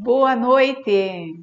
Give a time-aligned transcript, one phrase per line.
[0.00, 1.34] Boa noite!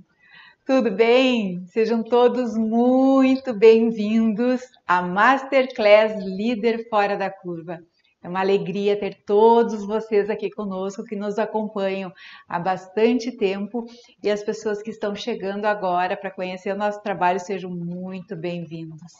[0.65, 1.65] Tudo bem?
[1.67, 7.79] Sejam todos muito bem-vindos à Masterclass Líder Fora da Curva.
[8.23, 12.13] É uma alegria ter todos vocês aqui conosco que nos acompanham
[12.47, 13.83] há bastante tempo
[14.23, 19.11] e as pessoas que estão chegando agora para conhecer o nosso trabalho sejam muito bem-vindos.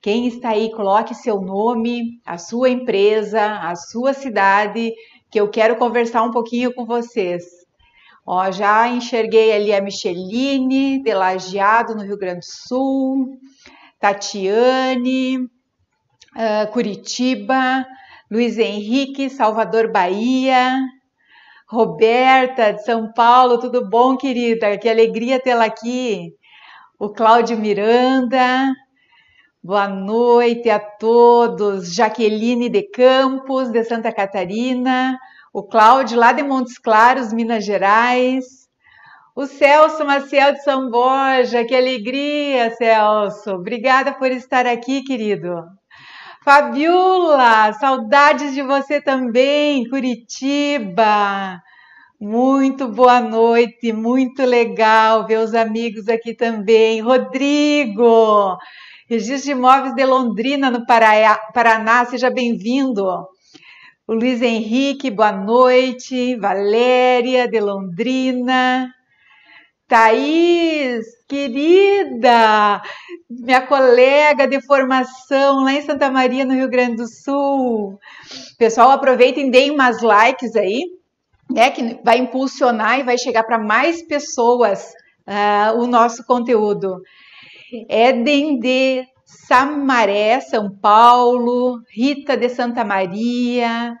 [0.00, 4.94] Quem está aí, coloque seu nome, a sua empresa, a sua cidade,
[5.30, 7.65] que eu quero conversar um pouquinho com vocês.
[8.26, 13.38] Ó, já enxerguei ali a Micheline, de Lajeado, no Rio Grande do Sul,
[14.00, 17.86] Tatiane, uh, Curitiba,
[18.28, 20.76] Luiz Henrique, Salvador, Bahia,
[21.68, 24.76] Roberta, de São Paulo, tudo bom, querida?
[24.76, 26.32] Que alegria tê-la aqui.
[26.98, 28.74] O Cláudio Miranda,
[29.62, 31.94] boa noite a todos.
[31.94, 35.16] Jaqueline de Campos, de Santa Catarina,
[35.56, 38.44] o Cláudio, lá de Montes Claros, Minas Gerais.
[39.34, 43.52] O Celso Maciel de São Borja, que alegria, Celso.
[43.52, 45.64] Obrigada por estar aqui, querido.
[46.44, 51.58] Fabiola, saudades de você também, Curitiba.
[52.20, 57.00] Muito boa noite, muito legal ver os amigos aqui também.
[57.00, 58.58] Rodrigo,
[59.08, 63.06] Registro de Imóveis de Londrina, no Paraná, seja bem-vindo.
[64.08, 66.36] O Luiz Henrique, boa noite.
[66.36, 68.88] Valéria, de Londrina.
[69.88, 72.80] Thaís, querida,
[73.28, 77.98] minha colega de formação lá em Santa Maria, no Rio Grande do Sul.
[78.56, 80.84] Pessoal, aproveitem, deem umas likes aí,
[81.50, 84.92] né, que vai impulsionar e vai chegar para mais pessoas
[85.26, 87.02] uh, o nosso conteúdo.
[87.88, 89.04] Éden de
[89.46, 93.96] Samaré, São Paulo, Rita de Santa Maria,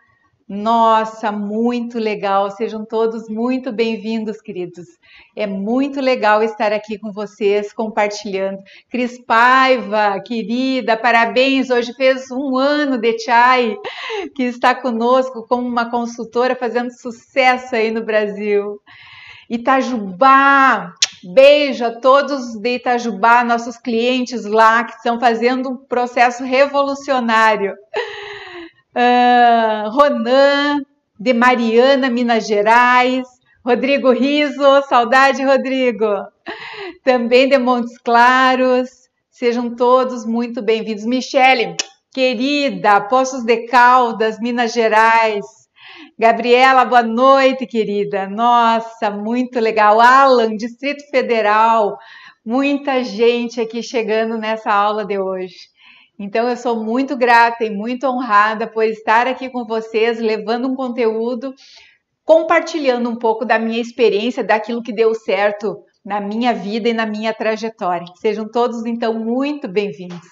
[0.48, 2.50] nossa, muito legal.
[2.50, 4.86] Sejam todos muito bem-vindos, queridos.
[5.36, 8.58] É muito legal estar aqui com vocês, compartilhando.
[8.88, 11.70] Cris Paiva, querida, parabéns.
[11.70, 13.76] Hoje fez um ano de Chai,
[14.34, 18.80] que está conosco como uma consultora fazendo sucesso aí no Brasil.
[19.50, 20.92] Itajubá,
[21.32, 27.74] beijo a todos de Itajubá, nossos clientes lá que estão fazendo um processo revolucionário.
[28.94, 30.80] Uh, Ronan,
[31.18, 33.26] de Mariana, Minas Gerais,
[33.64, 36.06] Rodrigo Riso, saudade, Rodrigo,
[37.02, 38.88] também de Montes Claros,
[39.30, 41.04] sejam todos muito bem-vindos.
[41.04, 41.76] Michele,
[42.12, 45.44] querida, Poços de Caldas, Minas Gerais,
[46.18, 48.26] Gabriela, boa noite, querida.
[48.26, 50.00] Nossa, muito legal.
[50.00, 51.98] Alan, Distrito Federal,
[52.42, 55.56] muita gente aqui chegando nessa aula de hoje.
[56.18, 60.74] Então, eu sou muito grata e muito honrada por estar aqui com vocês, levando um
[60.74, 61.52] conteúdo,
[62.24, 67.04] compartilhando um pouco da minha experiência, daquilo que deu certo na minha vida e na
[67.04, 68.06] minha trajetória.
[68.22, 70.26] Sejam todos, então, muito bem-vindos.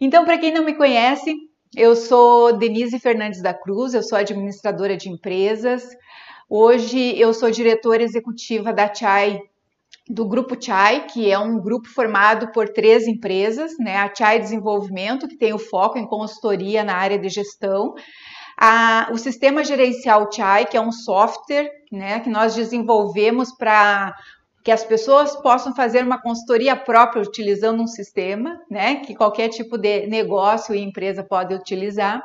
[0.00, 1.34] Então, para quem não me conhece,
[1.76, 5.88] eu sou Denise Fernandes da Cruz, eu sou administradora de empresas.
[6.48, 9.40] Hoje eu sou diretora executiva da Chai
[10.08, 13.96] do Grupo Chai, que é um grupo formado por três empresas, né?
[13.96, 17.94] A Chai Desenvolvimento, que tem o foco em consultoria na área de gestão,
[18.58, 24.14] a, o Sistema Gerencial Chai, que é um software né, que nós desenvolvemos para
[24.62, 29.76] que as pessoas possam fazer uma consultoria própria utilizando um sistema, né, que qualquer tipo
[29.76, 32.22] de negócio e empresa pode utilizar,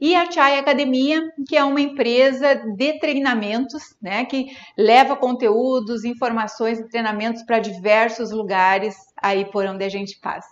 [0.00, 4.46] e a Chai Academia, que é uma empresa de treinamentos, né, que
[4.78, 10.48] leva conteúdos, informações e treinamentos para diversos lugares aí por onde a gente passa.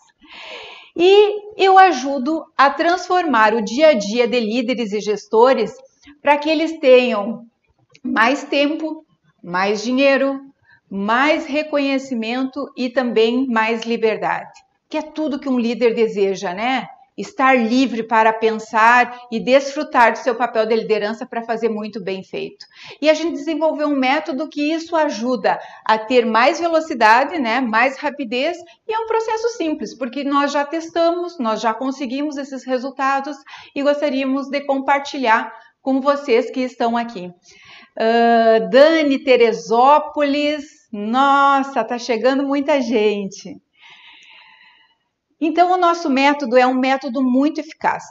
[0.95, 5.75] E eu ajudo a transformar o dia a dia de líderes e gestores
[6.21, 7.47] para que eles tenham
[8.03, 9.07] mais tempo,
[9.43, 10.52] mais dinheiro,
[10.95, 14.53] mais reconhecimento e também mais liberdade,
[14.91, 16.87] que é tudo que um líder deseja, né?
[17.17, 22.23] Estar livre para pensar e desfrutar do seu papel de liderança para fazer muito bem
[22.23, 22.67] feito.
[23.01, 27.97] E a gente desenvolveu um método que isso ajuda a ter mais velocidade, né, mais
[27.97, 33.37] rapidez, e é um processo simples, porque nós já testamos, nós já conseguimos esses resultados
[33.75, 37.33] e gostaríamos de compartilhar com vocês que estão aqui.
[37.99, 43.57] Uh, Dani Teresópolis, nossa, tá chegando muita gente.
[45.41, 48.05] Então, o nosso método é um método muito eficaz.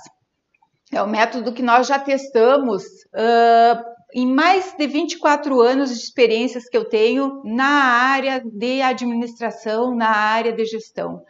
[0.92, 3.82] É um método que nós já testamos uh,
[4.14, 10.10] em mais de 24 anos de experiências que eu tenho na área de administração, na
[10.10, 11.24] área de gestão.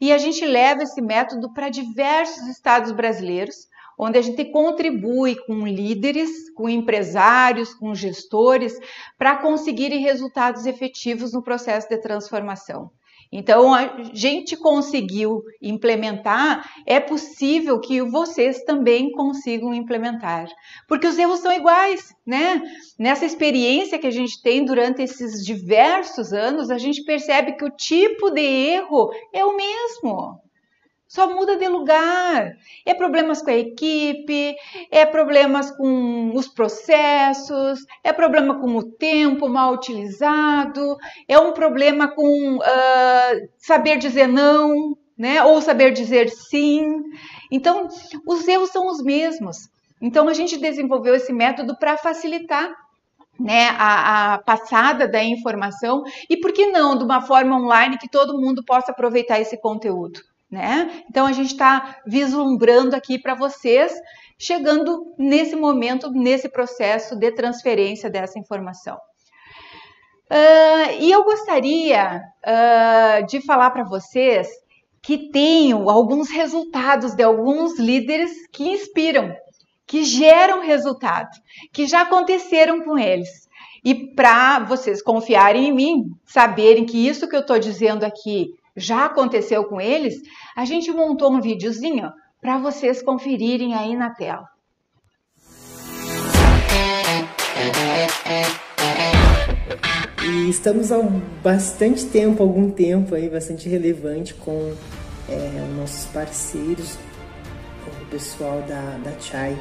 [0.00, 3.66] E a gente leva esse método para diversos estados brasileiros,
[4.00, 8.78] onde a gente contribui com líderes, com empresários, com gestores,
[9.18, 12.90] para conseguirem resultados efetivos no processo de transformação.
[13.30, 20.48] Então, a gente conseguiu implementar, é possível que vocês também consigam implementar,
[20.88, 22.60] porque os erros são iguais, né?
[22.98, 27.70] Nessa experiência que a gente tem durante esses diversos anos, a gente percebe que o
[27.70, 30.40] tipo de erro é o mesmo
[31.10, 32.56] só muda de lugar.
[32.86, 34.54] É problemas com a equipe,
[34.92, 40.96] é problemas com os processos, é problema com o tempo mal utilizado,
[41.26, 45.42] é um problema com uh, saber dizer não, né?
[45.42, 47.02] Ou saber dizer sim.
[47.50, 47.88] Então,
[48.24, 49.68] os erros são os mesmos.
[50.00, 52.72] Então, a gente desenvolveu esse método para facilitar
[53.38, 58.08] né, a, a, passada da informação e por que não de uma forma online que
[58.08, 61.04] todo mundo possa aproveitar esse conteúdo né?
[61.08, 63.92] Então a gente está vislumbrando aqui para vocês,
[64.38, 68.98] chegando nesse momento, nesse processo de transferência dessa informação.
[70.30, 74.48] Uh, e eu gostaria uh, de falar para vocês
[75.02, 79.34] que tenho alguns resultados de alguns líderes que inspiram,
[79.86, 81.30] que geram resultado,
[81.72, 83.48] que já aconteceram com eles.
[83.84, 89.06] E para vocês confiarem em mim, saberem que isso que eu estou dizendo aqui já
[89.06, 90.14] aconteceu com eles,
[90.56, 94.48] a gente montou um videozinho para vocês conferirem aí na tela.
[100.22, 100.98] E estamos há
[101.42, 104.74] bastante tempo, algum tempo aí, bastante relevante com
[105.28, 106.96] é, os nossos parceiros,
[107.86, 109.56] o pessoal da, da Chai,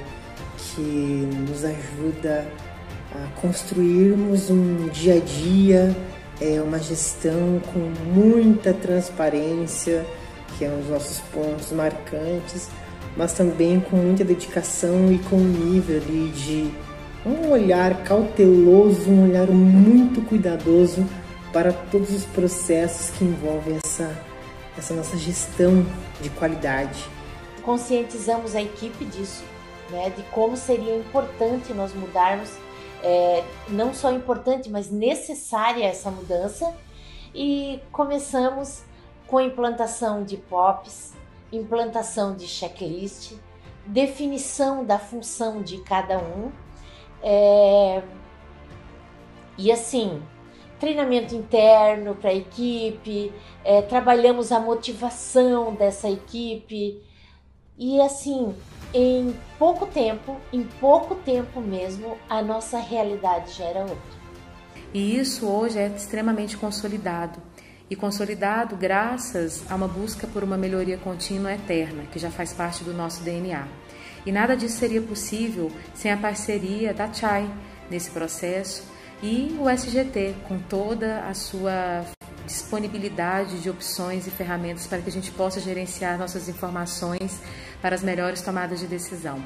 [0.58, 2.46] que nos ajuda
[3.12, 5.96] a construirmos um dia a dia
[6.42, 7.80] é uma gestão com
[8.14, 10.06] muita transparência,
[10.58, 12.70] que é um dos nossos pontos marcantes,
[13.16, 16.72] mas também com muita dedicação e com um nível ali de
[17.26, 21.06] um olhar cauteloso, um olhar muito cuidadoso
[21.52, 24.18] para todos os processos que envolvem essa,
[24.78, 25.86] essa nossa gestão
[26.22, 27.04] de qualidade.
[27.64, 29.44] Conscientizamos a equipe disso,
[29.90, 32.50] né, de como seria importante nós mudarmos
[33.04, 36.74] é, não só importante, mas necessária essa mudança.
[37.34, 38.84] E começamos
[39.28, 41.14] com a implantação de POPs,
[41.52, 43.34] implantação de checklist,
[43.86, 46.52] definição da função de cada um.
[47.22, 48.02] É,
[49.58, 50.22] e assim,
[50.80, 57.04] treinamento interno para a equipe, é, trabalhamos a motivação dessa equipe.
[57.78, 58.56] E assim,
[58.94, 64.20] em pouco tempo, em pouco tempo mesmo, a nossa realidade já era outra.
[64.94, 67.40] E isso hoje é extremamente consolidado.
[67.90, 72.84] E consolidado graças a uma busca por uma melhoria contínua eterna, que já faz parte
[72.84, 73.68] do nosso DNA.
[74.26, 77.50] E nada disso seria possível sem a parceria da Chai
[77.90, 78.84] nesse processo
[79.22, 82.06] e o SGT, com toda a sua
[82.46, 87.40] disponibilidade de opções e ferramentas para que a gente possa gerenciar nossas informações
[87.82, 89.40] para as melhores tomadas de decisão.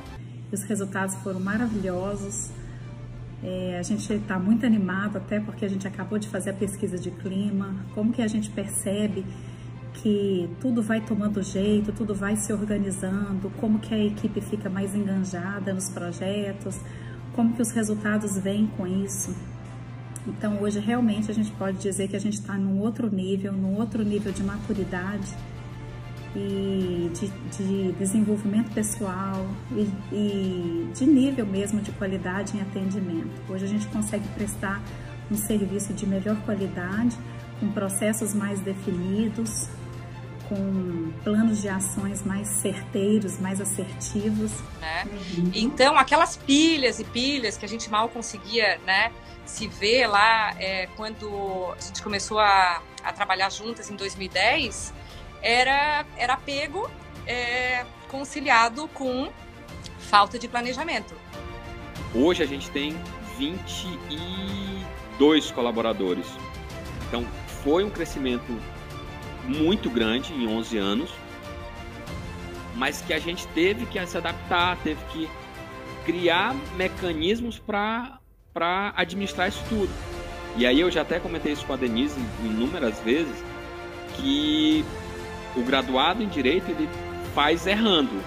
[0.52, 2.52] Os resultados foram maravilhosos.
[3.44, 6.98] É, a gente está muito animado até porque a gente acabou de fazer a pesquisa
[6.98, 7.76] de clima.
[7.94, 9.26] Como que a gente percebe
[9.94, 14.96] que tudo vai tomando jeito, tudo vai se organizando, como que a equipe fica mais
[14.96, 16.80] enganjada nos projetos,
[17.36, 19.36] como que os resultados vêm com isso.
[20.26, 23.76] Então hoje realmente a gente pode dizer que a gente está num outro nível, num
[23.76, 25.36] outro nível de maturidade
[26.36, 33.42] e de, de desenvolvimento pessoal e, e, de nível mesmo de qualidade em atendimento.
[33.48, 34.82] Hoje a gente consegue prestar
[35.32, 37.18] um serviço de melhor qualidade,
[37.60, 39.70] com processos mais definidos,
[40.50, 44.52] com planos de ações mais certeiros, mais assertivos.
[44.82, 45.06] Né?
[45.54, 49.12] Então, aquelas pilhas e pilhas que a gente mal conseguia né,
[49.46, 54.94] se ver lá é, quando a gente começou a, a trabalhar juntas em 2010,
[55.44, 56.90] era, era apego
[57.28, 59.30] é, conciliado com
[60.00, 61.14] falta de planejamento.
[62.16, 62.98] Hoje a gente tem
[63.38, 66.26] 22 colaboradores.
[67.08, 67.26] Então
[67.64, 68.58] foi um crescimento
[69.44, 71.12] muito grande em 11 anos,
[72.76, 75.30] mas que a gente teve que se adaptar, teve que
[76.06, 78.20] criar mecanismos para
[78.96, 79.92] administrar isso tudo.
[80.56, 83.44] E aí eu já até comentei isso com a Denise inúmeras vezes,
[84.16, 84.86] que
[85.56, 86.90] o graduado em direito ele
[87.34, 88.22] faz errando.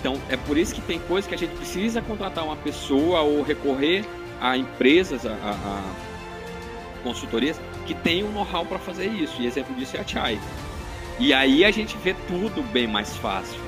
[0.00, 3.42] Então é por isso que tem coisas que a gente precisa contratar uma pessoa ou
[3.42, 4.04] recorrer
[4.40, 5.82] a empresas, a, a,
[7.02, 9.40] consultorias que tenham um know-how para fazer isso.
[9.40, 10.40] E exemplo disso é a Chai.
[11.18, 13.60] E aí a gente vê tudo bem mais fácil.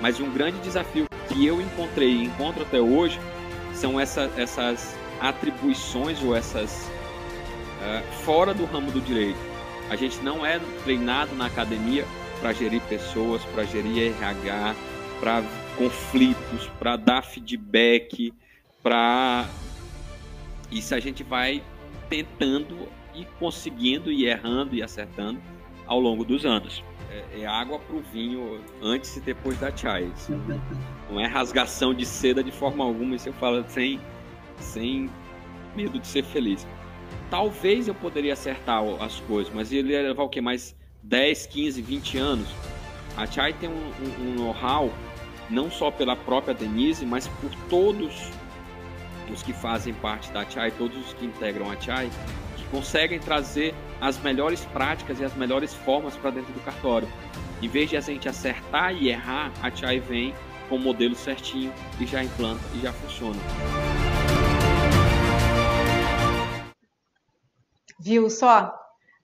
[0.00, 3.18] Mas um grande desafio que eu encontrei e encontro até hoje
[3.74, 6.88] são essa, essas atribuições ou essas
[7.80, 9.55] uh, fora do ramo do direito.
[9.90, 12.04] A gente não é treinado na academia
[12.40, 14.74] para gerir pessoas, para gerir RH,
[15.20, 15.42] para
[15.76, 18.32] conflitos, para dar feedback,
[18.82, 19.46] para
[20.70, 21.62] isso a gente vai
[22.08, 25.40] tentando e conseguindo e errando e acertando
[25.86, 26.84] ao longo dos anos.
[27.10, 30.12] É, é água para o vinho antes e depois da chai.
[31.10, 34.00] Não é rasgação de seda de forma alguma, isso eu falo sem,
[34.58, 35.08] sem
[35.74, 36.66] medo de ser feliz.
[37.30, 40.40] Talvez eu poderia acertar as coisas, mas ele ia levar o que?
[40.40, 42.48] Mais 10, 15, 20 anos.
[43.16, 44.92] A Chai tem um, um, um know-how,
[45.48, 48.30] não só pela própria Denise, mas por todos
[49.32, 52.10] os que fazem parte da Chai, todos os que integram a Chai,
[52.56, 57.08] que conseguem trazer as melhores práticas e as melhores formas para dentro do cartório.
[57.62, 60.34] Em vez de a gente acertar e errar, a Chai vem
[60.68, 63.38] com o modelo certinho e já implanta e já funciona.
[67.98, 68.72] Viu só?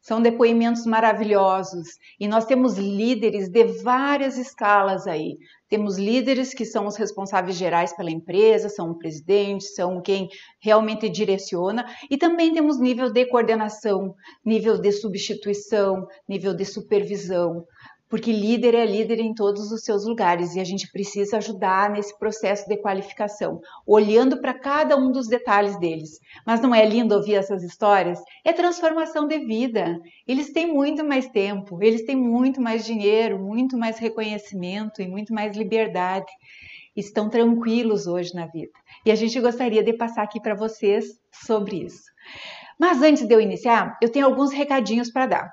[0.00, 5.36] São depoimentos maravilhosos e nós temos líderes de várias escalas aí.
[5.68, 10.28] Temos líderes que são os responsáveis gerais pela empresa, são o presidente, são quem
[10.60, 14.12] realmente direciona, e também temos nível de coordenação,
[14.44, 17.64] nível de substituição, nível de supervisão
[18.12, 22.18] porque líder é líder em todos os seus lugares e a gente precisa ajudar nesse
[22.18, 26.20] processo de qualificação, olhando para cada um dos detalhes deles.
[26.46, 28.20] Mas não é lindo ouvir essas histórias?
[28.44, 29.98] É transformação de vida.
[30.28, 35.32] Eles têm muito mais tempo, eles têm muito mais dinheiro, muito mais reconhecimento e muito
[35.32, 36.30] mais liberdade.
[36.94, 38.72] Estão tranquilos hoje na vida.
[39.06, 42.04] E a gente gostaria de passar aqui para vocês sobre isso.
[42.78, 45.52] Mas antes de eu iniciar, eu tenho alguns recadinhos para dar.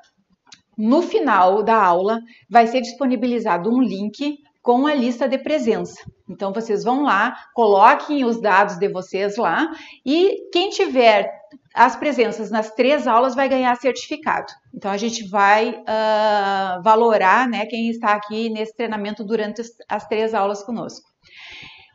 [0.79, 6.01] No final da aula, vai ser disponibilizado um link com a lista de presença.
[6.29, 9.69] Então, vocês vão lá, coloquem os dados de vocês lá
[10.05, 11.29] e quem tiver
[11.75, 14.53] as presenças nas três aulas vai ganhar certificado.
[14.74, 20.33] Então, a gente vai uh, valorar né, quem está aqui nesse treinamento durante as três
[20.33, 21.09] aulas conosco.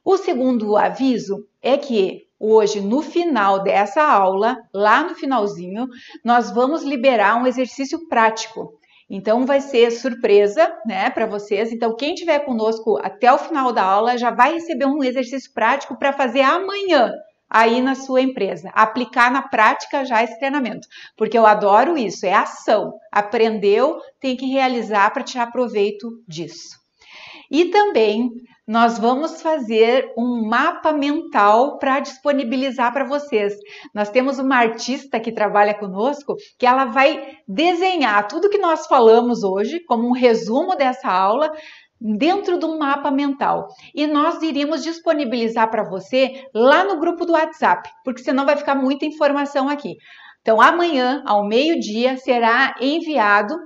[0.05, 5.87] O segundo aviso é que hoje, no final dessa aula, lá no finalzinho,
[6.25, 8.73] nós vamos liberar um exercício prático.
[9.09, 11.73] Então vai ser surpresa, né, para vocês.
[11.73, 15.99] Então quem estiver conosco até o final da aula já vai receber um exercício prático
[15.99, 17.13] para fazer amanhã
[17.49, 22.33] aí na sua empresa, aplicar na prática já esse treinamento, porque eu adoro isso, é
[22.33, 22.95] ação.
[23.13, 26.77] Aprendeu, tem que realizar para tirar proveito disso.
[27.51, 28.31] E também
[28.67, 33.55] nós vamos fazer um mapa mental para disponibilizar para vocês.
[33.95, 39.45] Nós temos uma artista que trabalha conosco que ela vai desenhar tudo que nós falamos
[39.45, 41.53] hoje como um resumo dessa aula
[42.01, 43.69] dentro de um mapa mental.
[43.95, 48.75] E nós iríamos disponibilizar para você lá no grupo do WhatsApp, porque senão vai ficar
[48.75, 49.97] muita informação aqui.
[50.41, 53.57] Então, amanhã, ao meio-dia, será enviado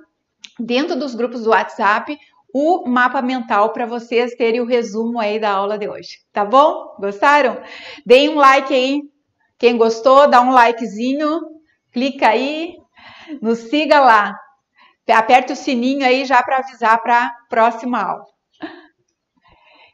[0.61, 2.17] dentro dos grupos do WhatsApp
[2.59, 6.97] o mapa mental para vocês terem o resumo aí da aula de hoje, tá bom?
[6.99, 7.63] Gostaram?
[8.05, 9.03] Deem um like aí.
[9.57, 11.41] Quem gostou, dá um likezinho,
[11.93, 12.75] clica aí,
[13.41, 14.35] nos siga lá.
[15.09, 18.25] Aperte o sininho aí já para avisar para a próxima aula.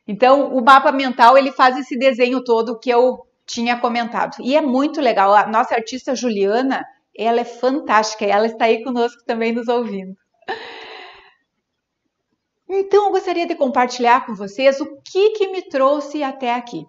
[0.07, 4.37] Então, o mapa mental ele faz esse desenho todo que eu tinha comentado.
[4.41, 5.35] E é muito legal.
[5.35, 6.85] A nossa artista Juliana,
[7.17, 8.25] ela é fantástica.
[8.25, 10.15] Ela está aí conosco também nos ouvindo.
[12.69, 16.87] Então, eu gostaria de compartilhar com vocês o que, que me trouxe até aqui.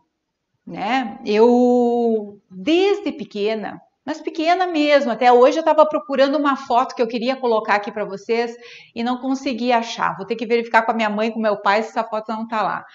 [0.66, 1.20] Né?
[1.26, 7.08] Eu, desde pequena, mas pequena mesmo, até hoje eu estava procurando uma foto que eu
[7.08, 8.56] queria colocar aqui para vocês
[8.94, 10.16] e não consegui achar.
[10.16, 12.44] Vou ter que verificar com a minha mãe, com meu pai, se essa foto não
[12.44, 12.86] está lá.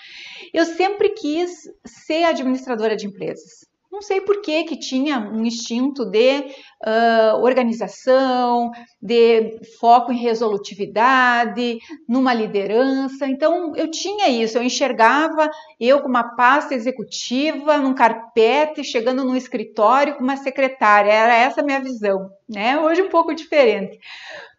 [0.55, 3.69] Eu sempre quis ser administradora de empresas.
[3.91, 8.71] Não sei por que que tinha um instinto de uh, organização,
[9.03, 11.79] de foco em resolutividade,
[12.09, 13.27] numa liderança.
[13.27, 19.35] Então eu tinha isso, eu enxergava eu com uma pasta executiva, num carpete, chegando num
[19.35, 21.11] escritório com uma secretária.
[21.11, 22.79] Era essa a minha visão, né?
[22.79, 23.99] Hoje um pouco diferente.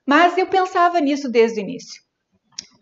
[0.05, 2.01] Mas eu pensava nisso desde o início.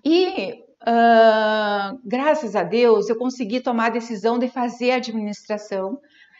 [0.03, 5.99] E Uh, graças a Deus, eu consegui tomar a decisão de fazer administração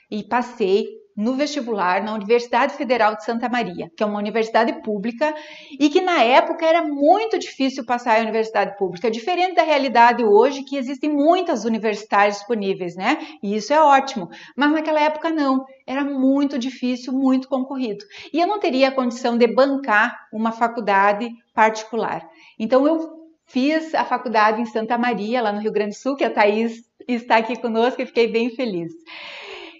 [0.09, 5.35] e passei no vestibular na Universidade Federal de Santa Maria, que é uma universidade pública
[5.77, 10.63] e que na época era muito difícil passar a universidade pública, diferente da realidade hoje
[10.63, 13.17] que existem muitas universidades disponíveis, né?
[13.43, 18.05] E isso é ótimo, mas naquela época não, era muito difícil, muito concorrido.
[18.31, 22.25] E eu não teria a condição de bancar uma faculdade particular.
[22.57, 26.23] Então eu fiz a faculdade em Santa Maria, lá no Rio Grande do Sul, que
[26.23, 28.93] a Thaís está aqui conosco e fiquei bem feliz.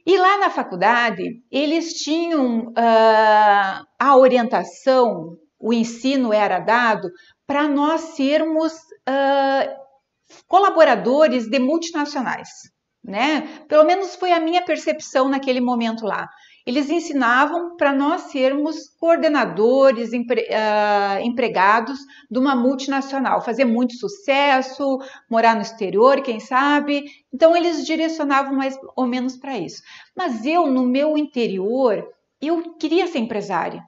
[0.10, 7.12] E lá na faculdade, eles tinham uh, a orientação, o ensino era dado
[7.46, 9.72] para nós sermos uh,
[10.48, 12.50] colaboradores de multinacionais,
[13.04, 13.64] né?
[13.68, 16.28] Pelo menos foi a minha percepção naquele momento lá.
[16.66, 22.00] Eles ensinavam para nós sermos coordenadores, empre, uh, empregados
[22.30, 25.00] de uma multinacional, fazer muito sucesso,
[25.30, 27.06] morar no exterior, quem sabe.
[27.34, 29.82] Então, eles direcionavam mais ou menos para isso.
[30.16, 32.08] Mas eu, no meu interior,
[32.42, 33.84] eu queria ser empresária.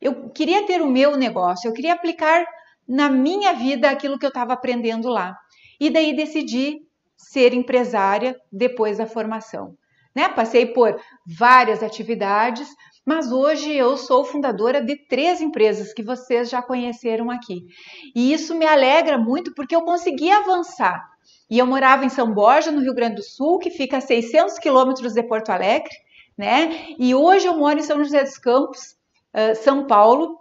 [0.00, 2.46] Eu queria ter o meu negócio, eu queria aplicar
[2.86, 5.36] na minha vida aquilo que eu estava aprendendo lá.
[5.80, 6.80] E daí decidi
[7.16, 9.76] ser empresária depois da formação.
[10.18, 10.28] Né?
[10.28, 12.68] Passei por várias atividades,
[13.06, 17.60] mas hoje eu sou fundadora de três empresas que vocês já conheceram aqui.
[18.16, 21.00] E isso me alegra muito porque eu consegui avançar.
[21.48, 24.58] E eu morava em São Borja, no Rio Grande do Sul, que fica a 600
[24.58, 25.94] quilômetros de Porto Alegre,
[26.36, 26.88] né?
[26.98, 28.96] E hoje eu moro em São José dos Campos,
[29.62, 30.36] São Paulo,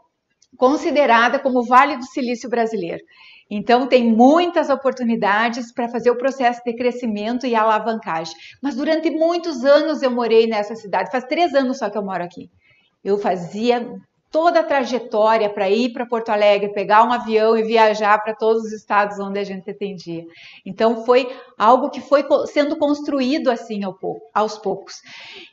[0.57, 3.03] considerada como Vale do Silício Brasileiro.
[3.49, 8.35] Então, tem muitas oportunidades para fazer o processo de crescimento e alavancagem.
[8.61, 12.23] Mas durante muitos anos eu morei nessa cidade, faz três anos só que eu moro
[12.23, 12.49] aqui.
[13.03, 13.87] Eu fazia
[14.31, 18.63] toda a trajetória para ir para Porto Alegre, pegar um avião e viajar para todos
[18.63, 20.23] os estados onde a gente atendia.
[20.65, 21.27] Então foi
[21.57, 23.81] algo que foi sendo construído assim
[24.33, 24.95] aos poucos.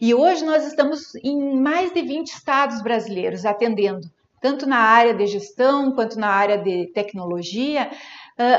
[0.01, 4.09] E hoje nós estamos em mais de 20 estados brasileiros atendendo
[4.45, 7.91] tanto na área de gestão quanto na área de tecnologia,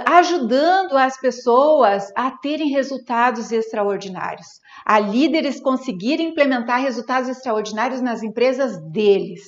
[0.07, 4.47] ajudando as pessoas a terem resultados extraordinários,
[4.83, 9.43] a líderes conseguirem implementar resultados extraordinários nas empresas deles.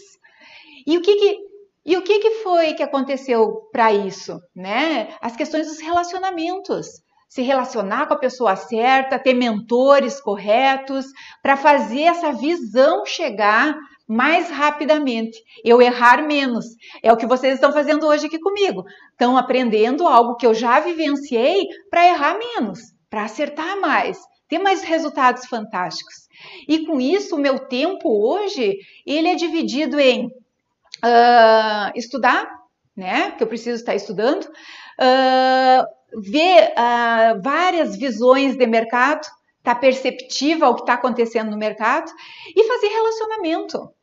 [0.86, 1.48] E o que, que
[1.84, 4.40] e o que, que foi que aconteceu para isso?
[4.56, 5.08] Né?
[5.20, 6.86] As questões dos relacionamentos.
[7.28, 11.08] Se relacionar com a pessoa certa, ter mentores corretos,
[11.42, 13.76] para fazer essa visão chegar
[14.08, 16.66] mais rapidamente, eu errar menos.
[17.04, 18.86] É o que vocês estão fazendo hoje aqui comigo.
[19.12, 24.18] Estão aprendendo algo que eu já vivenciei para errar menos, para acertar mais,
[24.48, 26.28] ter mais resultados fantásticos.
[26.68, 32.48] E com isso, o meu tempo hoje, ele é dividido em uh, estudar,
[32.96, 39.26] né, que eu preciso estar estudando, uh, ver uh, várias visões de mercado,
[39.58, 42.10] estar tá perceptiva ao que está acontecendo no mercado
[42.56, 43.97] e fazer relacionamento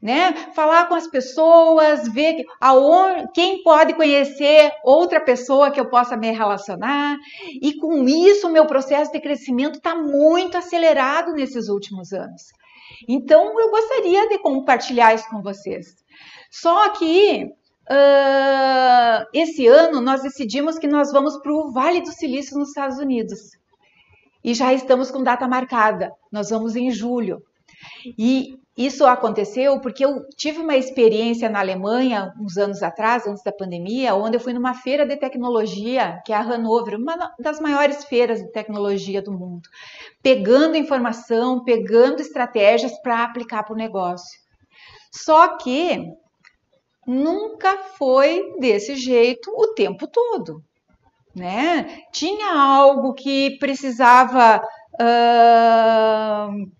[0.00, 0.32] né?
[0.54, 6.30] Falar com as pessoas, ver aonde, quem pode conhecer outra pessoa que eu possa me
[6.30, 7.18] relacionar.
[7.60, 12.42] E com isso, meu processo de crescimento está muito acelerado nesses últimos anos.
[13.06, 15.86] Então, eu gostaria de compartilhar isso com vocês.
[16.50, 22.58] Só que uh, esse ano nós decidimos que nós vamos para o Vale do Silício
[22.58, 23.38] nos Estados Unidos.
[24.42, 26.10] E já estamos com data marcada.
[26.32, 27.42] Nós vamos em julho.
[28.18, 33.52] E isso aconteceu porque eu tive uma experiência na Alemanha uns anos atrás, antes da
[33.52, 38.04] pandemia, onde eu fui numa feira de tecnologia, que é a Hanover, uma das maiores
[38.04, 39.68] feiras de tecnologia do mundo,
[40.22, 44.40] pegando informação, pegando estratégias para aplicar para o negócio.
[45.12, 46.06] Só que
[47.06, 50.62] nunca foi desse jeito o tempo todo,
[51.34, 51.98] né?
[52.12, 54.62] Tinha algo que precisava
[54.94, 56.70] uh,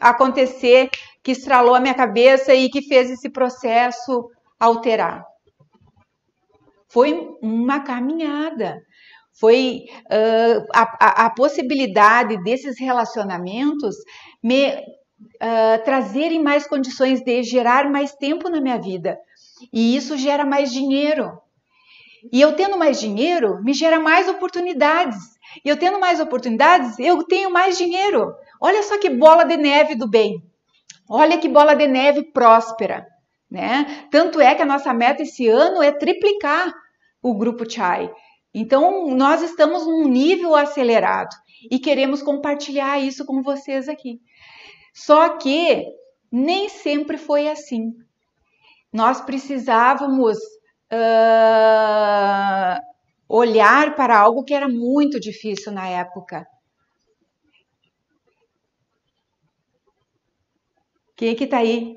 [0.00, 0.90] acontecer
[1.24, 5.24] que estralou a minha cabeça e que fez esse processo alterar.
[6.86, 8.78] Foi uma caminhada.
[9.32, 13.96] Foi uh, a, a, possibilidade desses relacionamentos
[14.40, 19.18] me uh, trazerem mais condições de gerar mais tempo na minha vida.
[19.72, 21.32] E isso gera mais dinheiro.
[22.30, 25.18] E eu tendo mais dinheiro, me gera mais oportunidades.
[25.64, 28.32] E eu tendo mais oportunidades, eu tenho mais dinheiro.
[28.60, 30.42] Olha só que bola de neve do bem.
[31.08, 33.06] Olha que bola de neve próspera,
[33.50, 34.06] né?
[34.10, 36.72] Tanto é que a nossa meta esse ano é triplicar
[37.22, 38.10] o grupo Chai.
[38.54, 41.34] Então, nós estamos num nível acelerado
[41.70, 44.20] e queremos compartilhar isso com vocês aqui.
[44.94, 45.84] Só que
[46.30, 47.92] nem sempre foi assim.
[48.92, 50.38] Nós precisávamos
[50.92, 52.80] uh,
[53.28, 56.46] olhar para algo que era muito difícil na época,
[61.16, 61.96] Quem que tá aí?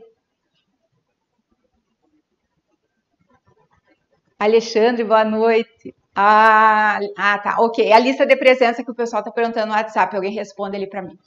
[4.39, 5.95] Alexandre, boa noite.
[6.15, 7.91] Ah, ah, tá, ok.
[7.91, 11.01] A lista de presença que o pessoal está perguntando no WhatsApp, alguém responde ali para
[11.01, 11.17] mim.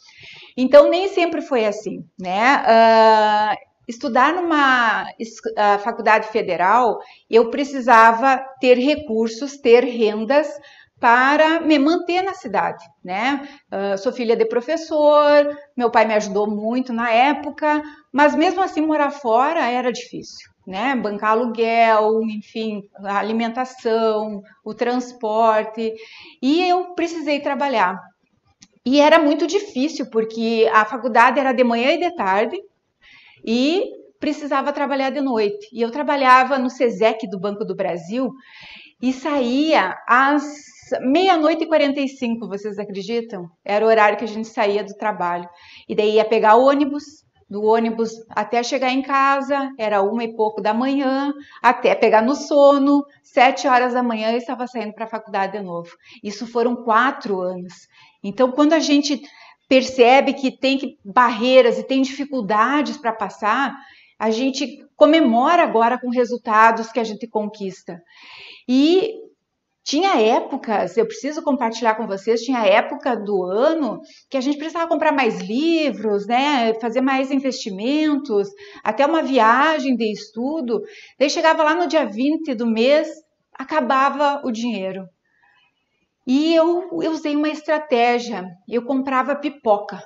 [0.56, 2.62] Então, nem sempre foi assim, né?
[2.62, 3.56] Uh,
[3.88, 6.98] estudar numa uh, faculdade federal,
[7.28, 10.48] eu precisava ter recursos, ter rendas
[11.00, 13.48] para me manter na cidade, né?
[13.72, 17.82] Uh, sou filha de professor, meu pai me ajudou muito na época,
[18.12, 20.94] mas mesmo assim morar fora era difícil, né?
[20.94, 25.94] Bancar aluguel, enfim, a alimentação, o transporte,
[26.42, 27.98] e eu precisei trabalhar.
[28.84, 32.58] E era muito difícil porque a faculdade era de manhã e de tarde
[33.42, 33.84] e
[34.18, 35.66] precisava trabalhar de noite.
[35.72, 38.30] E eu trabalhava no SESEC do Banco do Brasil
[39.00, 40.42] e saía às
[41.00, 43.48] meia-noite e 45, vocês acreditam?
[43.64, 45.48] Era o horário que a gente saía do trabalho.
[45.88, 47.04] E daí ia pegar ônibus,
[47.48, 52.36] do ônibus até chegar em casa, era uma e pouco da manhã, até pegar no
[52.36, 55.90] sono, sete horas da manhã eu estava saindo para a faculdade de novo.
[56.22, 57.88] Isso foram quatro anos.
[58.22, 59.20] Então, quando a gente
[59.68, 63.74] percebe que tem barreiras e tem dificuldades para passar,
[64.18, 68.00] a gente comemora agora com resultados que a gente conquista.
[68.68, 69.14] E
[69.90, 74.00] tinha épocas, eu preciso compartilhar com vocês, tinha época do ano
[74.30, 78.48] que a gente precisava comprar mais livros, né, fazer mais investimentos,
[78.84, 80.80] até uma viagem de estudo.
[81.18, 83.08] Daí chegava lá no dia 20 do mês,
[83.52, 85.08] acabava o dinheiro.
[86.24, 90.00] E eu, eu usei uma estratégia, eu comprava pipoca.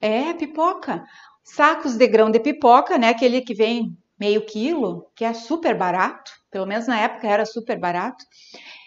[0.00, 1.04] É, pipoca.
[1.44, 6.32] Sacos de grão de pipoca, né, aquele que vem meio quilo, que é super barato,
[6.50, 8.24] pelo menos na época era super barato.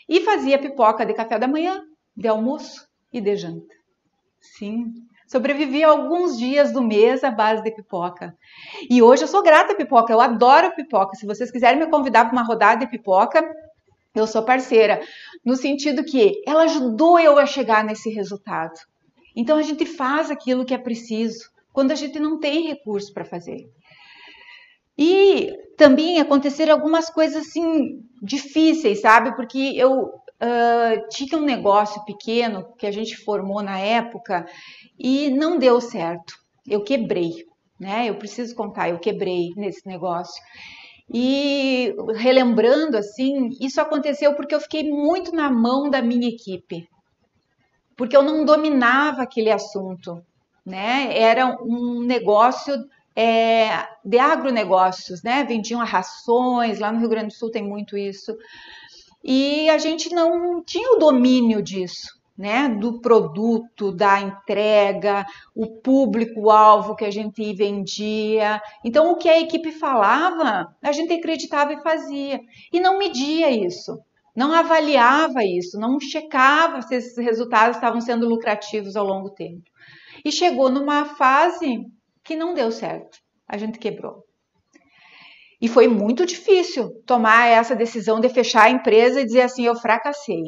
[0.07, 1.81] E fazia pipoca de café da manhã,
[2.15, 3.73] de almoço e de janta.
[4.39, 4.93] Sim,
[5.27, 8.35] sobrevivi alguns dias do mês à base de pipoca.
[8.89, 11.15] E hoje eu sou grata à pipoca, eu adoro pipoca.
[11.15, 13.43] Se vocês quiserem me convidar para uma rodada de pipoca,
[14.13, 15.01] eu sou parceira,
[15.43, 18.79] no sentido que ela ajudou eu a chegar nesse resultado.
[19.35, 23.25] Então a gente faz aquilo que é preciso quando a gente não tem recurso para
[23.25, 23.69] fazer.
[24.97, 29.35] E também aconteceram algumas coisas assim difíceis, sabe?
[29.35, 34.45] Porque eu uh, tinha um negócio pequeno que a gente formou na época
[34.97, 36.33] e não deu certo.
[36.67, 37.45] Eu quebrei,
[37.79, 38.09] né?
[38.09, 40.41] Eu preciso contar, eu quebrei nesse negócio.
[41.13, 46.89] E relembrando assim, isso aconteceu porque eu fiquei muito na mão da minha equipe,
[47.95, 50.19] porque eu não dominava aquele assunto,
[50.65, 51.15] né?
[51.15, 52.73] Era um negócio
[53.15, 55.43] é, de agronegócios, né?
[55.43, 58.35] Vendiam rações, lá no Rio Grande do Sul tem muito isso.
[59.23, 62.67] E a gente não tinha o domínio disso, né?
[62.67, 65.25] Do produto, da entrega,
[65.55, 68.61] o público-alvo que a gente vendia.
[68.83, 72.39] Então, o que a equipe falava, a gente acreditava e fazia.
[72.71, 73.97] E não media isso
[74.35, 79.63] não avaliava isso, não checava se esses resultados estavam sendo lucrativos ao longo tempo.
[80.25, 81.85] E chegou numa fase
[82.25, 83.19] que não deu certo.
[83.47, 84.23] A gente quebrou.
[85.61, 89.75] E foi muito difícil tomar essa decisão de fechar a empresa e dizer assim: eu
[89.75, 90.43] fracassei.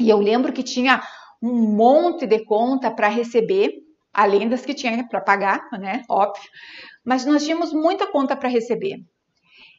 [0.00, 1.00] E eu lembro que tinha
[1.40, 3.70] um monte de conta para receber,
[4.12, 6.02] além das que tinha para pagar, né?
[6.10, 6.48] Óbvio.
[7.04, 8.96] Mas nós tínhamos muita conta para receber.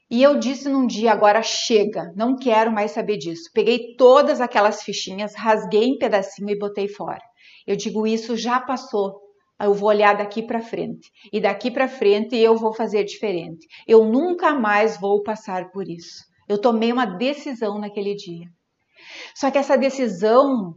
[0.09, 3.49] E eu disse num dia: agora chega, não quero mais saber disso.
[3.53, 7.21] Peguei todas aquelas fichinhas, rasguei em pedacinho e botei fora.
[7.67, 9.28] Eu digo: isso já passou
[9.65, 11.11] eu vou olhar daqui para frente.
[11.31, 13.67] E daqui para frente eu vou fazer diferente.
[13.87, 16.23] Eu nunca mais vou passar por isso.
[16.47, 18.47] Eu tomei uma decisão naquele dia.
[19.35, 20.75] Só que essa decisão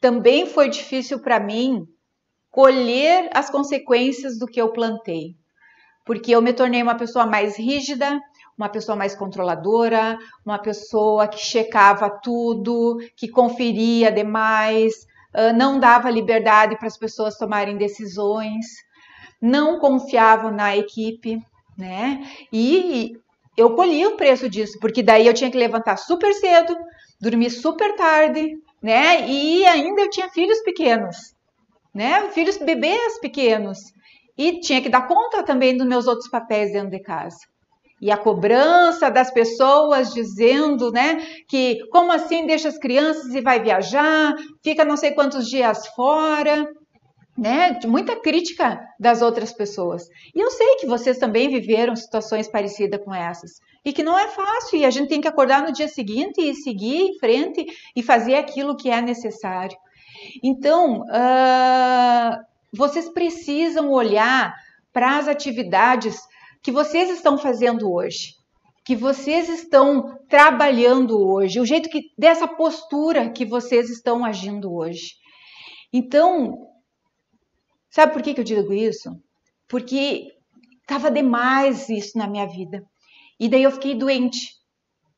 [0.00, 1.84] também foi difícil para mim
[2.50, 5.34] colher as consequências do que eu plantei.
[6.04, 8.20] Porque eu me tornei uma pessoa mais rígida,
[8.58, 15.06] uma pessoa mais controladora, uma pessoa que checava tudo, que conferia demais,
[15.54, 18.66] não dava liberdade para as pessoas tomarem decisões,
[19.40, 21.40] não confiavam na equipe,
[21.76, 22.22] né?
[22.52, 23.12] E
[23.56, 26.76] eu colhi o preço disso, porque daí eu tinha que levantar super cedo,
[27.20, 29.28] dormir super tarde, né?
[29.28, 31.16] E ainda eu tinha filhos pequenos,
[31.94, 32.28] né?
[32.30, 33.78] Filhos bebês pequenos.
[34.36, 37.51] E tinha que dar conta também dos meus outros papéis dentro de casa
[38.02, 43.62] e a cobrança das pessoas dizendo, né, que como assim deixa as crianças e vai
[43.62, 46.68] viajar, fica não sei quantos dias fora,
[47.38, 50.08] né, muita crítica das outras pessoas.
[50.34, 53.60] E eu sei que vocês também viveram situações parecidas com essas.
[53.84, 56.54] E que não é fácil, e a gente tem que acordar no dia seguinte e
[56.56, 59.76] seguir em frente e fazer aquilo que é necessário.
[60.42, 62.36] Então, uh,
[62.72, 64.54] vocês precisam olhar
[64.92, 66.20] para as atividades
[66.62, 68.34] que vocês estão fazendo hoje,
[68.84, 75.14] que vocês estão trabalhando hoje, o jeito que dessa postura que vocês estão agindo hoje.
[75.92, 76.68] Então,
[77.90, 79.10] sabe por que, que eu digo isso?
[79.68, 80.32] Porque
[80.86, 82.84] Tava demais isso na minha vida.
[83.38, 84.52] E daí eu fiquei doente.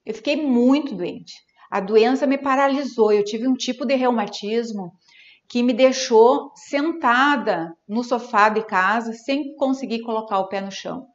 [0.05, 1.35] Eu fiquei muito doente.
[1.71, 3.13] A doença me paralisou.
[3.13, 4.93] Eu tive um tipo de reumatismo
[5.49, 11.07] que me deixou sentada no sofá de casa sem conseguir colocar o pé no chão.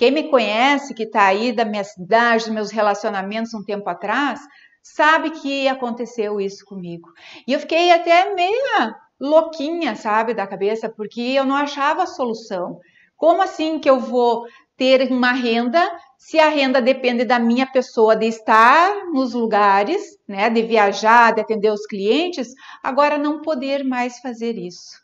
[0.00, 4.40] Quem me conhece, que está aí da minha cidade, dos meus relacionamentos um tempo atrás,
[4.82, 7.10] sabe que aconteceu isso comigo.
[7.46, 12.78] E eu fiquei até meia louquinha, sabe, da cabeça, porque eu não achava solução.
[13.14, 15.86] Como assim que eu vou ter uma renda
[16.16, 21.42] se a renda depende da minha pessoa de estar nos lugares, né, de viajar, de
[21.42, 22.48] atender os clientes,
[22.82, 24.99] agora não poder mais fazer isso?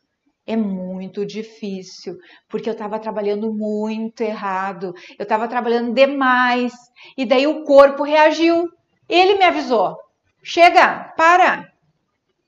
[0.47, 6.73] É muito difícil, porque eu estava trabalhando muito errado, eu estava trabalhando demais,
[7.17, 8.71] e daí o corpo reagiu.
[9.09, 9.97] Ele me avisou:
[10.43, 11.69] chega, para.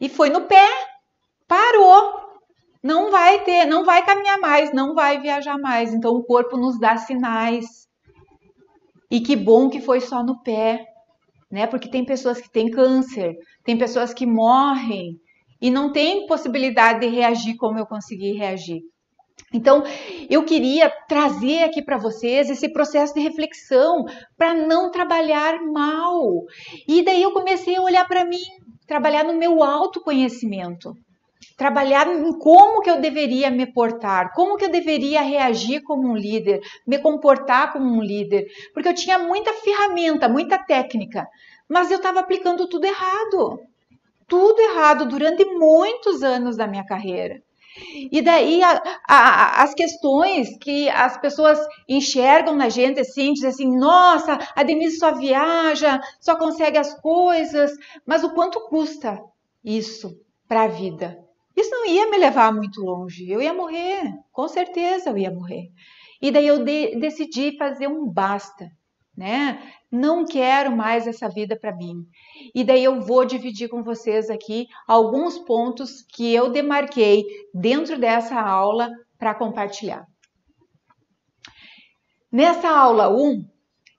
[0.01, 0.65] E foi no pé,
[1.49, 2.29] parou.
[2.81, 5.93] Não vai ter, não vai caminhar mais, não vai viajar mais.
[5.93, 7.89] Então o corpo nos dá sinais.
[9.11, 10.87] E que bom que foi só no pé,
[11.51, 11.67] né?
[11.67, 15.21] Porque tem pessoas que têm câncer, tem pessoas que morrem
[15.61, 18.83] e não tem possibilidade de reagir como eu consegui reagir.
[19.53, 19.83] Então,
[20.29, 24.05] eu queria trazer aqui para vocês esse processo de reflexão
[24.37, 26.45] para não trabalhar mal.
[26.87, 28.43] E daí eu comecei a olhar para mim,
[28.87, 30.95] trabalhar no meu autoconhecimento,
[31.57, 36.17] trabalhar em como que eu deveria me portar, como que eu deveria reagir como um
[36.17, 41.27] líder, me comportar como um líder, porque eu tinha muita ferramenta, muita técnica,
[41.69, 43.61] mas eu estava aplicando tudo errado.
[44.29, 47.43] Tudo errado durante muitos anos da minha carreira.
[48.11, 53.79] E daí a, a, as questões que as pessoas enxergam na gente assim, dizem assim,
[53.79, 57.71] nossa, a Denise só viaja, só consegue as coisas,
[58.05, 59.19] mas o quanto custa
[59.65, 61.19] isso para a vida?
[61.57, 65.71] Isso não ia me levar muito longe, eu ia morrer, com certeza eu ia morrer.
[66.21, 68.71] E daí eu de, decidi fazer um basta,
[69.19, 69.61] né?
[69.91, 72.07] Não quero mais essa vida para mim.
[72.55, 78.41] E daí eu vou dividir com vocês aqui alguns pontos que eu demarquei dentro dessa
[78.41, 80.07] aula para compartilhar.
[82.31, 83.45] Nessa aula 1,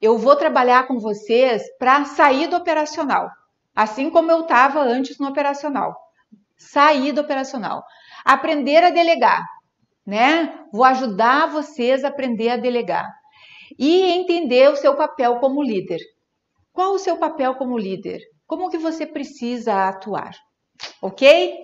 [0.01, 3.29] eu vou trabalhar com vocês para sair do operacional,
[3.75, 5.97] assim como eu estava antes no operacional.
[6.55, 7.83] Sair do operacional.
[8.23, 9.43] Aprender a delegar,
[10.05, 10.63] né?
[10.71, 13.18] Vou ajudar vocês a aprender a delegar
[13.79, 16.01] e entender o seu papel como líder.
[16.73, 18.19] Qual o seu papel como líder?
[18.45, 20.35] Como que você precisa atuar?
[21.01, 21.55] Ok?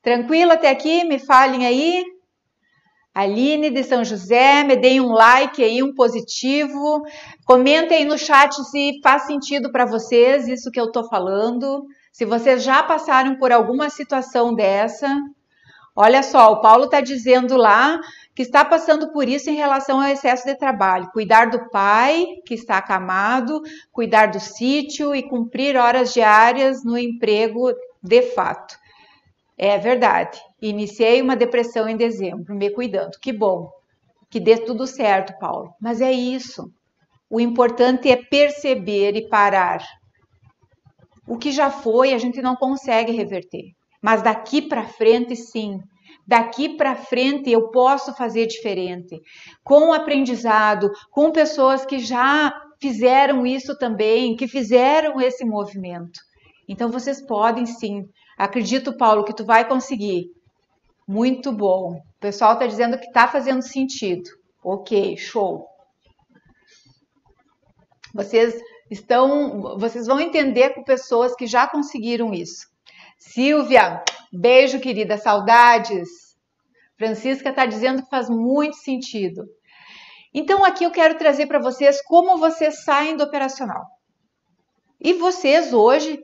[0.00, 1.02] Tranquilo até aqui?
[1.02, 2.04] Me falem aí.
[3.12, 7.02] Aline de São José, me deem um like aí, um positivo.
[7.44, 11.84] Comentem aí no chat se faz sentido para vocês isso que eu estou falando.
[12.12, 15.08] Se vocês já passaram por alguma situação dessa.
[15.98, 17.98] Olha só, o Paulo está dizendo lá
[18.34, 21.10] que está passando por isso em relação ao excesso de trabalho.
[21.10, 27.72] Cuidar do pai, que está acamado, cuidar do sítio e cumprir horas diárias no emprego
[28.02, 28.76] de fato.
[29.56, 30.38] É verdade.
[30.60, 33.18] Iniciei uma depressão em dezembro, me cuidando.
[33.18, 33.70] Que bom.
[34.28, 35.72] Que dê tudo certo, Paulo.
[35.80, 36.70] Mas é isso.
[37.30, 39.82] O importante é perceber e parar.
[41.26, 43.75] O que já foi, a gente não consegue reverter.
[44.06, 45.80] Mas daqui para frente, sim,
[46.24, 49.20] daqui para frente eu posso fazer diferente.
[49.64, 56.20] Com o aprendizado, com pessoas que já fizeram isso também, que fizeram esse movimento.
[56.68, 58.04] Então vocês podem sim.
[58.38, 60.30] Acredito, Paulo, que tu vai conseguir.
[61.08, 61.94] Muito bom.
[61.94, 64.30] O pessoal está dizendo que está fazendo sentido.
[64.62, 65.66] Ok, show.
[68.14, 68.54] Vocês
[68.88, 72.75] estão, vocês vão entender com pessoas que já conseguiram isso.
[73.26, 76.08] Silvia, beijo, querida, saudades.
[76.96, 79.44] Francisca está dizendo que faz muito sentido.
[80.32, 83.84] Então, aqui eu quero trazer para vocês como vocês saem do operacional.
[85.00, 86.22] E vocês hoje,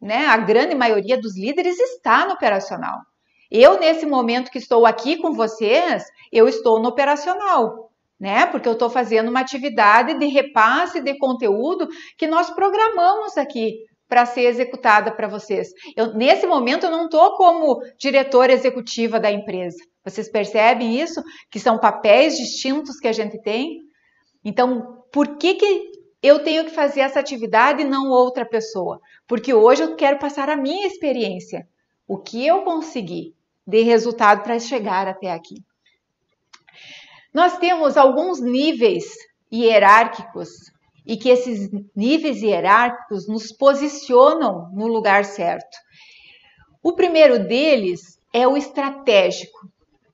[0.00, 2.98] né, a grande maioria dos líderes está no operacional.
[3.50, 8.44] Eu, nesse momento que estou aqui com vocês, eu estou no operacional, né?
[8.46, 14.24] Porque eu estou fazendo uma atividade de repasse de conteúdo que nós programamos aqui para
[14.24, 15.68] ser executada para vocês.
[15.94, 19.78] Eu, nesse momento, eu não estou como diretora executiva da empresa.
[20.02, 21.22] Vocês percebem isso?
[21.50, 23.80] Que são papéis distintos que a gente tem?
[24.42, 25.92] Então, por que, que
[26.22, 28.98] eu tenho que fazer essa atividade e não outra pessoa?
[29.26, 31.68] Porque hoje eu quero passar a minha experiência,
[32.06, 33.34] o que eu consegui
[33.66, 35.56] de resultado para chegar até aqui.
[37.34, 39.04] Nós temos alguns níveis
[39.52, 40.48] hierárquicos
[41.08, 45.78] e que esses níveis hierárquicos nos posicionam no lugar certo.
[46.82, 49.66] O primeiro deles é o estratégico,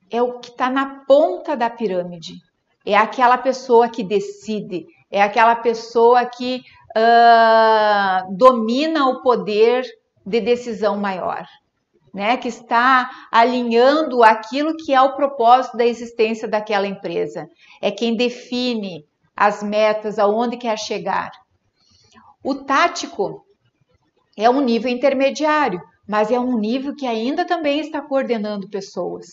[0.09, 2.35] é o que está na ponta da pirâmide.
[2.87, 6.63] é aquela pessoa que decide, é aquela pessoa que
[6.97, 9.85] uh, domina o poder
[10.25, 11.47] de decisão maior,
[12.13, 12.37] né?
[12.37, 17.49] Que está alinhando aquilo que é o propósito da existência daquela empresa.
[17.81, 21.31] É quem define as metas, aonde quer chegar.
[22.43, 23.45] O tático
[24.37, 29.27] é um nível intermediário, mas é um nível que ainda também está coordenando pessoas.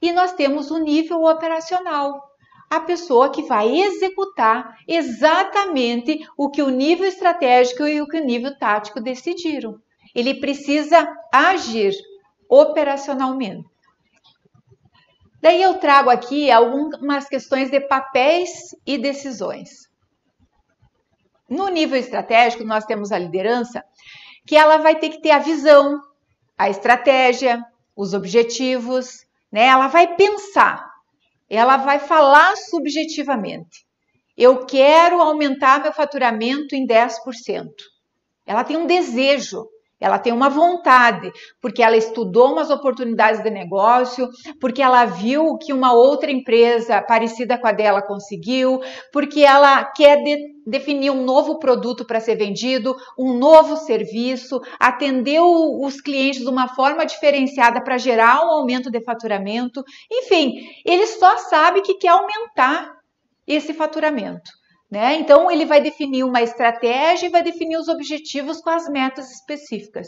[0.00, 2.20] E nós temos o nível operacional,
[2.68, 8.24] a pessoa que vai executar exatamente o que o nível estratégico e o que o
[8.24, 9.78] nível tático decidiram.
[10.14, 11.94] Ele precisa agir
[12.48, 13.71] operacionalmente.
[15.42, 19.90] Daí eu trago aqui algumas questões de papéis e decisões.
[21.48, 23.84] No nível estratégico, nós temos a liderança,
[24.46, 26.00] que ela vai ter que ter a visão,
[26.56, 27.62] a estratégia,
[27.94, 29.66] os objetivos, né?
[29.66, 30.92] Ela vai pensar
[31.54, 33.86] ela vai falar subjetivamente.
[34.34, 37.68] Eu quero aumentar meu faturamento em 10%.
[38.46, 39.68] Ela tem um desejo,
[40.02, 44.28] ela tem uma vontade, porque ela estudou umas oportunidades de negócio,
[44.60, 48.80] porque ela viu que uma outra empresa parecida com a dela conseguiu,
[49.12, 50.36] porque ela quer de,
[50.66, 56.66] definir um novo produto para ser vendido, um novo serviço, atender os clientes de uma
[56.66, 59.84] forma diferenciada para gerar um aumento de faturamento.
[60.10, 62.90] Enfim, ele só sabe que quer aumentar
[63.46, 64.61] esse faturamento.
[64.92, 65.14] Né?
[65.14, 70.06] Então, ele vai definir uma estratégia e vai definir os objetivos com as metas específicas.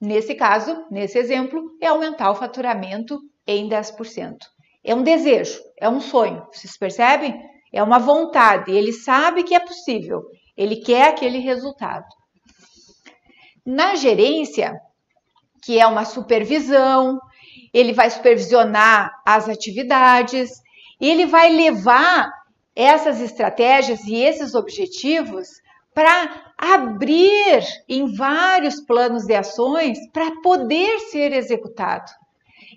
[0.00, 4.38] Nesse caso, nesse exemplo, é aumentar o faturamento em 10%.
[4.82, 7.38] É um desejo, é um sonho, vocês percebem?
[7.70, 10.22] É uma vontade, ele sabe que é possível,
[10.56, 12.06] ele quer aquele resultado.
[13.62, 14.74] Na gerência,
[15.62, 17.20] que é uma supervisão,
[17.74, 20.48] ele vai supervisionar as atividades,
[20.98, 22.32] ele vai levar
[22.76, 25.48] essas estratégias e esses objetivos
[25.94, 32.12] para abrir em vários planos de ações para poder ser executado.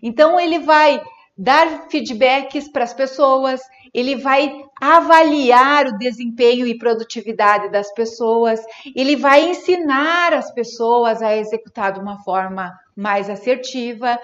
[0.01, 1.01] Então ele vai
[1.37, 3.61] dar feedbacks para as pessoas,
[3.93, 8.61] ele vai avaliar o desempenho e produtividade das pessoas,
[8.95, 14.19] ele vai ensinar as pessoas a executar de uma forma mais assertiva.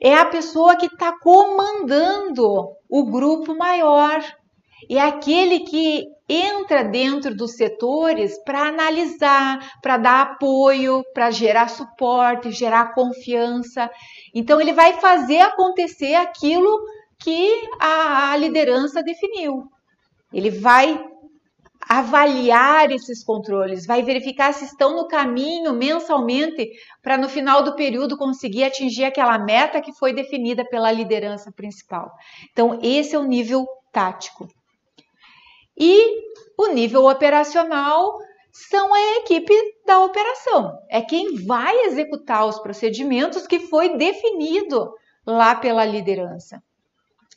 [0.00, 4.22] É a pessoa que está comandando o grupo maior.
[4.90, 12.50] É aquele que entra dentro dos setores para analisar, para dar apoio, para gerar suporte,
[12.50, 13.90] gerar confiança.
[14.34, 16.78] Então, ele vai fazer acontecer aquilo
[17.22, 19.64] que a, a liderança definiu.
[20.32, 20.98] Ele vai
[21.88, 26.70] avaliar esses controles, vai verificar se estão no caminho mensalmente
[27.02, 32.10] para no final do período conseguir atingir aquela meta que foi definida pela liderança principal.
[32.52, 34.48] Então, esse é o nível tático.
[35.84, 36.22] E
[36.56, 38.16] o nível operacional
[38.52, 39.52] são a equipe
[39.84, 44.92] da operação, é quem vai executar os procedimentos que foi definido
[45.26, 46.62] lá pela liderança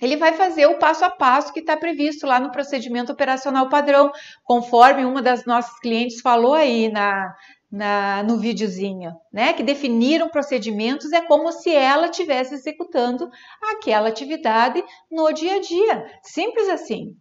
[0.01, 4.11] ele vai fazer o passo a passo que está previsto lá no procedimento operacional padrão,
[4.43, 7.33] conforme uma das nossas clientes falou aí na,
[7.71, 9.53] na, no videozinho, né?
[9.53, 13.29] Que definiram procedimentos é como se ela estivesse executando
[13.71, 16.05] aquela atividade no dia a dia.
[16.23, 17.15] Simples assim.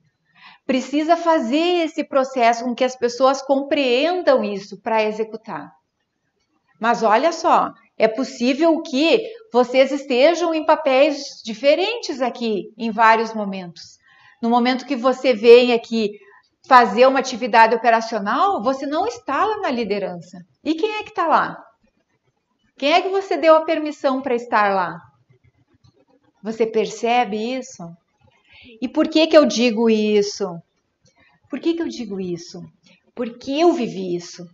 [0.67, 5.71] Precisa fazer esse processo com que as pessoas compreendam isso para executar.
[6.81, 9.21] Mas olha só, é possível que
[9.53, 13.99] vocês estejam em papéis diferentes aqui em vários momentos.
[14.43, 16.11] No momento que você vem aqui
[16.67, 20.39] fazer uma atividade operacional, você não está lá na liderança.
[20.63, 21.63] E quem é que está lá?
[22.77, 24.99] Quem é que você deu a permissão para estar lá?
[26.43, 27.85] Você percebe isso?
[28.81, 30.59] E por que que eu digo isso?
[31.49, 32.63] Por que que eu digo isso?
[33.15, 34.47] Porque eu vivi isso.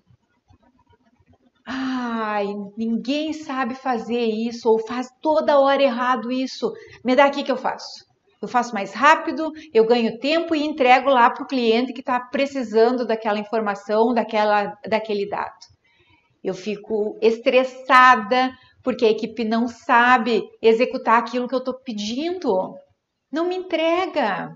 [1.67, 2.47] Ai,
[2.77, 6.73] ninguém sabe fazer isso ou faz toda hora errado isso.
[7.05, 8.05] Me dá aqui que eu faço.
[8.43, 12.19] Eu faço mais rápido, eu ganho tempo e entrego lá para o cliente que está
[12.19, 15.59] precisando daquela informação, daquela, daquele dado.
[16.43, 18.51] Eu fico estressada
[18.83, 22.75] porque a equipe não sabe executar aquilo que eu estou pedindo.
[23.31, 24.55] Não me entrega.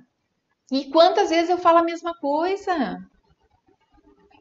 [0.72, 2.98] E quantas vezes eu falo a mesma coisa?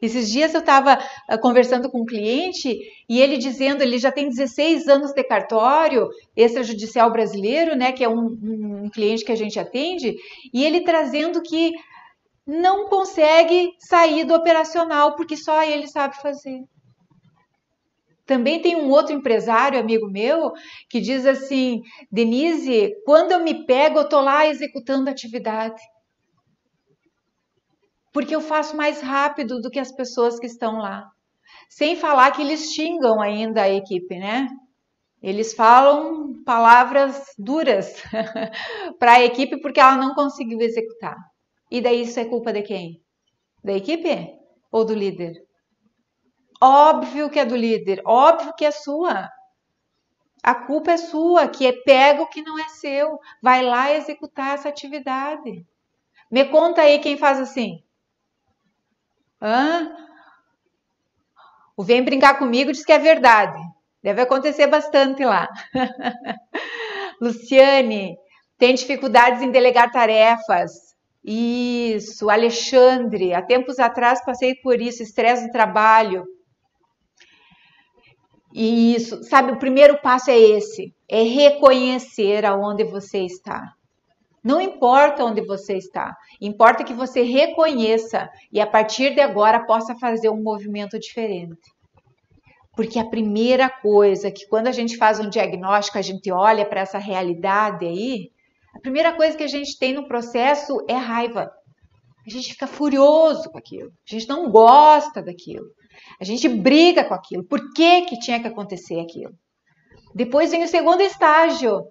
[0.04, 0.98] Esses dias eu estava
[1.30, 2.78] uh, conversando com um cliente
[3.08, 8.08] e ele dizendo, ele já tem 16 anos de cartório extrajudicial brasileiro, né, que é
[8.08, 8.26] um,
[8.84, 10.14] um cliente que a gente atende,
[10.52, 11.72] e ele trazendo que
[12.46, 16.60] não consegue sair do operacional porque só ele sabe fazer.
[18.26, 20.52] Também tem um outro empresário, amigo meu,
[20.88, 25.80] que diz assim: Denise, quando eu me pego, eu tô lá executando atividade.
[28.12, 31.04] Porque eu faço mais rápido do que as pessoas que estão lá.
[31.68, 34.48] Sem falar que eles xingam ainda a equipe, né?
[35.22, 37.94] Eles falam palavras duras
[38.98, 41.16] para a equipe porque ela não conseguiu executar.
[41.70, 43.00] E daí isso é culpa de quem?
[43.62, 44.08] Da equipe
[44.70, 45.43] ou do líder?
[46.66, 49.28] Óbvio que é do líder, óbvio que é sua.
[50.42, 53.18] A culpa é sua, que é pega o que não é seu.
[53.42, 55.62] Vai lá executar essa atividade.
[56.30, 57.82] Me conta aí quem faz assim.
[59.42, 59.94] Hã?
[61.76, 63.58] O vem brincar comigo diz que é verdade.
[64.02, 65.46] Deve acontecer bastante lá.
[67.20, 68.16] Luciane,
[68.56, 70.72] tem dificuldades em delegar tarefas.
[71.22, 76.24] Isso, Alexandre, há tempos atrás passei por isso, estresse no trabalho.
[78.54, 83.72] Isso, sabe, o primeiro passo é esse, é reconhecer aonde você está.
[84.44, 89.96] Não importa onde você está, importa que você reconheça e a partir de agora possa
[89.96, 91.74] fazer um movimento diferente.
[92.76, 96.82] Porque a primeira coisa que quando a gente faz um diagnóstico, a gente olha para
[96.82, 98.30] essa realidade aí,
[98.72, 101.50] a primeira coisa que a gente tem no processo é raiva.
[102.24, 103.90] A gente fica furioso com aquilo.
[104.08, 105.66] A gente não gosta daquilo.
[106.20, 107.44] A gente briga com aquilo.
[107.44, 109.32] Por que, que tinha que acontecer aquilo?
[110.14, 111.82] Depois vem o segundo estágio.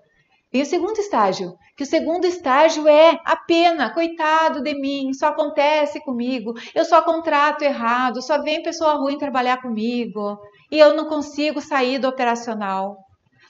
[0.53, 5.29] Vem o segundo estágio, que o segundo estágio é a pena, coitado de mim, só
[5.29, 10.37] acontece comigo, eu só contrato errado, só vem pessoa ruim trabalhar comigo,
[10.71, 12.97] e eu não consigo sair do operacional.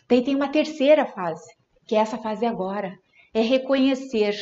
[0.07, 1.43] Daí tem uma terceira fase,
[1.85, 2.93] que é essa fase agora,
[3.33, 4.37] é reconhecer.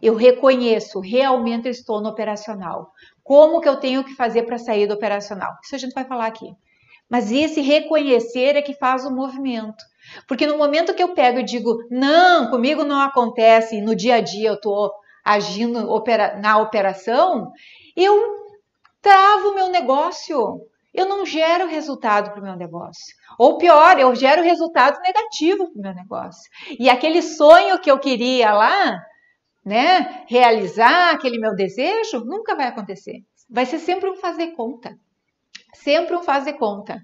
[0.00, 2.90] Eu reconheço, realmente estou no operacional.
[3.22, 5.52] Como que eu tenho que fazer para sair do operacional?
[5.62, 6.54] Isso a gente vai falar aqui.
[7.08, 9.84] Mas esse reconhecer é que faz o movimento.
[10.26, 14.16] Porque no momento que eu pego e digo, não, comigo não acontece, e no dia
[14.16, 14.92] a dia eu estou
[15.24, 15.86] agindo
[16.40, 17.52] na operação,
[17.96, 18.20] eu
[19.00, 23.16] travo o meu negócio eu não gero resultado para o meu negócio.
[23.38, 26.50] Ou pior, eu gero resultado negativo para o meu negócio.
[26.78, 29.02] E aquele sonho que eu queria lá,
[29.64, 33.22] né, realizar, aquele meu desejo, nunca vai acontecer.
[33.48, 34.96] Vai ser sempre um fazer conta.
[35.74, 37.00] Sempre um fazer conta.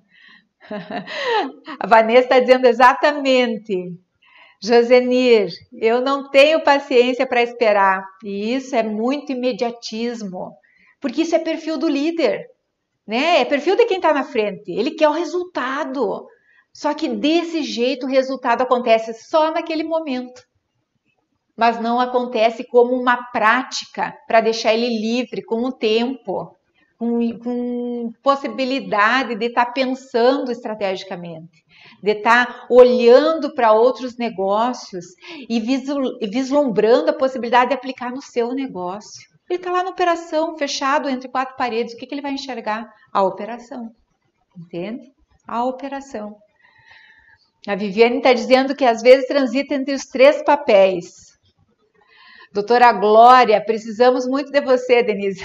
[1.79, 3.99] A Vanessa está dizendo exatamente.
[4.63, 8.05] Josenir, eu não tenho paciência para esperar.
[8.25, 10.53] E isso é muito imediatismo.
[11.01, 12.47] Porque isso é perfil do líder
[13.09, 13.41] né?
[13.41, 14.71] É perfil de quem está na frente.
[14.71, 16.27] Ele quer o resultado.
[16.75, 20.43] Só que desse jeito o resultado acontece só naquele momento.
[21.59, 26.57] Mas não acontece como uma prática para deixar ele livre com o tempo,
[26.97, 31.65] com, com possibilidade de estar tá pensando estrategicamente,
[32.01, 35.07] de estar tá olhando para outros negócios
[35.49, 35.59] e
[36.29, 39.27] vislumbrando a possibilidade de aplicar no seu negócio.
[39.51, 41.95] Ele está lá na operação, fechado entre quatro paredes.
[41.95, 42.89] O que, que ele vai enxergar?
[43.13, 43.91] A operação.
[44.57, 45.11] Entende?
[45.47, 46.37] A operação.
[47.67, 51.28] A Viviane está dizendo que às vezes transita entre os três papéis.
[52.53, 55.43] Doutora Glória, precisamos muito de você, Denise.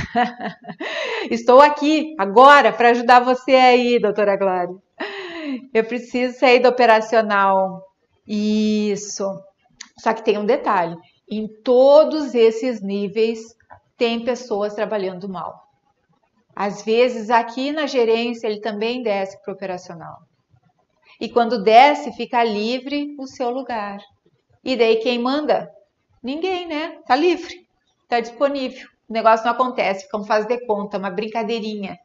[1.30, 4.76] Estou aqui agora para ajudar você aí, doutora Glória.
[5.74, 7.84] Eu preciso sair do operacional.
[8.26, 9.26] Isso.
[10.00, 10.96] Só que tem um detalhe:
[11.30, 13.40] em todos esses níveis,
[13.98, 15.62] tem pessoas trabalhando mal.
[16.56, 20.20] Às vezes, aqui na gerência, ele também desce para o operacional.
[21.20, 24.00] E quando desce, fica livre o seu lugar.
[24.64, 25.70] E daí quem manda?
[26.24, 27.00] Ninguém, né?
[27.06, 27.68] Tá livre,
[28.08, 28.88] tá disponível.
[29.10, 31.98] O negócio não acontece, fica um faz de conta, uma brincadeirinha.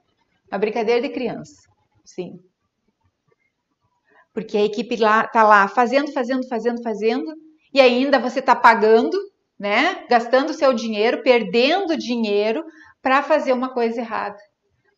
[0.51, 1.69] Uma brincadeira de criança,
[2.05, 2.41] sim.
[4.35, 7.35] Porque a equipe lá tá lá fazendo, fazendo, fazendo, fazendo,
[7.73, 9.17] e ainda você tá pagando
[9.59, 10.07] né?
[10.09, 12.65] Gastando seu dinheiro, perdendo dinheiro
[13.03, 14.39] para fazer uma coisa errada.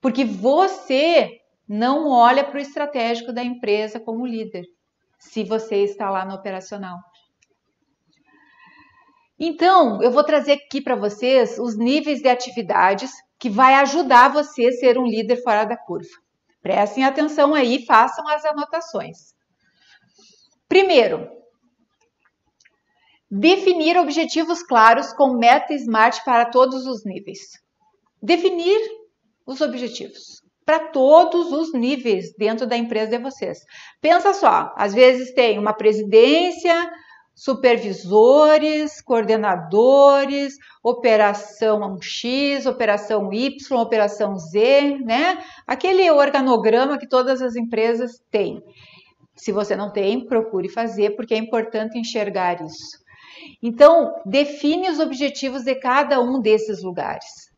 [0.01, 1.31] Porque você
[1.69, 4.65] não olha para o estratégico da empresa como líder,
[5.19, 6.99] se você está lá no operacional.
[9.41, 14.67] Então, eu vou trazer aqui para vocês os níveis de atividades que vai ajudar você
[14.67, 16.11] a ser um líder fora da curva.
[16.63, 19.35] Prestem atenção aí, façam as anotações.
[20.69, 21.41] Primeiro,
[23.33, 27.53] Definir objetivos claros com meta SMART para todos os níveis.
[28.21, 28.81] Definir
[29.47, 33.61] os objetivos para todos os níveis dentro da empresa de vocês.
[34.01, 36.91] Pensa só, às vezes tem uma presidência,
[37.41, 45.43] supervisores, coordenadores, operação X, operação Y, operação Z, né?
[45.67, 48.63] Aquele organograma que todas as empresas têm.
[49.35, 52.99] Se você não tem, procure fazer, porque é importante enxergar isso.
[53.63, 57.49] Então, define os objetivos de cada um desses lugares.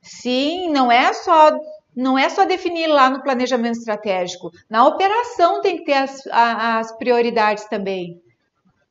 [0.00, 1.50] Sim, não é só
[1.96, 4.50] não é só definir lá no planejamento estratégico.
[4.70, 8.20] Na operação tem que ter as, as prioridades também.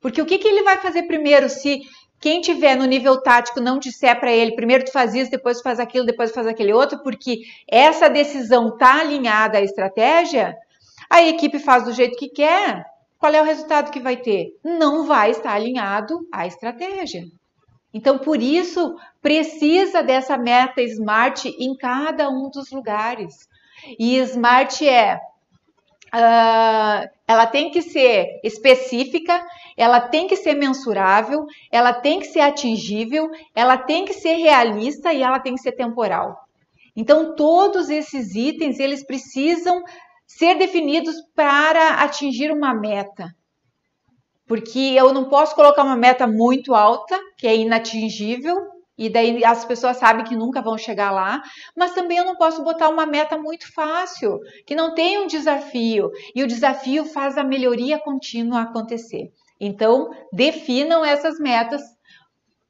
[0.06, 1.82] Porque o que, que ele vai fazer primeiro se
[2.20, 5.64] quem tiver no nível tático não disser para ele, primeiro tu faz isso, depois tu
[5.64, 10.56] faz aquilo, depois tu faz aquele outro, porque essa decisão está alinhada à estratégia,
[11.10, 12.86] a equipe faz do jeito que quer,
[13.18, 14.56] qual é o resultado que vai ter?
[14.64, 17.24] Não vai estar alinhado à estratégia.
[17.92, 23.50] Então, por isso, precisa dessa meta SMART em cada um dos lugares.
[23.98, 25.20] E SMART é
[26.16, 29.46] Uh, ela tem que ser específica,
[29.76, 35.12] ela tem que ser mensurável, ela tem que ser atingível, ela tem que ser realista
[35.12, 36.40] e ela tem que ser temporal.
[36.96, 39.84] Então, todos esses itens, eles precisam
[40.26, 43.36] ser definidos para atingir uma meta.
[44.48, 48.56] Porque eu não posso colocar uma meta muito alta, que é inatingível,
[48.98, 51.42] e daí as pessoas sabem que nunca vão chegar lá,
[51.76, 56.10] mas também eu não posso botar uma meta muito fácil, que não tem um desafio,
[56.34, 59.32] e o desafio faz a melhoria contínua acontecer.
[59.60, 61.82] Então, definam essas metas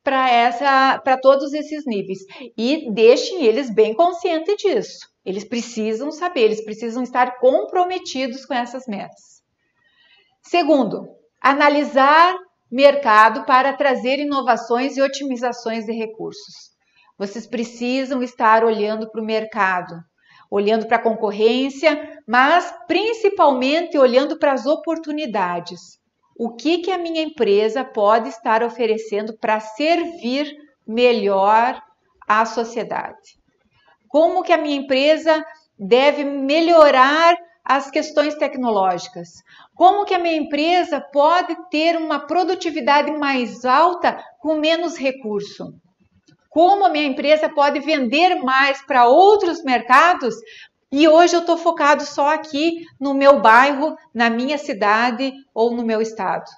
[0.03, 2.19] para essa para todos esses níveis
[2.55, 5.09] e deixem eles bem conscientes disso.
[5.25, 9.43] Eles precisam saber, eles precisam estar comprometidos com essas metas.
[10.43, 11.09] Segundo,
[11.41, 12.37] analisar
[12.71, 16.71] mercado para trazer inovações e otimizações de recursos.
[17.17, 19.95] Vocês precisam estar olhando para o mercado,
[20.49, 25.99] olhando para a concorrência, mas principalmente olhando para as oportunidades.
[26.37, 30.53] O que, que a minha empresa pode estar oferecendo para servir
[30.85, 31.81] melhor
[32.27, 33.39] à sociedade?
[34.09, 35.45] Como que a minha empresa
[35.77, 39.43] deve melhorar as questões tecnológicas.
[39.75, 45.73] Como que a minha empresa pode ter uma produtividade mais alta com menos recurso?
[46.49, 50.33] Como a minha empresa pode vender mais para outros mercados?
[50.89, 55.85] E hoje eu estou focado só aqui no meu bairro, na minha cidade ou no
[55.85, 56.49] meu estado.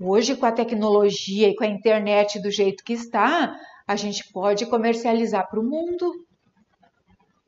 [0.00, 3.52] Hoje, com a tecnologia e com a internet do jeito que está,
[3.86, 6.12] a gente pode comercializar para o mundo.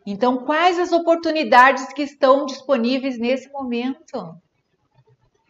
[0.05, 4.37] Então, quais as oportunidades que estão disponíveis nesse momento?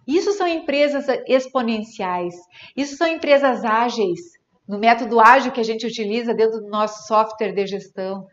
[0.07, 2.34] Isso são empresas exponenciais,
[2.76, 4.20] isso são empresas ágeis,
[4.68, 8.26] no método ágil que a gente utiliza dentro do nosso software de gestão.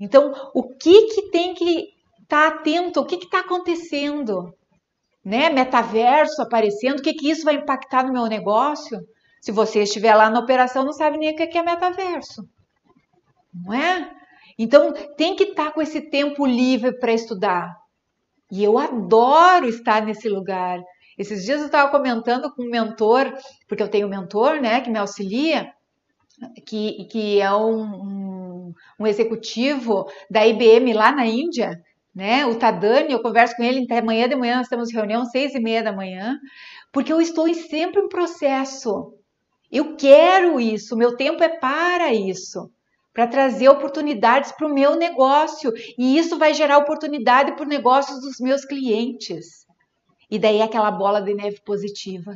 [0.00, 1.88] Então, o que, que tem que
[2.22, 3.00] estar tá atento?
[3.00, 4.54] O que está acontecendo?
[5.24, 5.50] Né?
[5.50, 9.00] Metaverso aparecendo, o que, que isso vai impactar no meu negócio?
[9.40, 12.42] Se você estiver lá na operação, não sabe nem o que é metaverso.
[13.54, 14.10] Não é?
[14.58, 17.76] Então, tem que estar tá com esse tempo livre para estudar.
[18.50, 20.80] E eu adoro estar nesse lugar.
[21.18, 23.32] Esses dias eu estava comentando com um mentor,
[23.68, 25.72] porque eu tenho um mentor, né, que me auxilia,
[26.66, 31.82] que, que é um, um, um executivo da IBM lá na Índia,
[32.14, 35.54] né, o Tadani, eu converso com ele até amanhã de manhã, nós temos reunião seis
[35.54, 36.38] e meia da manhã,
[36.92, 39.14] porque eu estou sempre em processo.
[39.70, 42.70] Eu quero isso, meu tempo é para isso
[43.16, 45.72] para trazer oportunidades para o meu negócio.
[45.96, 49.66] E isso vai gerar oportunidade para os negócios dos meus clientes.
[50.30, 52.34] E daí aquela bola de neve positiva.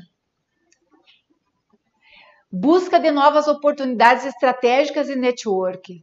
[2.50, 6.02] Busca de novas oportunidades estratégicas e network.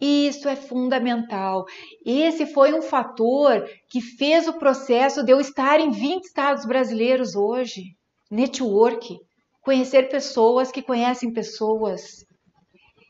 [0.00, 1.66] Isso é fundamental.
[2.06, 7.36] Esse foi um fator que fez o processo de eu estar em 20 estados brasileiros
[7.36, 7.94] hoje.
[8.30, 9.20] Network.
[9.60, 12.26] Conhecer pessoas que conhecem pessoas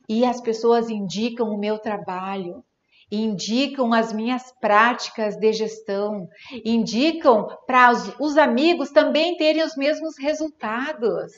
[0.08, 2.64] e as pessoas indicam o meu trabalho,
[3.10, 6.26] indicam as minhas práticas de gestão,
[6.64, 11.32] indicam para os, os amigos também terem os mesmos resultados.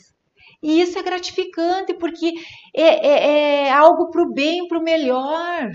[0.62, 2.34] E isso é gratificante porque
[2.74, 5.70] é, é, é algo para o bem, para o melhor.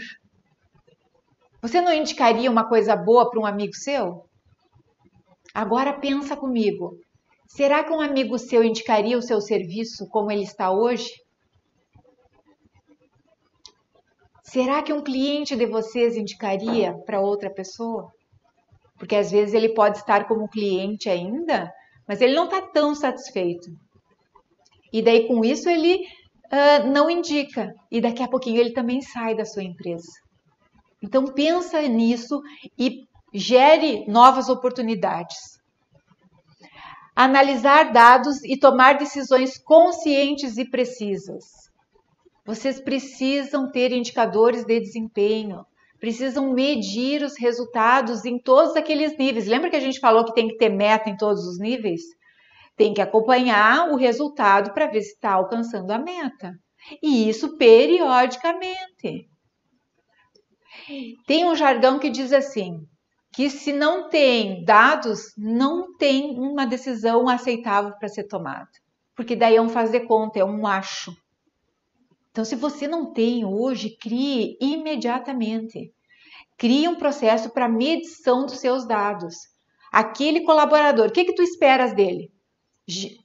[1.62, 4.26] Você não indicaria uma coisa boa para um amigo seu?
[5.54, 6.98] Agora pensa comigo.
[7.48, 11.10] Será que um amigo seu indicaria o seu serviço como ele está hoje?
[14.46, 18.12] Será que um cliente de vocês indicaria para outra pessoa?
[18.98, 21.74] Porque às vezes ele pode estar como cliente ainda,
[22.08, 23.68] mas ele não está tão satisfeito.
[24.94, 29.36] E daí com isso ele uh, não indica e daqui a pouquinho ele também sai
[29.36, 30.12] da sua empresa.
[31.02, 32.40] Então pensa nisso
[32.78, 35.60] e gere novas oportunidades.
[37.16, 41.65] analisar dados e tomar decisões conscientes e precisas.
[42.46, 45.66] Vocês precisam ter indicadores de desempenho,
[46.00, 49.48] precisam medir os resultados em todos aqueles níveis.
[49.48, 52.02] Lembra que a gente falou que tem que ter meta em todos os níveis?
[52.78, 56.54] Tem que acompanhar o resultado para ver se está alcançando a meta.
[57.02, 59.28] E isso periodicamente.
[61.26, 62.86] Tem um jargão que diz assim:
[63.34, 68.70] que se não tem dados, não tem uma decisão aceitável para ser tomada.
[69.16, 71.12] Porque daí é um fazer conta, é um acho.
[72.36, 75.94] Então, se você não tem hoje, crie imediatamente.
[76.58, 79.38] Crie um processo para medição dos seus dados.
[79.90, 82.30] Aquele colaborador, o que, que tu esperas dele?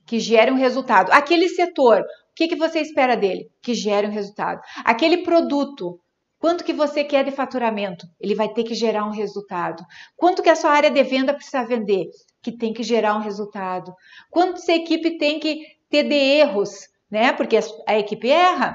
[0.07, 1.11] Que gere um resultado.
[1.11, 2.05] Aquele setor, o
[2.37, 3.51] que, que você espera dele?
[3.61, 4.61] Que gere um resultado.
[4.85, 5.99] Aquele produto,
[6.39, 8.07] Quanto que você quer de faturamento?
[8.19, 9.85] Ele vai ter que gerar um resultado.
[10.17, 12.07] Quanto que a sua área de venda precisa vender?
[12.41, 13.93] Que tem que gerar um resultado.
[14.31, 15.59] Quanto essa equipe tem que
[15.91, 17.33] ter de erros, né?
[17.35, 18.75] Porque a equipe erra,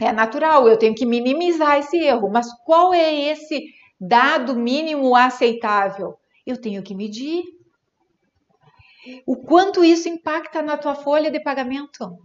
[0.00, 2.30] é natural, eu tenho que minimizar esse erro.
[2.30, 3.64] Mas qual é esse
[4.00, 6.16] dado mínimo aceitável?
[6.46, 7.44] Eu tenho que medir.
[9.26, 12.18] O quanto isso impacta na tua folha de pagamento?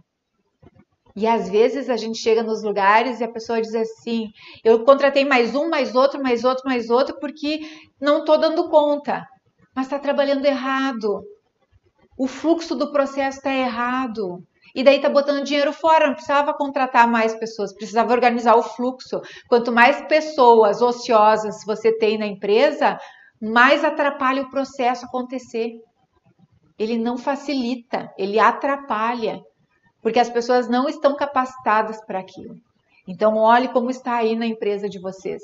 [1.14, 4.30] E às vezes a gente chega nos lugares e a pessoa diz assim:
[4.62, 7.60] eu contratei mais um, mais outro, mais outro, mais outro, porque
[7.98, 9.26] não estou dando conta.
[9.74, 11.22] Mas está trabalhando errado.
[12.18, 14.42] O fluxo do processo está errado.
[14.76, 19.22] E daí está botando dinheiro fora, não precisava contratar mais pessoas, precisava organizar o fluxo.
[19.48, 23.00] Quanto mais pessoas ociosas você tem na empresa,
[23.40, 25.80] mais atrapalha o processo acontecer.
[26.78, 29.42] Ele não facilita, ele atrapalha
[30.02, 32.54] porque as pessoas não estão capacitadas para aquilo.
[33.08, 35.42] Então, olhe como está aí na empresa de vocês.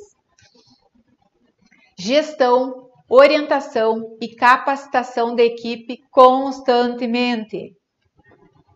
[1.99, 7.74] Gestão, orientação e capacitação da equipe constantemente.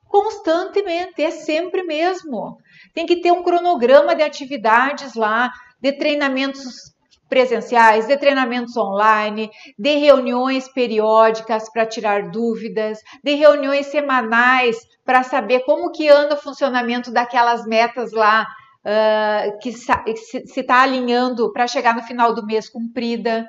[0.09, 2.57] Constantemente, é sempre mesmo.
[2.95, 5.51] Tem que ter um cronograma de atividades lá,
[5.81, 6.95] de treinamentos
[7.29, 15.61] presenciais, de treinamentos online, de reuniões periódicas para tirar dúvidas, de reuniões semanais para saber
[15.65, 18.47] como que anda o funcionamento daquelas metas lá
[18.85, 23.49] uh, que se está alinhando para chegar no final do mês cumprida.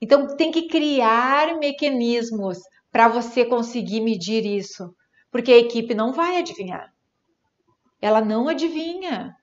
[0.00, 2.58] Então tem que criar mecanismos
[2.90, 4.90] para você conseguir medir isso,
[5.30, 6.92] porque a equipe não vai adivinhar.
[8.00, 9.34] Ela não adivinha.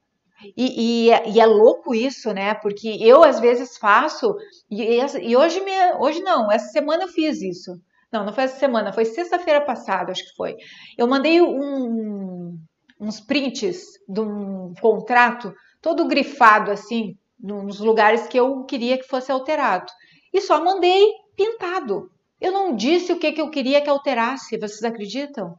[0.55, 2.53] E, e, e, é louco isso, né?
[2.53, 4.35] Porque eu às vezes faço,
[4.69, 7.71] e, e hoje, me, hoje não, essa semana eu fiz isso.
[8.11, 10.55] Não, não foi essa semana, foi sexta-feira passada, acho que foi.
[10.97, 12.57] Eu mandei um,
[12.99, 19.31] uns prints de um contrato todo grifado assim, nos lugares que eu queria que fosse
[19.31, 19.91] alterado.
[20.33, 21.05] E só mandei
[21.35, 22.09] pintado.
[22.39, 25.57] Eu não disse o que, que eu queria que alterasse, vocês acreditam?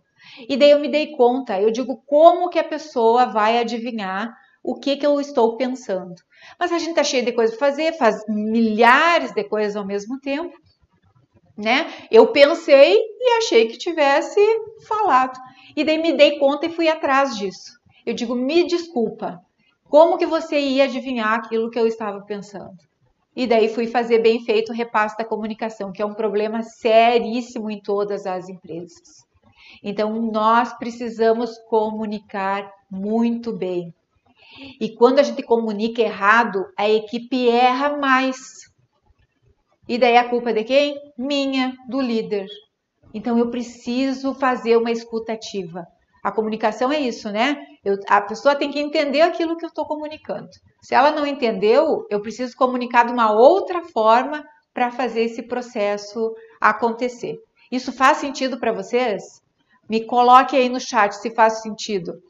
[0.49, 4.74] E daí eu me dei conta, eu digo como que a pessoa vai adivinhar o
[4.74, 6.14] que, que eu estou pensando.
[6.59, 10.18] Mas a gente está cheio de coisas para fazer, faz milhares de coisas ao mesmo
[10.20, 10.57] tempo,
[11.57, 11.91] né?
[12.11, 14.41] Eu pensei e achei que tivesse
[14.87, 15.39] falado.
[15.76, 17.76] E daí me dei conta e fui atrás disso.
[18.05, 19.41] Eu digo, me desculpa,
[19.89, 22.76] como que você ia adivinhar aquilo que eu estava pensando?
[23.34, 27.70] E daí fui fazer bem feito o repasse da comunicação, que é um problema seríssimo
[27.70, 29.26] em todas as empresas.
[29.89, 33.95] Então, nós precisamos comunicar muito bem.
[34.80, 38.37] E quando a gente comunica errado, a equipe erra mais.
[39.89, 40.97] E daí a culpa é de quem?
[41.16, 42.49] Minha, do líder.
[43.14, 45.87] Então eu preciso fazer uma escuta ativa.
[46.20, 47.57] A comunicação é isso, né?
[47.84, 50.49] Eu, a pessoa tem que entender aquilo que eu estou comunicando.
[50.82, 56.34] Se ela não entendeu, eu preciso comunicar de uma outra forma para fazer esse processo
[56.61, 57.39] acontecer.
[57.70, 59.45] Isso faz sentido para vocês?
[59.89, 62.20] Me coloque aí no chat se faz sentido.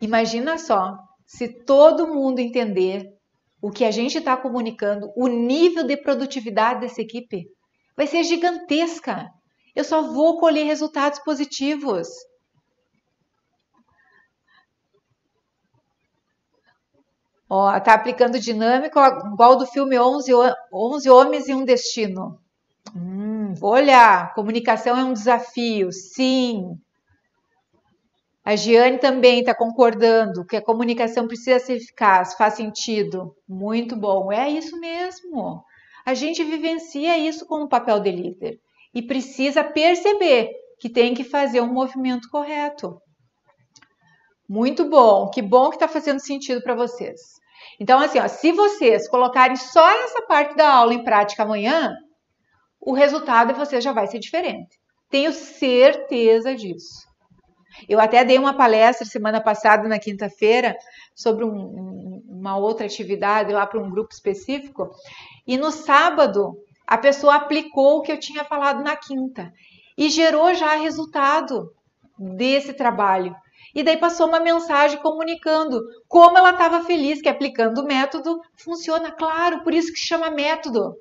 [0.00, 3.10] Imagina só, se todo mundo entender
[3.60, 7.46] o que a gente está comunicando, o nível de produtividade dessa equipe
[7.96, 9.30] vai ser gigantesca.
[9.74, 12.06] Eu só vou colher resultados positivos.
[17.56, 18.98] Ó, tá aplicando dinâmico
[19.32, 20.32] igual do filme 11,
[20.72, 22.36] 11 Homens e um Destino.
[22.92, 24.34] Hum, vou olhar.
[24.34, 26.76] Comunicação é um desafio, sim.
[28.44, 33.36] A Giane também está concordando que a comunicação precisa ser eficaz, faz sentido.
[33.48, 35.62] Muito bom, é isso mesmo.
[36.04, 38.58] A gente vivencia isso como papel de líder
[38.92, 40.50] e precisa perceber
[40.80, 43.00] que tem que fazer um movimento correto.
[44.48, 47.33] Muito bom, que bom que está fazendo sentido para vocês.
[47.80, 51.94] Então, assim, ó, se vocês colocarem só essa parte da aula em prática amanhã,
[52.80, 54.78] o resultado de vocês já vai ser diferente.
[55.10, 57.04] Tenho certeza disso.
[57.88, 60.76] Eu até dei uma palestra semana passada, na quinta-feira,
[61.14, 64.90] sobre um, uma outra atividade lá para um grupo específico,
[65.46, 66.56] e no sábado
[66.86, 69.52] a pessoa aplicou o que eu tinha falado na quinta
[69.96, 71.72] e gerou já resultado
[72.18, 73.34] desse trabalho.
[73.74, 79.10] E daí passou uma mensagem comunicando como ela estava feliz que aplicando o método funciona,
[79.10, 80.94] claro, por isso que chama método.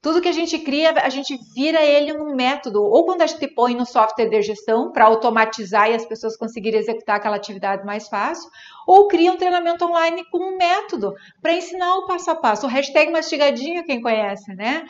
[0.00, 3.48] Tudo que a gente cria, a gente vira ele num método, ou quando a gente
[3.48, 8.08] põe no software de gestão para automatizar e as pessoas conseguirem executar aquela atividade mais
[8.08, 8.48] fácil,
[8.86, 12.66] ou cria um treinamento online com um método para ensinar o passo a passo.
[12.66, 14.86] O hashtag mastigadinho, quem conhece, né?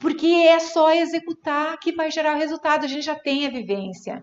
[0.00, 4.22] Porque é só executar que vai gerar o resultado, a gente já tem a vivência.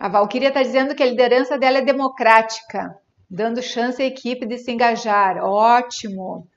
[0.00, 2.98] A Valquíria está dizendo que a liderança dela é democrática,
[3.30, 5.36] dando chance à equipe de se engajar.
[5.44, 6.48] Ótimo!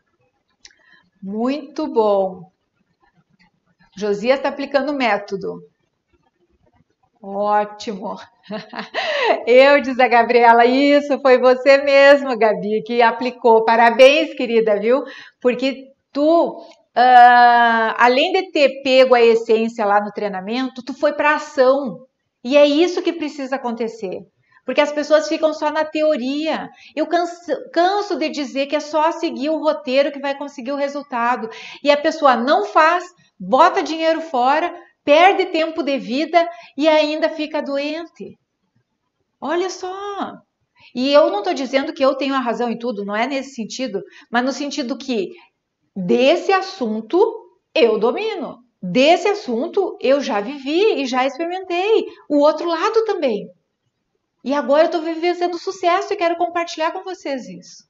[1.22, 2.50] Muito bom.
[3.98, 5.62] Josias está aplicando o método.
[7.22, 8.16] Ótimo.
[9.46, 13.66] Eu, diz a Gabriela, isso foi você mesmo, Gabi, que aplicou.
[13.66, 15.04] Parabéns, querida, viu?
[15.42, 21.36] Porque tu, uh, além de ter pego a essência lá no treinamento, tu foi para
[21.36, 22.06] ação.
[22.44, 24.22] E é isso que precisa acontecer.
[24.66, 26.70] Porque as pessoas ficam só na teoria.
[26.96, 30.78] Eu canso, canso de dizer que é só seguir o roteiro que vai conseguir o
[30.78, 31.50] resultado.
[31.84, 33.04] E a pessoa não faz,
[33.38, 34.74] bota dinheiro fora,
[35.04, 38.38] perde tempo de vida e ainda fica doente.
[39.40, 40.38] Olha só.
[40.96, 43.56] E eu não estou dizendo que eu tenho a razão em tudo, não é nesse
[43.56, 45.32] sentido, mas no sentido que
[45.96, 47.20] desse assunto
[47.76, 48.63] eu domino.
[48.86, 52.06] Desse assunto eu já vivi e já experimentei.
[52.30, 53.50] O outro lado também.
[54.44, 57.88] E agora eu estou vivendo sucesso e quero compartilhar com vocês isso.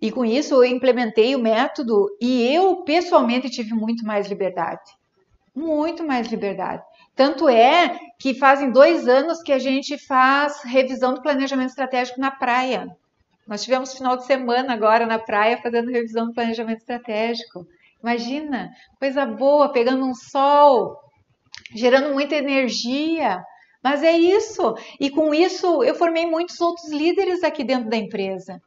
[0.00, 4.88] E com isso eu implementei o método e eu pessoalmente tive muito mais liberdade.
[5.52, 6.84] Muito mais liberdade.
[7.16, 12.30] Tanto é que fazem dois anos que a gente faz revisão do planejamento estratégico na
[12.30, 12.96] praia.
[13.50, 17.66] Nós tivemos final de semana agora na praia fazendo revisão do planejamento estratégico.
[18.00, 20.96] Imagina, coisa boa, pegando um sol,
[21.74, 23.42] gerando muita energia.
[23.82, 24.76] Mas é isso.
[25.00, 28.60] E com isso eu formei muitos outros líderes aqui dentro da empresa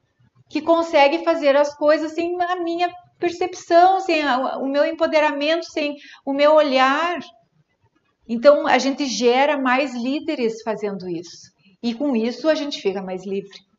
[0.49, 6.33] que conseguem fazer as coisas sem a minha percepção, sem o meu empoderamento, sem o
[6.33, 7.19] meu olhar.
[8.27, 11.53] Então a gente gera mais líderes fazendo isso.
[11.81, 13.72] E com isso a gente fica mais livre.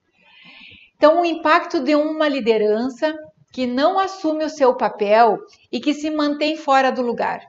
[0.96, 3.14] Então o impacto de uma liderança
[3.52, 5.38] que não assume o seu papel
[5.70, 7.40] e que se mantém fora do lugar.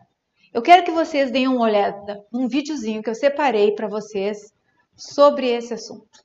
[0.53, 4.53] Eu quero que vocês deem uma olhada num videozinho que eu separei para vocês
[4.95, 6.23] sobre esse assunto.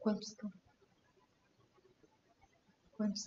[0.00, 0.61] Quantos estão?
[3.02, 3.26] Quantos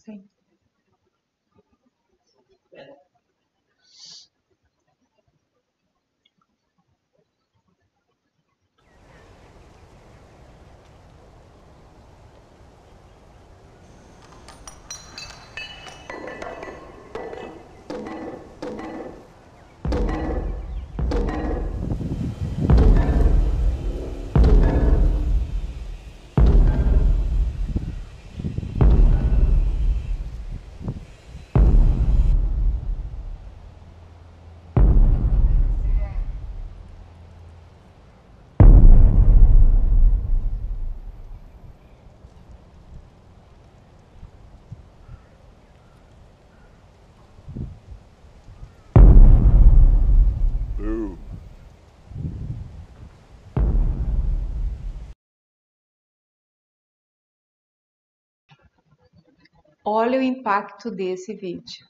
[59.85, 61.85] Olha o impacto desse vídeo.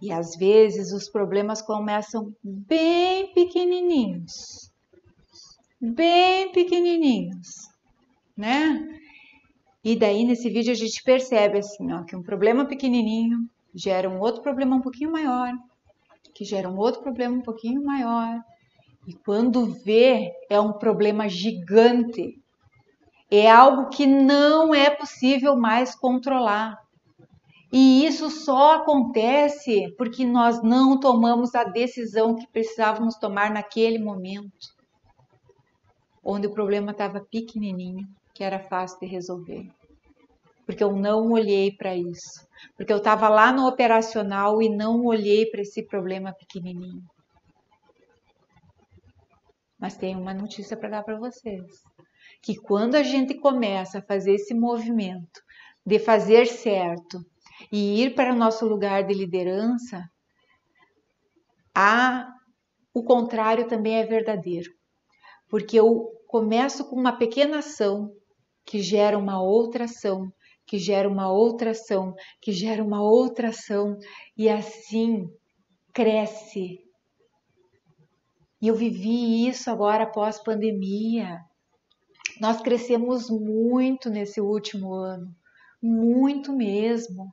[0.00, 4.70] E às vezes os problemas começam bem pequenininhos,
[5.80, 7.48] bem pequenininhos,
[8.36, 8.82] né?
[9.84, 13.38] E daí nesse vídeo a gente percebe assim, ó, que um problema pequenininho
[13.74, 15.52] gera um outro problema um pouquinho maior,
[16.34, 18.40] que gera um outro problema um pouquinho maior.
[19.06, 22.38] E quando vê, é um problema gigante
[23.30, 26.78] é algo que não é possível mais controlar.
[27.72, 34.74] E isso só acontece porque nós não tomamos a decisão que precisávamos tomar naquele momento.
[36.28, 38.04] onde o problema estava pequenininho,
[38.34, 39.70] que era fácil de resolver.
[40.64, 42.44] Porque eu não olhei para isso.
[42.76, 47.04] Porque eu estava lá no operacional e não olhei para esse problema pequenininho.
[49.78, 51.64] Mas tem uma notícia para dar para vocês.
[52.46, 55.42] Que quando a gente começa a fazer esse movimento
[55.84, 57.18] de fazer certo
[57.72, 60.08] e ir para o nosso lugar de liderança,
[62.94, 64.70] o contrário também é verdadeiro.
[65.48, 68.14] Porque eu começo com uma pequena ação
[68.64, 70.32] que gera uma outra ação,
[70.64, 73.98] que gera uma outra ação, que gera uma outra ação,
[74.36, 75.28] e assim
[75.92, 76.78] cresce.
[78.62, 81.40] E eu vivi isso agora após pandemia.
[82.40, 85.34] Nós crescemos muito nesse último ano,
[85.82, 87.32] muito mesmo.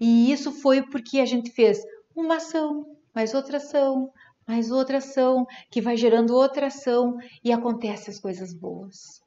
[0.00, 1.82] E isso foi porque a gente fez
[2.14, 4.10] uma ação, mais outra ação,
[4.46, 9.20] mais outra ação, que vai gerando outra ação e acontecem as coisas boas.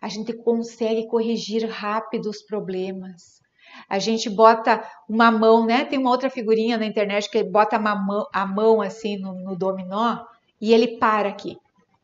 [0.00, 3.40] A gente consegue corrigir rápido os problemas.
[3.88, 5.84] A gente bota uma mão, né?
[5.84, 10.24] Tem uma outra figurinha na internet que bota mão, a mão assim no, no dominó
[10.60, 11.56] e ele para aqui.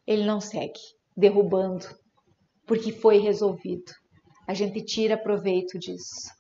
[0.07, 0.81] Ele não segue,
[1.17, 1.87] derrubando,
[2.67, 3.93] porque foi resolvido.
[4.47, 6.31] A gente tira proveito disso.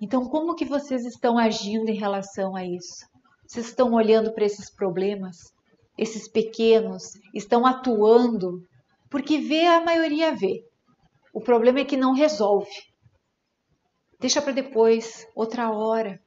[0.00, 3.06] Então, como que vocês estão agindo em relação a isso?
[3.46, 5.36] Vocês estão olhando para esses problemas,
[5.96, 7.04] esses pequenos,
[7.34, 8.66] estão atuando,
[9.10, 10.64] porque vê a maioria vê.
[11.32, 12.70] O problema é que não resolve.
[14.18, 16.20] Deixa para depois, outra hora.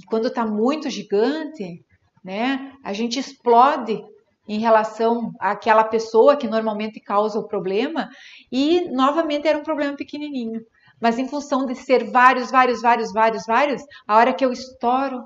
[0.00, 1.84] E quando está muito gigante,
[2.24, 4.02] né, a gente explode
[4.46, 8.08] em relação àquela pessoa que normalmente causa o problema
[8.52, 10.60] e novamente era um problema pequenininho.
[11.00, 15.24] Mas em função de ser vários, vários, vários, vários, vários, a hora que eu estouro,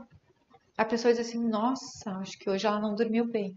[0.77, 3.53] a pessoa diz assim: nossa, acho que hoje ela não dormiu bem.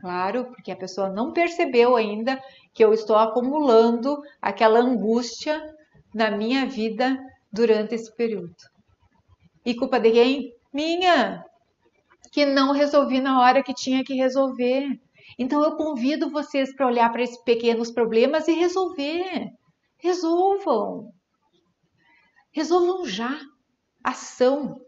[0.00, 2.40] Claro, porque a pessoa não percebeu ainda
[2.74, 5.62] que eu estou acumulando aquela angústia
[6.12, 7.16] na minha vida
[7.52, 8.54] durante esse período.
[9.64, 10.52] E culpa de quem?
[10.72, 11.44] Minha!
[12.30, 14.88] Que não resolvi na hora que tinha que resolver.
[15.38, 19.50] Então eu convido vocês para olhar para esses pequenos problemas e resolver.
[19.98, 21.12] Resolvam.
[22.52, 23.38] Resolvam já.
[24.04, 24.80] Ação.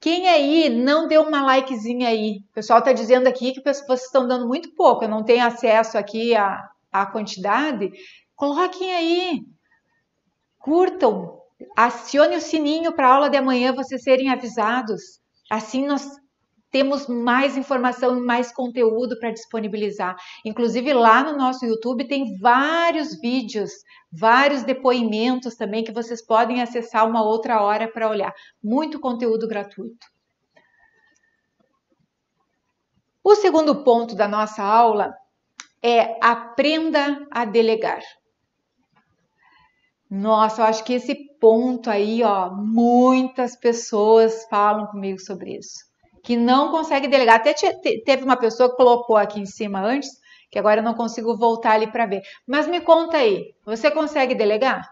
[0.00, 2.42] Quem aí não deu uma likezinha aí?
[2.50, 5.98] O pessoal está dizendo aqui que vocês estão dando muito pouco, eu não tenho acesso
[5.98, 7.90] aqui à, à quantidade.
[8.34, 9.40] Coloquem aí,
[10.58, 11.39] curtam,
[11.76, 15.00] acione o sininho para a aula de amanhã vocês serem avisados.
[15.50, 16.08] Assim nós
[16.70, 20.16] temos mais informação e mais conteúdo para disponibilizar.
[20.44, 23.70] Inclusive lá no nosso YouTube tem vários vídeos,
[24.12, 28.32] vários depoimentos também que vocês podem acessar uma outra hora para olhar.
[28.62, 30.06] Muito conteúdo gratuito.
[33.22, 35.12] O segundo ponto da nossa aula
[35.82, 38.00] é aprenda a delegar.
[40.10, 45.90] Nossa, eu acho que esse ponto aí, ó, muitas pessoas falam comigo sobre isso
[46.22, 47.36] que não consegue delegar.
[47.36, 47.54] Até
[48.04, 50.10] teve uma pessoa que colocou aqui em cima antes,
[50.50, 52.22] que agora eu não consigo voltar ali para ver.
[52.46, 54.88] Mas me conta aí, você consegue delegar?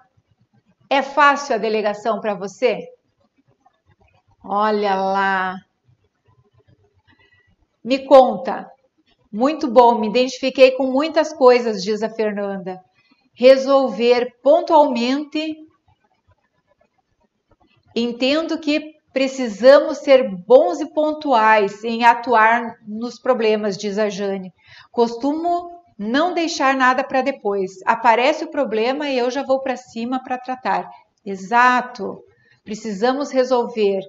[0.91, 2.89] É fácil a delegação para você?
[4.43, 5.57] Olha lá.
[7.85, 8.71] Me conta.
[9.31, 12.81] Muito bom, me identifiquei com muitas coisas, diz a Fernanda.
[13.39, 15.57] Resolver pontualmente.
[17.95, 24.53] Entendo que Precisamos ser bons e pontuais em atuar nos problemas, diz a Jane.
[24.93, 27.73] Costumo não deixar nada para depois.
[27.85, 30.89] Aparece o problema e eu já vou para cima para tratar.
[31.27, 32.23] Exato.
[32.63, 34.01] Precisamos resolver.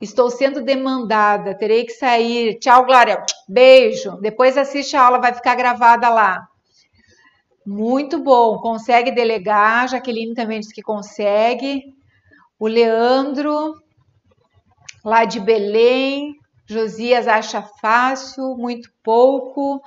[0.00, 2.58] Estou sendo demandada, terei que sair.
[2.60, 3.24] Tchau, Glória.
[3.48, 4.20] Beijo.
[4.20, 6.46] Depois assiste a aula, vai ficar gravada lá.
[7.68, 8.58] Muito bom.
[8.62, 9.88] Consegue delegar.
[9.88, 11.94] Jaqueline também disse que consegue
[12.58, 13.74] o Leandro,
[15.04, 16.34] lá de Belém,
[16.66, 19.82] Josias acha fácil, muito pouco.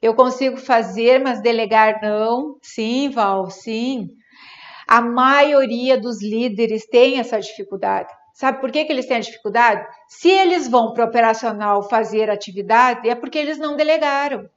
[0.00, 2.56] Eu consigo fazer, mas delegar não.
[2.62, 4.08] Sim, Val, sim.
[4.88, 8.08] A maioria dos líderes tem essa dificuldade.
[8.32, 9.86] Sabe por que, que eles têm a dificuldade?
[10.08, 14.48] Se eles vão para o operacional fazer atividade, é porque eles não delegaram.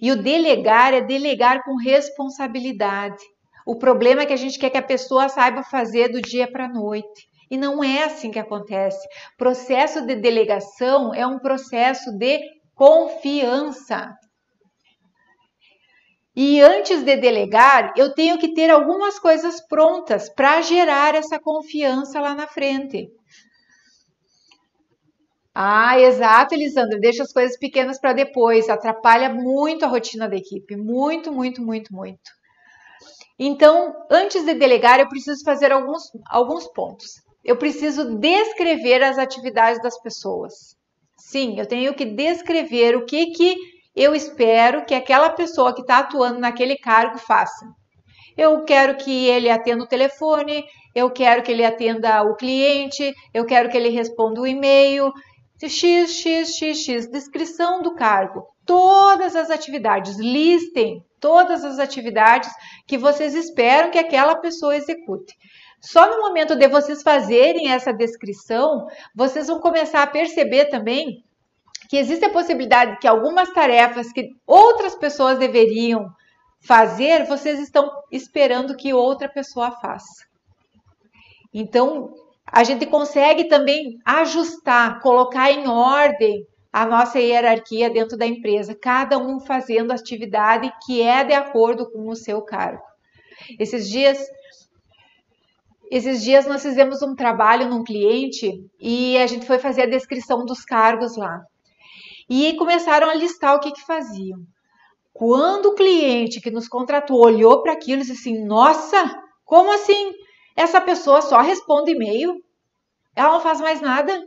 [0.00, 3.22] E o delegar é delegar com responsabilidade.
[3.66, 6.64] O problema é que a gente quer que a pessoa saiba fazer do dia para
[6.64, 7.28] a noite.
[7.50, 9.06] E não é assim que acontece.
[9.36, 12.40] Processo de delegação é um processo de
[12.74, 14.14] confiança.
[16.36, 22.20] E antes de delegar, eu tenho que ter algumas coisas prontas para gerar essa confiança
[22.20, 23.10] lá na frente.
[25.60, 27.00] Ah, exato, Elisandra.
[27.00, 28.68] Deixa as coisas pequenas para depois.
[28.68, 30.76] Atrapalha muito a rotina da equipe.
[30.76, 32.30] Muito, muito, muito, muito.
[33.36, 37.08] Então, antes de delegar, eu preciso fazer alguns, alguns pontos.
[37.44, 40.76] Eu preciso descrever as atividades das pessoas.
[41.16, 43.56] Sim, eu tenho que descrever o que, que
[43.96, 47.66] eu espero que aquela pessoa que está atuando naquele cargo faça.
[48.36, 53.44] Eu quero que ele atenda o telefone, eu quero que ele atenda o cliente, eu
[53.44, 55.12] quero que ele responda o e-mail.
[55.66, 58.46] X, X, X, X, descrição do cargo.
[58.64, 62.50] Todas as atividades, listem todas as atividades
[62.86, 65.34] que vocês esperam que aquela pessoa execute.
[65.80, 71.24] Só no momento de vocês fazerem essa descrição, vocês vão começar a perceber também
[71.88, 76.12] que existe a possibilidade que algumas tarefas que outras pessoas deveriam
[76.60, 80.26] fazer, vocês estão esperando que outra pessoa faça.
[81.54, 82.12] Então,
[82.50, 89.18] a gente consegue também ajustar, colocar em ordem a nossa hierarquia dentro da empresa, cada
[89.18, 92.82] um fazendo a atividade que é de acordo com o seu cargo.
[93.58, 94.18] Esses dias
[95.90, 100.44] esses dias nós fizemos um trabalho num cliente e a gente foi fazer a descrição
[100.44, 101.42] dos cargos lá.
[102.28, 104.38] E começaram a listar o que, que faziam.
[105.14, 110.12] Quando o cliente que nos contratou olhou para aquilo e disse assim: Nossa, como assim?
[110.58, 112.42] Essa pessoa só responde e-mail?
[113.14, 114.26] Ela não faz mais nada?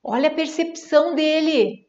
[0.00, 1.88] Olha a percepção dele.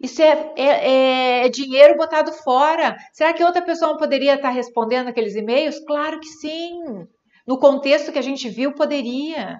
[0.00, 2.96] Isso é, é, é, dinheiro botado fora.
[3.12, 5.78] Será que outra pessoa não poderia estar respondendo aqueles e-mails?
[5.80, 7.06] Claro que sim.
[7.46, 9.58] No contexto que a gente viu, poderia.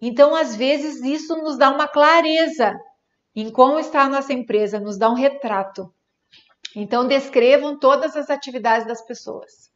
[0.00, 2.74] Então, às vezes, isso nos dá uma clareza
[3.36, 5.92] em como está a nossa empresa, nos dá um retrato.
[6.74, 9.71] Então, descrevam todas as atividades das pessoas.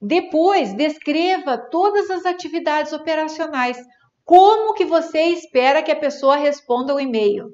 [0.00, 3.76] Depois, descreva todas as atividades operacionais.
[4.24, 7.48] Como que você espera que a pessoa responda o e-mail?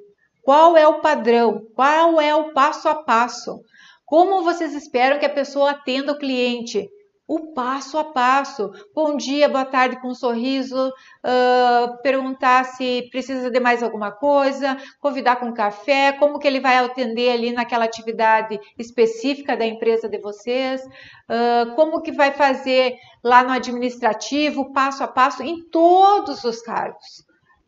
[0.44, 1.62] Qual é o padrão?
[1.74, 3.60] Qual é o passo a passo?
[4.04, 6.88] Como vocês esperam que a pessoa atenda o cliente?
[7.26, 8.70] O passo a passo.
[8.94, 14.76] Bom dia, boa tarde com um sorriso, uh, perguntar se precisa de mais alguma coisa,
[15.00, 20.18] convidar com café, como que ele vai atender ali naquela atividade específica da empresa de
[20.18, 26.62] vocês, uh, como que vai fazer lá no administrativo, passo a passo, em todos os
[26.62, 27.26] cargos.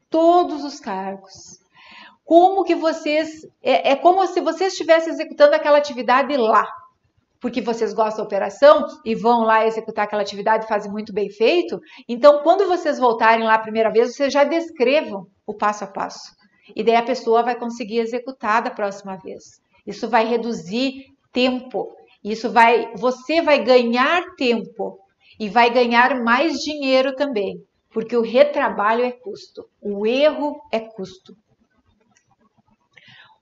[0.09, 1.59] Todos os cargos.
[2.25, 3.29] Como que vocês.
[3.63, 6.67] É, é como se vocês estivessem executando aquela atividade lá
[7.41, 11.31] porque vocês gostam da operação e vão lá executar aquela atividade e fazem muito bem
[11.31, 11.79] feito.
[12.09, 16.37] Então, quando vocês voltarem lá a primeira vez, vocês já descrevam o passo a passo.
[16.75, 19.61] E daí a pessoa vai conseguir executar da próxima vez.
[19.87, 21.95] Isso vai reduzir tempo.
[22.23, 24.99] Isso vai, você vai ganhar tempo
[25.39, 31.37] e vai ganhar mais dinheiro também, porque o retrabalho é custo, o erro é custo.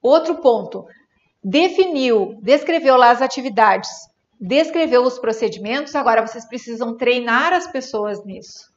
[0.03, 0.85] Outro ponto,
[1.49, 3.89] definiu, descreveu lá as atividades,
[4.41, 8.69] descreveu os procedimentos, agora vocês precisam treinar as pessoas nisso.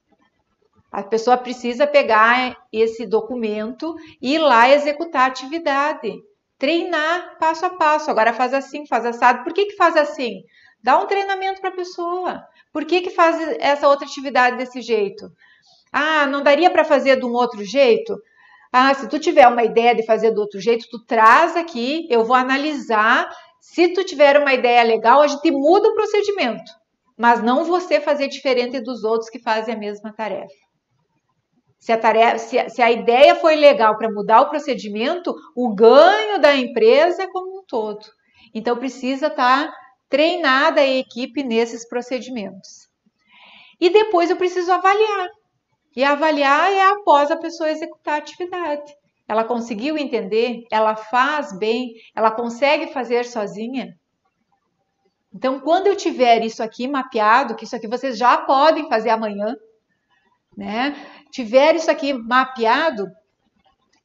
[0.91, 6.13] A pessoa precisa pegar esse documento e ir lá executar a atividade.
[6.59, 8.11] Treinar passo a passo.
[8.11, 9.43] Agora faz assim, faz assado.
[9.43, 10.43] Por que, que faz assim?
[10.81, 12.43] Dá um treinamento para a pessoa.
[12.71, 15.31] Por que, que faz essa outra atividade desse jeito?
[15.91, 18.19] Ah, não daria para fazer de um outro jeito?
[18.71, 22.23] Ah, se tu tiver uma ideia de fazer do outro jeito, tu traz aqui, eu
[22.23, 23.27] vou analisar.
[23.59, 26.71] Se tu tiver uma ideia legal, a gente muda o procedimento,
[27.17, 30.53] mas não você fazer diferente dos outros que fazem a mesma tarefa.
[31.79, 36.39] Se a, tarefa, se se a ideia foi legal para mudar o procedimento, o ganho
[36.39, 38.05] da empresa é como um todo.
[38.53, 39.73] Então precisa estar tá
[40.09, 42.89] treinada a equipe nesses procedimentos.
[43.79, 45.29] E depois eu preciso avaliar.
[45.99, 48.95] E avaliar é após a pessoa executar a atividade.
[49.27, 50.63] Ela conseguiu entender?
[50.71, 51.93] Ela faz bem?
[52.15, 53.99] Ela consegue fazer sozinha?
[55.33, 59.53] Então, quando eu tiver isso aqui mapeado, que isso aqui vocês já podem fazer amanhã,
[60.55, 60.95] né?
[61.31, 63.11] Tiver isso aqui mapeado,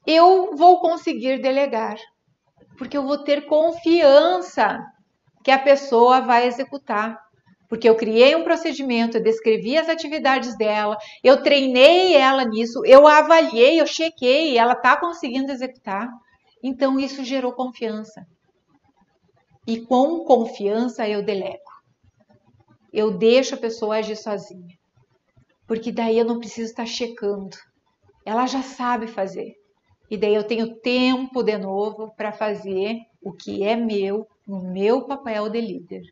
[0.05, 1.97] eu vou conseguir delegar,
[2.77, 4.85] porque eu vou ter confiança
[5.45, 7.24] que a pessoa vai executar
[7.69, 13.07] porque eu criei um procedimento, eu descrevi as atividades dela, eu treinei ela nisso, eu
[13.07, 16.09] avaliei, eu chequei, ela está conseguindo executar.
[16.63, 18.27] Então isso gerou confiança.
[19.67, 21.59] E com confiança eu delego.
[22.93, 24.77] Eu deixo a pessoa agir sozinha.
[25.67, 27.57] Porque daí eu não preciso estar checando.
[28.25, 29.55] Ela já sabe fazer.
[30.11, 35.07] E daí eu tenho tempo de novo para fazer o que é meu, no meu
[35.07, 36.03] papel de líder.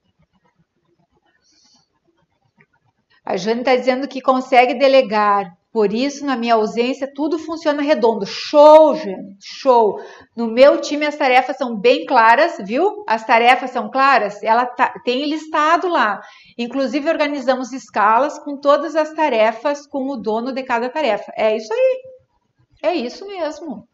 [3.25, 5.57] A Jane está dizendo que consegue delegar.
[5.73, 8.27] Por isso, na minha ausência, tudo funciona redondo.
[8.27, 9.99] Show, Jane, show.
[10.37, 13.03] No meu time, as tarefas são bem claras, viu?
[13.09, 14.43] As tarefas são claras.
[14.43, 16.21] Ela tá, tem listado lá.
[16.59, 21.33] Inclusive, organizamos escalas com todas as tarefas, com o dono de cada tarefa.
[21.37, 22.03] É isso aí.
[22.83, 23.89] É isso mesmo.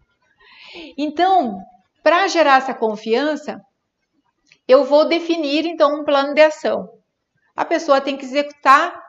[0.96, 1.58] Então,
[2.02, 3.60] para gerar essa confiança,
[4.66, 6.88] eu vou definir então um plano de ação.
[7.54, 9.07] A pessoa tem que executar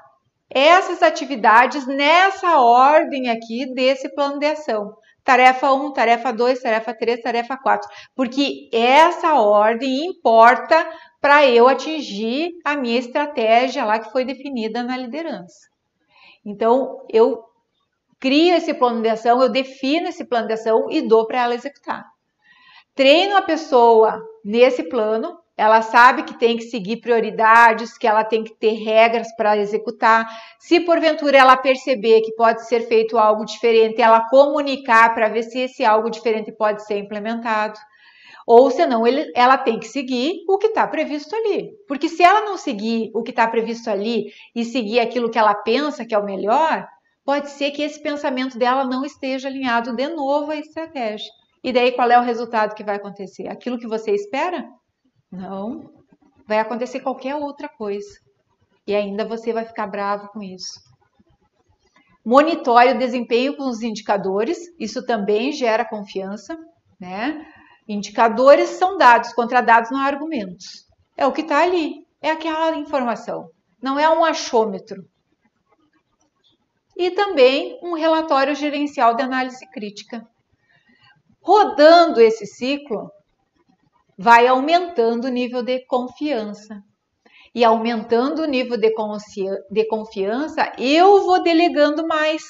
[0.50, 4.96] essas atividades nessa ordem aqui desse plano de ação.
[5.24, 7.88] Tarefa 1, tarefa 2, tarefa 3, tarefa 4.
[8.16, 10.90] Porque essa ordem importa
[11.22, 15.68] para eu atingir a minha estratégia lá que foi definida na liderança.
[16.44, 17.44] Então, eu
[18.20, 21.56] crio esse plano de ação, eu defino esse plano de ação e dou para ela
[21.56, 22.06] executar.
[22.96, 28.46] Treino a pessoa nesse plano, ela sabe que tem que seguir prioridades, que ela tem
[28.46, 30.26] que ter regras para executar.
[30.58, 35.60] Se porventura ela perceber que pode ser feito algo diferente, ela comunicar para ver se
[35.60, 37.78] esse algo diferente pode ser implementado.
[38.48, 41.72] Ou senão ele, ela tem que seguir o que está previsto ali.
[41.90, 45.54] Porque se ela não seguir o que está previsto ali e seguir aquilo que ela
[45.54, 46.88] pensa que é o melhor,
[47.26, 51.30] pode ser que esse pensamento dela não esteja alinhado de novo à estratégia.
[51.62, 53.50] E daí qual é o resultado que vai acontecer?
[53.50, 54.66] Aquilo que você espera?
[55.32, 55.92] Não.
[56.48, 58.20] Vai acontecer qualquer outra coisa.
[58.88, 60.80] E ainda você vai ficar bravo com isso.
[62.26, 66.58] Monitore o desempenho com os indicadores, isso também gera confiança,
[67.00, 67.46] né?
[67.88, 70.86] Indicadores são dados, contra dados não há argumentos.
[71.18, 73.50] É o que está ali, é aquela informação,
[73.82, 75.04] não é um achômetro.
[76.96, 80.28] E também um relatório gerencial de análise crítica.
[81.42, 83.10] Rodando esse ciclo,
[84.22, 86.84] vai aumentando o nível de confiança.
[87.56, 88.94] E aumentando o nível de,
[89.72, 92.44] de confiança, eu vou delegando mais.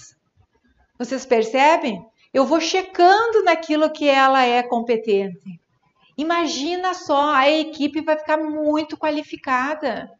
[0.97, 2.03] Vocês percebem?
[2.33, 5.61] Eu vou checando naquilo que ela é competente.
[6.17, 10.11] Imagina só, a equipe vai ficar muito qualificada.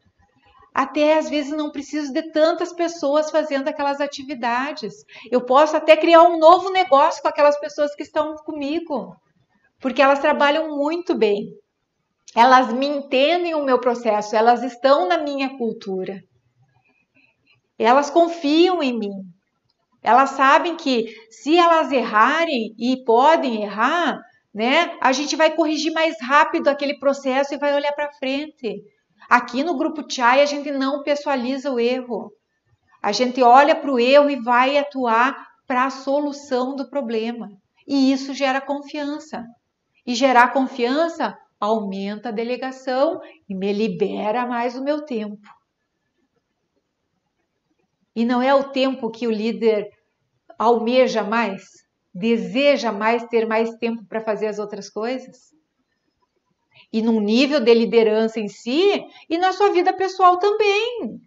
[0.71, 4.93] Até às vezes não preciso de tantas pessoas fazendo aquelas atividades.
[5.31, 9.17] Eu posso até criar um novo negócio com aquelas pessoas que estão comigo
[9.79, 11.49] porque elas trabalham muito bem.
[12.35, 16.21] Elas me entendem o meu processo, elas estão na minha cultura.
[17.77, 19.13] Elas confiam em mim.
[20.03, 24.19] Elas sabem que se elas errarem e podem errar,
[24.53, 28.81] né, a gente vai corrigir mais rápido aquele processo e vai olhar para frente.
[29.29, 32.31] Aqui no grupo Chai a gente não pessoaliza o erro.
[33.01, 37.49] A gente olha para o erro e vai atuar para a solução do problema.
[37.87, 39.45] E isso gera confiança.
[40.09, 45.47] E gerar confiança aumenta a delegação e me libera mais o meu tempo.
[48.15, 49.87] E não é o tempo que o líder
[50.57, 51.61] almeja mais,
[52.11, 55.53] deseja mais ter mais tempo para fazer as outras coisas?
[56.91, 61.21] E num nível de liderança em si e na sua vida pessoal também.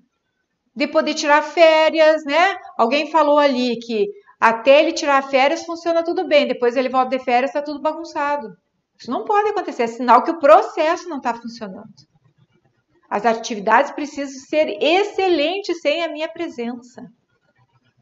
[0.74, 2.56] De poder tirar férias, né?
[2.76, 4.08] Alguém falou ali que
[4.40, 8.60] até ele tirar férias funciona tudo bem, depois ele volta de férias, está tudo bagunçado.
[8.98, 11.92] Isso não pode acontecer, é sinal que o processo não está funcionando.
[13.10, 17.02] As atividades precisam ser excelentes sem a minha presença.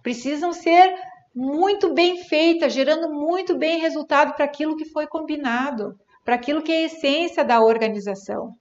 [0.02, 0.94] Precisam ser
[1.34, 6.72] muito bem feitas, gerando muito bem resultado para aquilo que foi combinado, para aquilo que
[6.72, 8.54] é a essência da organização.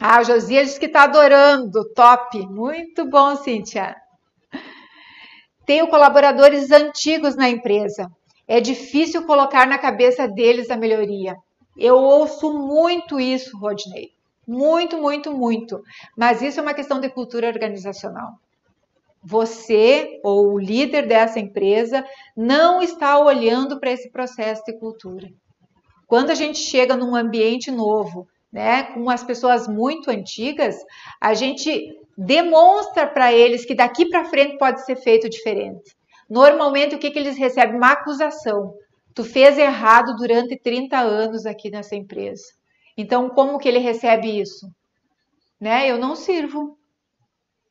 [0.00, 3.94] Ah, o Josias diz que está adorando, top, muito bom, Cíntia.
[5.66, 8.10] Tenho colaboradores antigos na empresa.
[8.50, 11.36] É difícil colocar na cabeça deles a melhoria.
[11.78, 14.10] Eu ouço muito isso, Rodney.
[14.44, 15.80] Muito, muito, muito.
[16.16, 18.32] Mas isso é uma questão de cultura organizacional.
[19.22, 22.04] Você ou o líder dessa empresa
[22.36, 25.28] não está olhando para esse processo de cultura.
[26.08, 30.76] Quando a gente chega num ambiente novo, né, com as pessoas muito antigas,
[31.20, 35.99] a gente demonstra para eles que daqui para frente pode ser feito diferente.
[36.30, 37.76] Normalmente, o que, que eles recebem?
[37.76, 38.72] Uma acusação.
[39.14, 42.44] Tu fez errado durante 30 anos aqui nessa empresa.
[42.96, 44.66] Então, como que ele recebe isso?
[45.60, 45.90] Né?
[45.90, 46.78] Eu não sirvo.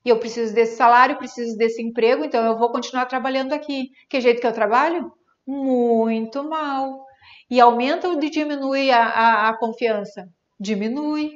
[0.03, 3.89] Eu preciso desse salário, preciso desse emprego, então eu vou continuar trabalhando aqui.
[4.09, 5.11] Que jeito que eu trabalho?
[5.47, 7.05] Muito mal.
[7.49, 10.27] E aumenta ou diminui a, a, a confiança?
[10.59, 11.31] Diminui.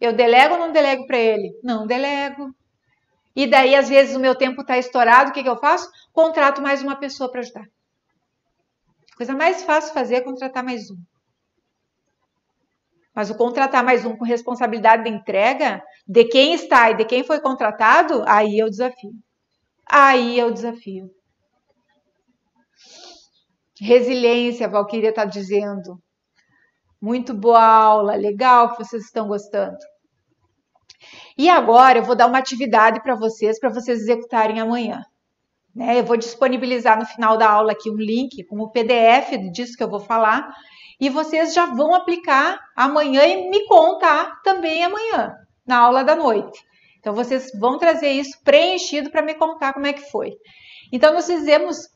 [0.00, 1.52] Eu delego ou não delego para ele?
[1.62, 2.54] Não delego.
[3.36, 5.90] E daí, às vezes, o meu tempo está estourado, o que, que eu faço?
[6.10, 7.66] Contrato mais uma pessoa para ajudar.
[9.14, 10.96] Coisa mais fácil fazer é contratar mais um.
[13.14, 17.22] Mas o contratar mais um com responsabilidade de entrega, de quem está e de quem
[17.22, 19.12] foi contratado, aí é o desafio.
[19.86, 21.10] Aí é o desafio.
[23.78, 26.02] Resiliência, a Valquíria está dizendo.
[27.00, 29.76] Muito boa aula, legal que vocês estão gostando.
[31.36, 35.02] E agora eu vou dar uma atividade para vocês, para vocês executarem amanhã.
[35.74, 35.98] Né?
[35.98, 39.82] Eu vou disponibilizar no final da aula aqui um link com o PDF disso que
[39.82, 40.48] eu vou falar
[40.98, 45.34] e vocês já vão aplicar amanhã e me contar também amanhã,
[45.66, 46.58] na aula da noite.
[46.98, 50.32] Então vocês vão trazer isso preenchido para me contar como é que foi.
[50.90, 51.88] Então nós fizemos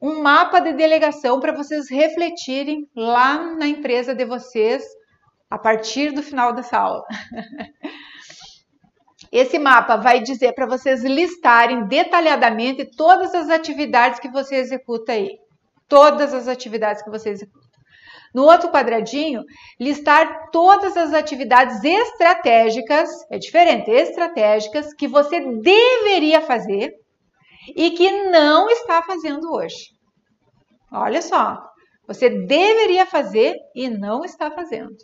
[0.00, 4.84] um mapa de delegação para vocês refletirem lá na empresa de vocês
[5.50, 7.02] a partir do final dessa aula.
[9.34, 15.28] Esse mapa vai dizer para vocês listarem detalhadamente todas as atividades que você executa aí.
[15.88, 17.66] Todas as atividades que você executa.
[18.32, 19.42] No outro quadradinho,
[19.80, 26.92] listar todas as atividades estratégicas, é diferente, estratégicas, que você deveria fazer
[27.74, 29.88] e que não está fazendo hoje.
[30.92, 31.60] Olha só,
[32.06, 34.94] você deveria fazer e não está fazendo.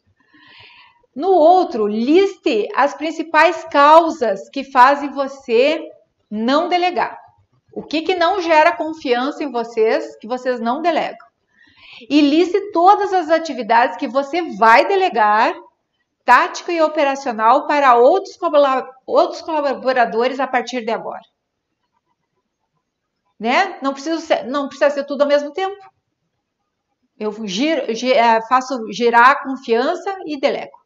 [1.15, 5.91] No outro, liste as principais causas que fazem você
[6.31, 7.19] não delegar.
[7.73, 11.27] O que, que não gera confiança em vocês que vocês não delegam?
[12.09, 15.53] E liste todas as atividades que você vai delegar,
[16.25, 18.37] tática e operacional, para outros,
[19.43, 21.23] colaboradores a partir de agora.
[23.39, 23.79] Né?
[23.83, 25.77] Não, precisa ser, não precisa ser tudo ao mesmo tempo.
[27.19, 30.81] Eu giro, é, faço girar a confiança e delego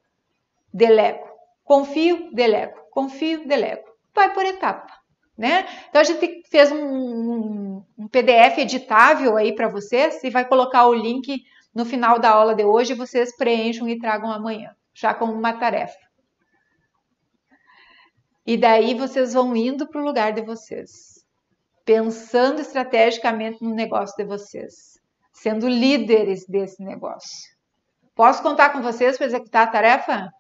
[0.75, 1.25] delego.
[1.63, 2.75] Confio, delego.
[2.91, 3.85] Confio, delego.
[4.13, 4.93] Vai por etapa,
[5.39, 5.67] né?
[5.89, 10.95] Então a gente fez um, um PDF editável aí para vocês e vai colocar o
[10.95, 11.43] link
[11.75, 12.95] no final da aula de hoje.
[12.95, 15.99] Vocês preencham e tragam amanhã, já como uma tarefa.
[18.47, 21.25] E daí vocês vão indo para o lugar de vocês,
[21.85, 25.01] pensando estrategicamente no negócio de vocês,
[25.33, 27.55] sendo líderes desse negócio.
[28.15, 30.34] Posso contar com vocês para executar a tarefa?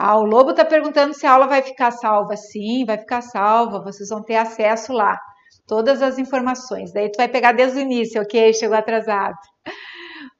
[0.00, 2.36] Ah, o Lobo está perguntando se a aula vai ficar salva.
[2.36, 3.80] Sim, vai ficar salva.
[3.80, 5.18] Vocês vão ter acesso lá.
[5.66, 6.92] Todas as informações.
[6.92, 8.54] Daí tu vai pegar desde o início, ok?
[8.54, 9.36] Chegou atrasado.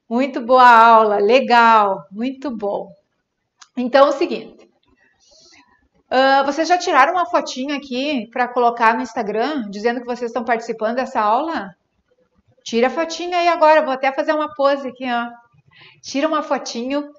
[0.08, 2.88] Muito boa aula, legal, muito bom.
[3.76, 4.70] Então, é o seguinte.
[6.06, 10.44] Uh, vocês já tiraram uma fotinha aqui para colocar no Instagram, dizendo que vocês estão
[10.44, 11.74] participando dessa aula?
[12.64, 15.26] Tira a fotinha aí agora, vou até fazer uma pose aqui, ó.
[16.00, 17.10] Tira uma fotinho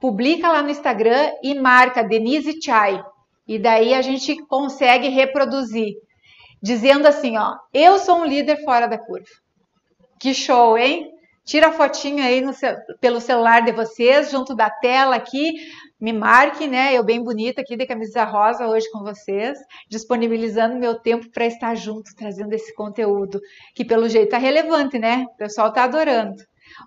[0.00, 3.04] publica lá no Instagram e marca Denise Chai.
[3.46, 5.94] E daí a gente consegue reproduzir,
[6.62, 9.26] dizendo assim, ó, eu sou um líder fora da curva.
[10.18, 11.10] Que show, hein?
[11.44, 12.52] Tira a fotinha aí no,
[13.00, 15.52] pelo celular de vocês, junto da tela aqui,
[16.00, 16.94] me marque, né?
[16.94, 19.58] Eu bem bonita aqui de camisa rosa hoje com vocês,
[19.88, 23.40] disponibilizando meu tempo para estar junto, trazendo esse conteúdo,
[23.74, 25.26] que pelo jeito tá relevante, né?
[25.34, 26.36] O pessoal tá adorando.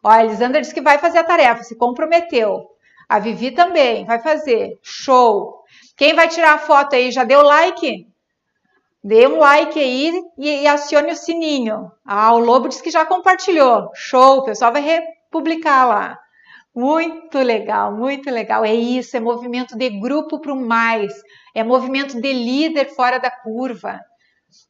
[0.01, 2.72] Ó, a Elisandra disse que vai fazer a tarefa, se comprometeu.
[3.13, 4.79] A Vivi também vai fazer.
[4.81, 5.63] Show!
[5.95, 7.11] Quem vai tirar a foto aí?
[7.11, 8.07] Já deu like?
[9.03, 11.91] Dê um like aí e, acione o sininho.
[12.03, 13.91] Ah, o Lobo disse que já compartilhou.
[13.93, 14.39] Show!
[14.39, 16.19] O pessoal vai republicar lá.
[16.75, 18.65] Muito legal, muito legal.
[18.65, 21.13] É isso, é movimento de grupo para o mais.
[21.53, 23.99] É movimento de líder fora da curva.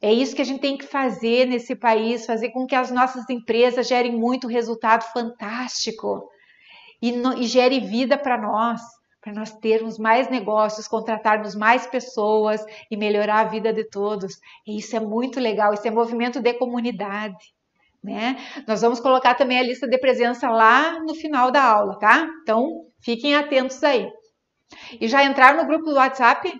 [0.01, 3.29] É isso que a gente tem que fazer nesse país, fazer com que as nossas
[3.29, 6.27] empresas gerem muito resultado fantástico
[7.03, 8.79] e, no, e gere vida para nós,
[9.19, 14.39] para nós termos mais negócios, contratarmos mais pessoas e melhorar a vida de todos.
[14.65, 17.53] E isso é muito legal, isso é movimento de comunidade.
[18.01, 18.37] Né?
[18.65, 22.25] Nós vamos colocar também a lista de presença lá no final da aula, tá?
[22.41, 22.69] Então,
[23.01, 24.09] fiquem atentos aí.
[24.99, 26.53] E já entraram no grupo do WhatsApp?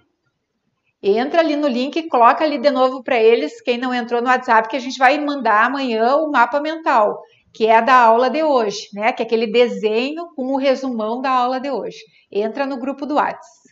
[1.02, 4.68] Entra ali no link, coloca ali de novo para eles, quem não entrou no WhatsApp,
[4.68, 7.18] que a gente vai mandar amanhã o mapa mental
[7.54, 9.14] que é a da aula de hoje, né?
[9.14, 12.00] Que é aquele desenho com o resumão da aula de hoje.
[12.32, 13.64] Entra no grupo do WhatsApp.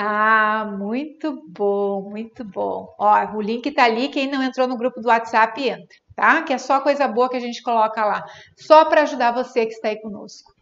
[0.00, 2.86] Ah, muito bom, muito bom.
[2.98, 6.42] Ó, o link tá ali, quem não entrou no grupo do WhatsApp, entra, tá?
[6.42, 8.24] Que é só coisa boa que a gente coloca lá,
[8.56, 10.52] só para ajudar você que está aí conosco.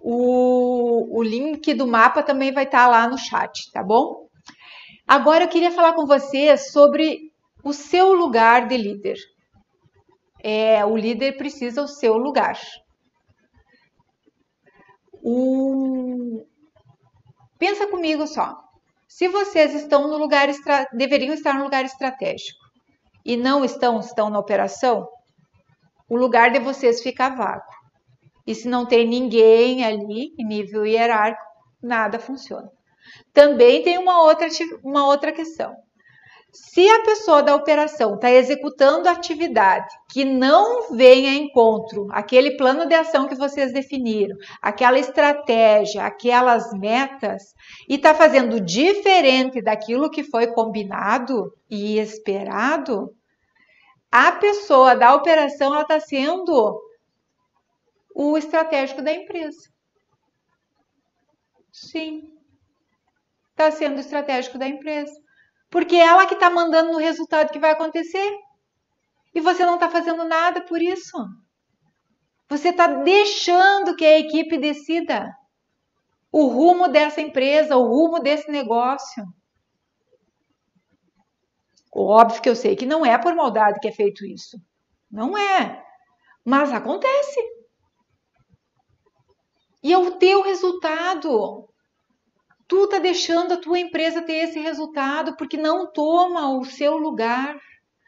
[0.00, 4.25] O, o link do mapa também vai estar tá lá no chat, tá bom?
[5.06, 9.16] Agora eu queria falar com você sobre o seu lugar de líder.
[10.42, 12.58] É, o líder precisa o seu lugar.
[17.58, 18.56] Pensa comigo só.
[19.08, 20.48] Se vocês estão no lugar
[20.92, 22.64] deveriam estar no lugar estratégico
[23.24, 25.08] e não estão, estão na operação,
[26.08, 27.64] o lugar de vocês fica vago.
[28.46, 31.44] E se não tem ninguém ali em nível hierárquico,
[31.82, 32.70] nada funciona.
[33.32, 34.48] Também tem uma outra,
[34.82, 35.74] uma outra questão.
[36.52, 42.86] Se a pessoa da operação está executando atividade que não vem a encontro aquele plano
[42.86, 47.42] de ação que vocês definiram, aquela estratégia, aquelas metas,
[47.86, 53.14] e está fazendo diferente daquilo que foi combinado e esperado,
[54.10, 56.80] a pessoa da operação está sendo
[58.14, 59.68] o estratégico da empresa.
[61.70, 62.22] Sim,
[63.56, 65.12] está sendo estratégico da empresa.
[65.70, 68.38] Porque é ela que está mandando no resultado que vai acontecer.
[69.34, 71.16] E você não está fazendo nada por isso.
[72.48, 75.34] Você está deixando que a equipe decida
[76.30, 79.24] o rumo dessa empresa, o rumo desse negócio.
[81.92, 84.58] Óbvio que eu sei que não é por maldade que é feito isso.
[85.10, 85.82] Não é.
[86.44, 87.40] Mas acontece.
[89.82, 91.68] E é o teu resultado.
[92.68, 97.56] Tu está deixando a tua empresa ter esse resultado porque não toma o seu lugar.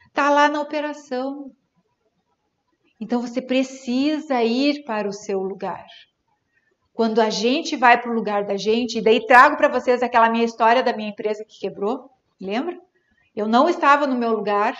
[0.08, 1.52] Está lá na operação.
[3.00, 5.86] Então você precisa ir para o seu lugar.
[6.92, 10.28] Quando a gente vai para o lugar da gente, e daí trago para vocês aquela
[10.28, 12.10] minha história da minha empresa que quebrou,
[12.40, 12.76] lembra?
[13.36, 14.76] Eu não estava no meu lugar,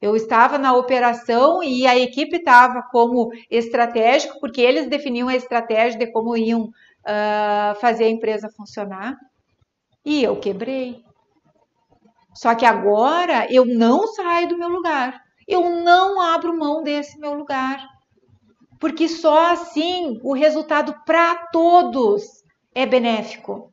[0.00, 5.98] eu estava na operação e a equipe estava como estratégico, porque eles definiam a estratégia
[5.98, 6.70] de como iam
[7.06, 9.16] uh, fazer a empresa funcionar.
[10.04, 11.04] E eu quebrei.
[12.34, 15.20] Só que agora eu não saio do meu lugar.
[15.46, 17.86] Eu não abro mão desse meu lugar.
[18.80, 22.24] Porque só assim o resultado para todos
[22.74, 23.70] é benéfico.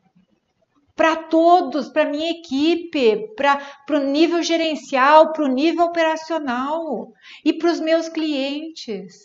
[0.96, 3.58] Para todos, para minha equipe, para
[3.92, 7.08] o nível gerencial, para o nível operacional
[7.46, 9.16] e para os meus clientes.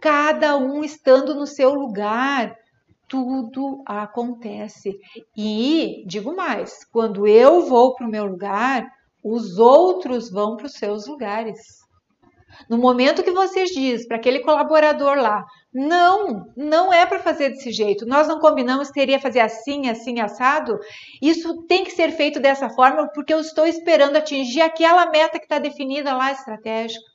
[0.00, 2.56] Cada um estando no seu lugar,
[3.10, 4.96] tudo acontece.
[5.36, 8.88] E digo mais: quando eu vou para o meu lugar,
[9.22, 11.80] os outros vão para os seus lugares.
[12.68, 17.70] No momento que vocês dizem para aquele colaborador lá, não, não é para fazer desse
[17.72, 20.78] jeito, nós não combinamos teria fazer assim, assim, assado,
[21.22, 25.44] isso tem que ser feito dessa forma porque eu estou esperando atingir aquela meta que
[25.44, 27.09] está definida lá estratégica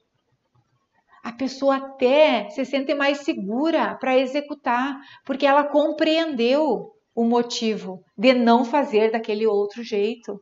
[1.26, 4.96] a pessoa até se sente mais segura para executar,
[5.26, 10.40] porque ela compreendeu o motivo de não fazer daquele outro jeito.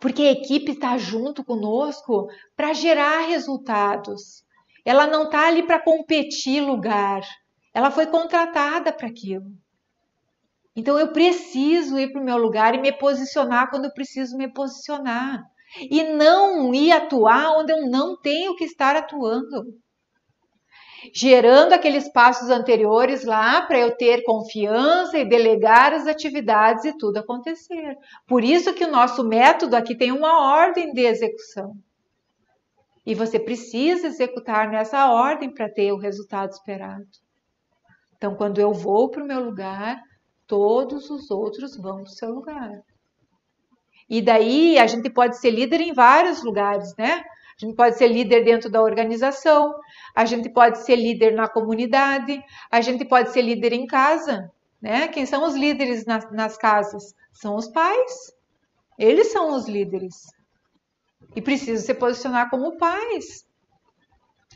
[0.00, 2.26] Porque a equipe está junto conosco
[2.56, 4.42] para gerar resultados.
[4.84, 7.22] Ela não está ali para competir lugar.
[7.72, 9.46] Ela foi contratada para aquilo.
[10.74, 14.52] Então eu preciso ir para o meu lugar e me posicionar quando eu preciso me
[14.52, 15.44] posicionar
[15.80, 19.64] e não ir atuar onde eu não tenho que estar atuando.
[21.12, 27.18] Gerando aqueles passos anteriores lá para eu ter confiança e delegar as atividades e tudo
[27.18, 27.96] acontecer.
[28.26, 31.74] Por isso que o nosso método aqui tem uma ordem de execução.
[33.04, 37.04] E você precisa executar nessa ordem para ter o resultado esperado.
[38.16, 40.00] Então, quando eu vou para o meu lugar,
[40.46, 42.80] todos os outros vão para o seu lugar.
[44.08, 47.22] E daí a gente pode ser líder em vários lugares, né?
[47.56, 49.74] A gente pode ser líder dentro da organização,
[50.14, 54.50] a gente pode ser líder na comunidade, a gente pode ser líder em casa,
[54.80, 55.08] né?
[55.08, 57.14] Quem são os líderes nas, nas casas?
[57.32, 58.32] São os pais.
[58.98, 60.14] Eles são os líderes.
[61.34, 63.46] E precisam se posicionar como pais.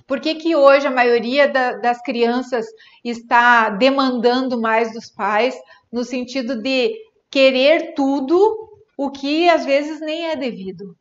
[0.07, 2.67] Por que, que hoje a maioria da, das crianças
[3.05, 5.55] está demandando mais dos pais,
[5.93, 6.95] no sentido de
[7.31, 8.66] querer tudo
[8.97, 10.97] o que às vezes nem é devido.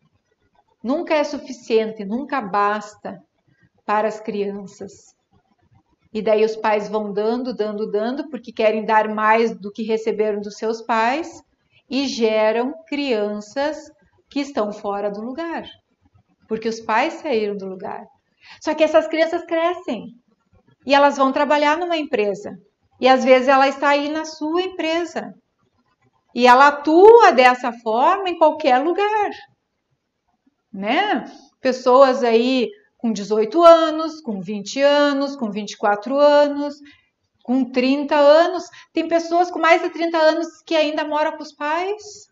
[0.84, 3.22] Nunca é suficiente, nunca basta
[3.86, 5.16] para as crianças.
[6.14, 10.40] E daí os pais vão dando, dando, dando, porque querem dar mais do que receberam
[10.40, 11.42] dos seus pais
[11.90, 13.92] e geram crianças
[14.30, 15.68] que estão fora do lugar,
[16.48, 18.06] porque os pais saíram do lugar.
[18.62, 20.16] Só que essas crianças crescem
[20.86, 22.58] e elas vão trabalhar numa empresa.
[23.00, 25.34] E às vezes ela está aí na sua empresa.
[26.36, 29.32] E ela atua dessa forma em qualquer lugar,
[30.72, 31.24] né?
[31.62, 36.76] Pessoas aí com 18 anos, com 20 anos, com 24 anos,
[37.42, 38.66] com 30 anos.
[38.92, 42.28] Tem pessoas com mais de 30 anos que ainda moram com os pais.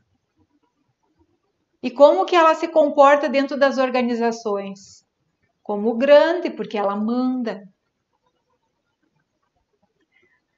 [1.82, 5.06] E como que ela se comporta dentro das organizações?
[5.62, 7.64] Como grande, porque ela manda.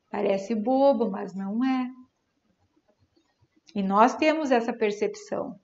[0.10, 2.05] Parece bobo, mas não é.
[3.76, 5.60] E nós temos essa percepção.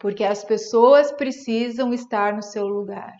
[0.00, 3.16] Porque as pessoas precisam estar no seu lugar.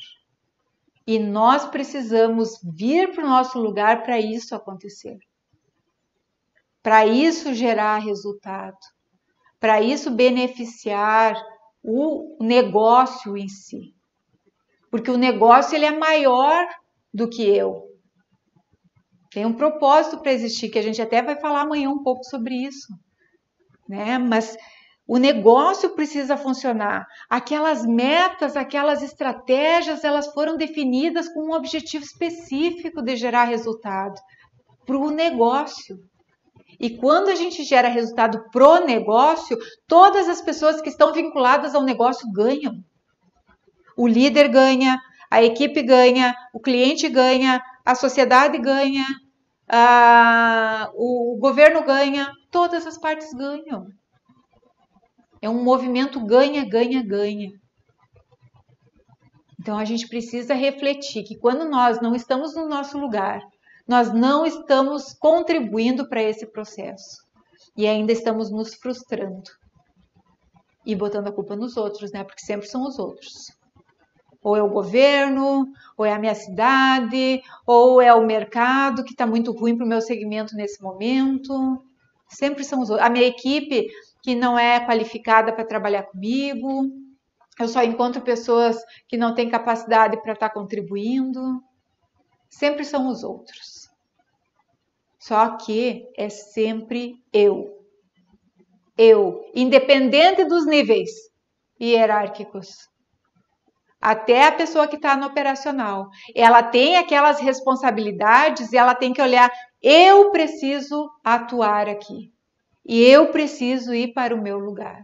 [1.06, 5.16] E nós precisamos vir para o nosso lugar para isso acontecer.
[6.82, 8.76] Para isso gerar resultado.
[9.60, 11.40] Para isso beneficiar
[11.82, 13.94] o negócio em si.
[14.90, 16.66] Porque o negócio ele é maior
[17.14, 17.86] do que eu.
[19.30, 22.54] Tem um propósito para existir, que a gente até vai falar amanhã um pouco sobre
[22.56, 22.88] isso.
[23.88, 24.18] Né?
[24.18, 24.56] Mas
[25.06, 27.06] o negócio precisa funcionar.
[27.30, 34.20] Aquelas metas, aquelas estratégias, elas foram definidas com um objetivo específico de gerar resultado
[34.84, 35.98] para o negócio.
[36.78, 39.56] E quando a gente gera resultado pro negócio,
[39.86, 42.74] todas as pessoas que estão vinculadas ao negócio ganham.
[43.96, 45.00] O líder ganha,
[45.30, 49.06] a equipe ganha, o cliente ganha, a sociedade ganha,
[49.68, 53.88] a, o governo ganha, todas as partes ganham.
[55.42, 57.50] É um movimento ganha, ganha, ganha.
[59.60, 63.40] Então a gente precisa refletir que quando nós não estamos no nosso lugar,
[63.86, 67.24] nós não estamos contribuindo para esse processo
[67.76, 69.50] e ainda estamos nos frustrando
[70.84, 72.22] e botando a culpa nos outros, né?
[72.22, 73.50] Porque sempre são os outros.
[74.46, 79.26] Ou é o governo, ou é a minha cidade, ou é o mercado que está
[79.26, 81.82] muito ruim para o meu segmento nesse momento.
[82.28, 83.04] Sempre são os outros.
[83.04, 83.88] A minha equipe
[84.22, 86.88] que não é qualificada para trabalhar comigo.
[87.58, 88.76] Eu só encontro pessoas
[89.08, 91.60] que não têm capacidade para estar tá contribuindo.
[92.48, 93.90] Sempre são os outros.
[95.18, 97.84] Só que é sempre eu.
[98.96, 101.10] Eu, independente dos níveis
[101.80, 102.88] hierárquicos.
[104.00, 106.08] Até a pessoa que está no operacional.
[106.34, 109.50] Ela tem aquelas responsabilidades e ela tem que olhar:
[109.82, 112.32] eu preciso atuar aqui
[112.84, 115.02] e eu preciso ir para o meu lugar.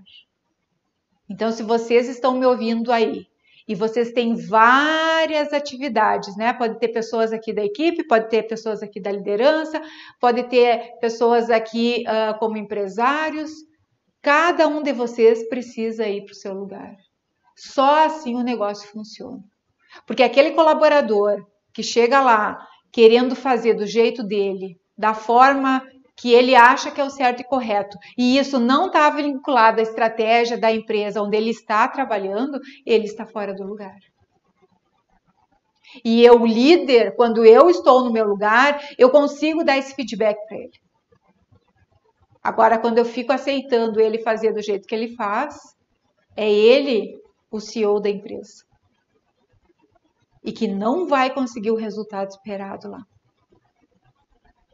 [1.29, 3.27] Então, se vocês estão me ouvindo aí
[3.67, 6.53] e vocês têm várias atividades, né?
[6.53, 9.81] Pode ter pessoas aqui da equipe, pode ter pessoas aqui da liderança,
[10.21, 13.51] pode ter pessoas aqui uh, como empresários.
[14.21, 16.95] Cada um de vocês precisa ir para o seu lugar.
[17.57, 19.43] Só assim o negócio funciona.
[20.07, 25.83] Porque aquele colaborador que chega lá querendo fazer do jeito dele, da forma
[26.17, 29.83] que ele acha que é o certo e correto, e isso não está vinculado à
[29.83, 33.97] estratégia da empresa onde ele está trabalhando, ele está fora do lugar.
[36.05, 40.59] E eu, líder, quando eu estou no meu lugar, eu consigo dar esse feedback para
[40.59, 40.81] ele.
[42.43, 45.57] Agora, quando eu fico aceitando ele fazer do jeito que ele faz,
[46.37, 47.22] é ele
[47.57, 48.65] o CEO da empresa.
[50.45, 53.07] E que não vai conseguir o resultado esperado lá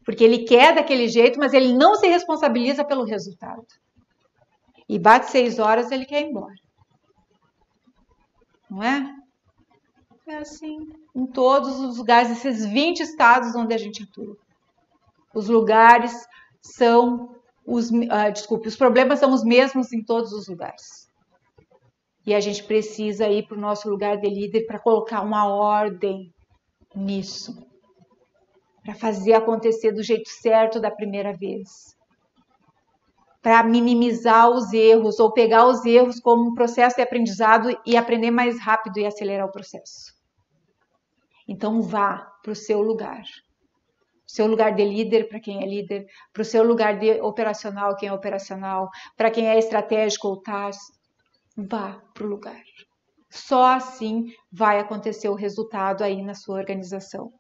[0.08, 3.62] porque ele quer daquele jeito, mas ele não se responsabiliza pelo resultado.
[4.88, 6.54] E bate seis horas, ele quer ir embora.
[8.70, 9.14] Não é?
[10.26, 10.78] É assim
[11.14, 14.34] em todos os lugares, esses 20 estados onde a gente atua.
[15.34, 16.26] Os lugares
[16.62, 17.36] são
[17.66, 21.07] os, uh, desculpe, os problemas são os mesmos em todos os lugares.
[22.28, 26.30] E a gente precisa ir para o nosso lugar de líder para colocar uma ordem
[26.94, 27.66] nisso
[28.84, 31.94] para fazer acontecer do jeito certo da primeira vez.
[33.42, 38.30] Para minimizar os erros ou pegar os erros como um processo de aprendizado e aprender
[38.30, 40.12] mais rápido e acelerar o processo.
[41.48, 43.22] Então vá para o seu lugar.
[44.26, 48.10] Seu lugar de líder para quem é líder, para o seu lugar de operacional, quem
[48.10, 50.78] é operacional, para quem é estratégico ou TAS,
[51.66, 52.62] vá para o lugar.
[53.30, 57.32] Só assim vai acontecer o resultado aí na sua organização.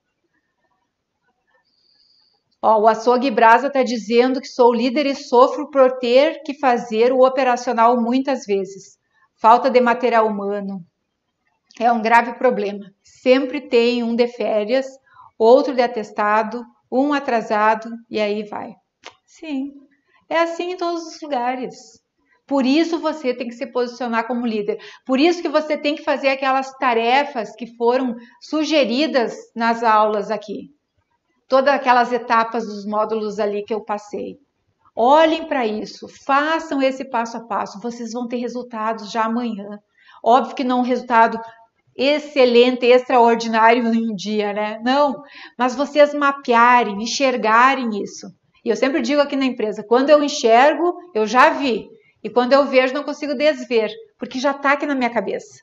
[2.60, 7.12] Ó, o Açougue Brasa está dizendo que sou líder e sofro por ter que fazer
[7.12, 8.98] o operacional muitas vezes.
[9.36, 10.84] Falta de material humano.
[11.78, 12.92] É um grave problema.
[13.04, 14.86] Sempre tem um de férias,
[15.38, 18.74] outro de atestado, um atrasado e aí vai.
[19.24, 19.72] Sim,
[20.28, 21.97] é assim em todos os lugares.
[22.48, 24.78] Por isso você tem que se posicionar como líder.
[25.04, 30.70] Por isso que você tem que fazer aquelas tarefas que foram sugeridas nas aulas aqui
[31.48, 34.36] todas aquelas etapas dos módulos ali que eu passei.
[34.94, 39.78] Olhem para isso, façam esse passo a passo, vocês vão ter resultados já amanhã.
[40.22, 41.40] Óbvio que não um resultado
[41.96, 44.80] excelente, extraordinário em um dia, né?
[44.84, 45.22] Não,
[45.56, 48.26] mas vocês mapearem, enxergarem isso.
[48.64, 51.88] E eu sempre digo aqui na empresa, quando eu enxergo, eu já vi.
[52.22, 55.62] E quando eu vejo, não consigo desver, porque já está aqui na minha cabeça.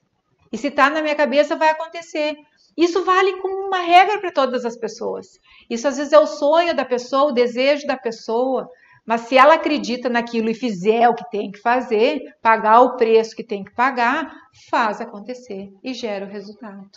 [0.51, 2.35] E se está na minha cabeça, vai acontecer.
[2.77, 5.27] Isso vale como uma regra para todas as pessoas.
[5.69, 8.69] Isso às vezes é o sonho da pessoa, o desejo da pessoa,
[9.05, 13.35] Mas se ela acredita naquilo e fizer o que tem que fazer, pagar o preço
[13.35, 14.33] que tem que pagar,
[14.69, 16.89] faz acontecer e gera o resultado.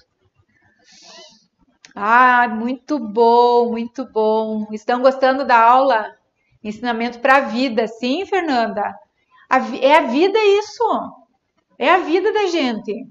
[1.95, 4.67] Ah, muito bom, muito bom.
[4.73, 6.15] Estão gostando da aula?
[6.65, 8.95] Ensinamento para a vida, sim, Fernanda?
[9.51, 10.85] É a vida isso.
[11.79, 13.07] É a vida da gente.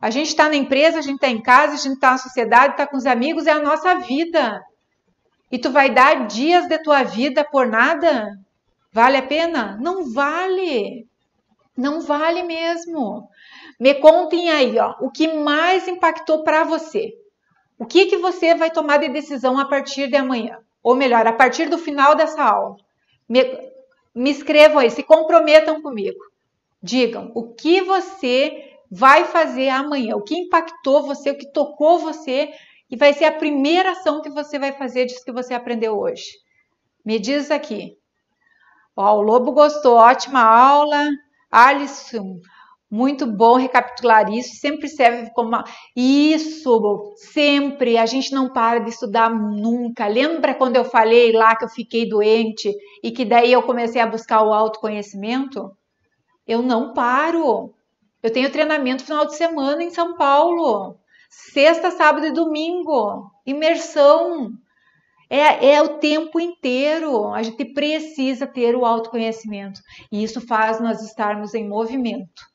[0.00, 2.72] A gente está na empresa, a gente está em casa, a gente está na sociedade,
[2.72, 4.62] está com os amigos, é a nossa vida.
[5.50, 8.38] E tu vai dar dias da tua vida por nada?
[8.92, 9.76] Vale a pena?
[9.80, 11.06] Não vale.
[11.76, 13.28] Não vale mesmo.
[13.78, 17.12] Me contem aí, ó, o que mais impactou para você.
[17.78, 20.58] O que que você vai tomar de decisão a partir de amanhã?
[20.82, 22.76] Ou melhor, a partir do final dessa aula.
[23.28, 23.44] Me,
[24.18, 26.18] me escrevam aí, se comprometam comigo.
[26.82, 32.50] Digam o que você vai fazer amanhã, o que impactou você, o que tocou você
[32.90, 36.24] e vai ser a primeira ação que você vai fazer disso que você aprendeu hoje.
[37.04, 37.96] Me diz aqui.
[38.96, 41.08] Ó, o Lobo gostou, ótima aula.
[41.50, 42.40] Alisson,
[42.90, 45.64] muito bom recapitular isso, sempre serve como uma...
[45.94, 50.06] isso, sempre, a gente não para de estudar nunca.
[50.06, 54.06] Lembra quando eu falei lá que eu fiquei doente e que daí eu comecei a
[54.06, 55.70] buscar o autoconhecimento?
[56.46, 57.74] Eu não paro.
[58.22, 60.96] Eu tenho treinamento final de semana em São Paulo.
[61.28, 63.30] Sexta, sábado e domingo.
[63.46, 64.50] Imersão.
[65.28, 67.28] É, é o tempo inteiro.
[67.34, 69.78] A gente precisa ter o autoconhecimento.
[70.10, 72.47] E isso faz nós estarmos em movimento.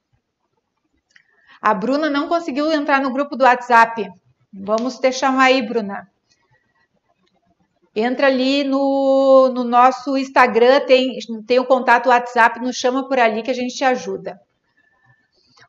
[1.64, 4.11] A Bruna não conseguiu entrar no grupo do WhatsApp.
[4.52, 6.06] Vamos te chamar aí, Bruna.
[7.95, 11.18] Entra ali no, no nosso Instagram, tem,
[11.48, 14.38] tem o contato WhatsApp, nos chama por ali que a gente te ajuda.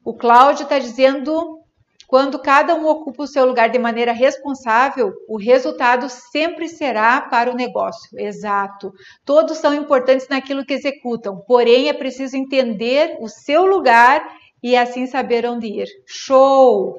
[0.05, 1.61] O Cláudio está dizendo
[2.09, 7.53] quando cada um ocupa o seu lugar de maneira responsável, o resultado sempre será para
[7.53, 8.11] o negócio.
[8.19, 8.93] Exato.
[9.25, 14.27] Todos são importantes naquilo que executam, porém é preciso entender o seu lugar
[14.65, 15.89] e assim saber onde ir.
[16.07, 16.97] Show!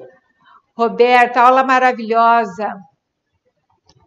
[0.78, 2.76] Roberta, aula maravilhosa.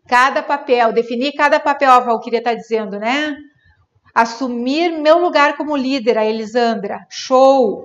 [0.08, 3.36] Cada papel, definir cada papel, a Valquíria está dizendo, né?
[4.16, 7.06] Assumir meu lugar como líder, a Elisandra.
[7.10, 7.84] Show!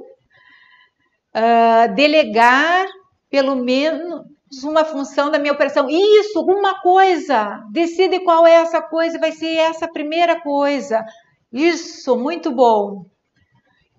[1.34, 2.86] Uh, delegar
[3.28, 4.22] pelo menos
[4.62, 5.88] uma função da minha operação.
[5.90, 7.64] Isso, alguma coisa.
[7.72, 11.04] Decide qual é essa coisa, vai ser essa primeira coisa.
[11.52, 13.06] Isso, muito bom.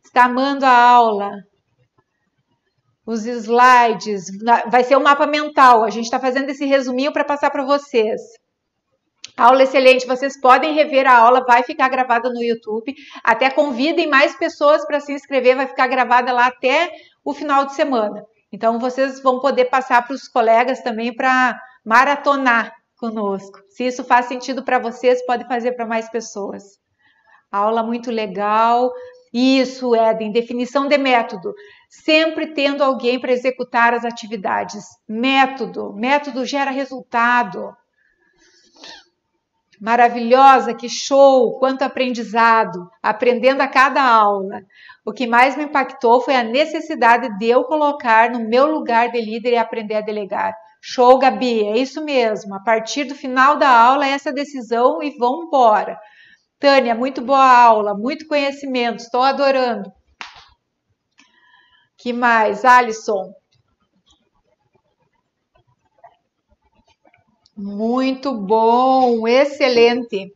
[0.06, 1.34] Está amando a aula.
[3.06, 4.26] Os slides,
[4.68, 5.84] vai ser um mapa mental.
[5.84, 8.22] A gente está fazendo esse resuminho para passar para vocês.
[9.38, 12.95] Aula excelente, vocês podem rever a aula, vai ficar gravada no YouTube.
[13.23, 16.90] Até convidem mais pessoas para se inscrever, vai ficar gravada lá até
[17.23, 18.23] o final de semana.
[18.52, 23.60] Então, vocês vão poder passar para os colegas também para maratonar conosco.
[23.69, 26.64] Se isso faz sentido para vocês, pode fazer para mais pessoas.
[27.52, 28.90] Aula muito legal.
[29.34, 31.53] Isso, Eden, definição de método.
[31.89, 34.83] Sempre tendo alguém para executar as atividades.
[35.07, 35.93] Método.
[35.93, 37.75] Método gera resultado.
[39.79, 44.61] Maravilhosa, que show, quanto aprendizado, aprendendo a cada aula.
[45.05, 49.19] O que mais me impactou foi a necessidade de eu colocar no meu lugar de
[49.19, 50.55] líder e aprender a delegar.
[50.81, 52.55] Show, Gabi, é isso mesmo.
[52.55, 55.99] A partir do final da aula, essa decisão e vamos embora.
[56.59, 59.91] Tânia, muito boa aula, muito conhecimento, estou adorando.
[62.06, 62.64] Que mais?
[62.64, 63.34] Alisson.
[67.57, 70.32] Muito bom, excelente.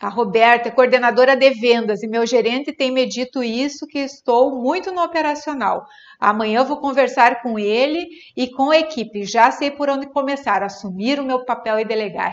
[0.00, 4.62] A Roberta é coordenadora de vendas e meu gerente tem me dito isso que estou
[4.62, 5.84] muito no operacional.
[6.18, 9.24] Amanhã vou conversar com ele e com a equipe.
[9.24, 12.32] Já sei por onde começar, assumir o meu papel e delegar.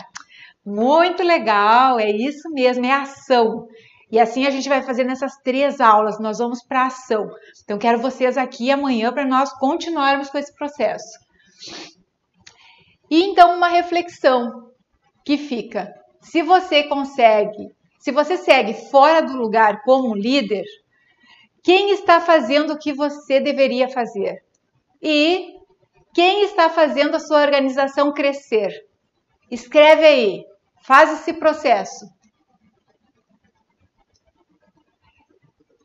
[0.65, 3.67] Muito legal, é isso mesmo, é ação.
[4.09, 7.29] E assim a gente vai fazer nessas três aulas, nós vamos para ação.
[7.63, 11.19] Então quero vocês aqui amanhã para nós continuarmos com esse processo.
[13.09, 14.71] E então uma reflexão
[15.25, 20.63] que fica: se você consegue, se você segue fora do lugar como líder,
[21.63, 24.41] quem está fazendo o que você deveria fazer?
[25.01, 25.53] E
[26.13, 28.71] quem está fazendo a sua organização crescer?
[29.51, 30.45] Escreve aí,
[30.83, 32.05] faz esse processo.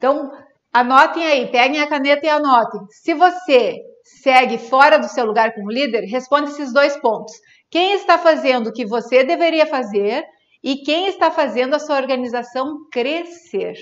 [0.02, 0.32] Então,
[0.72, 2.80] anotem aí, peguem a caneta e anotem.
[2.90, 7.32] Se você segue fora do seu lugar como líder, responde esses dois pontos.
[7.70, 10.24] Quem está fazendo o que você deveria fazer
[10.60, 13.76] e quem está fazendo a sua organização crescer.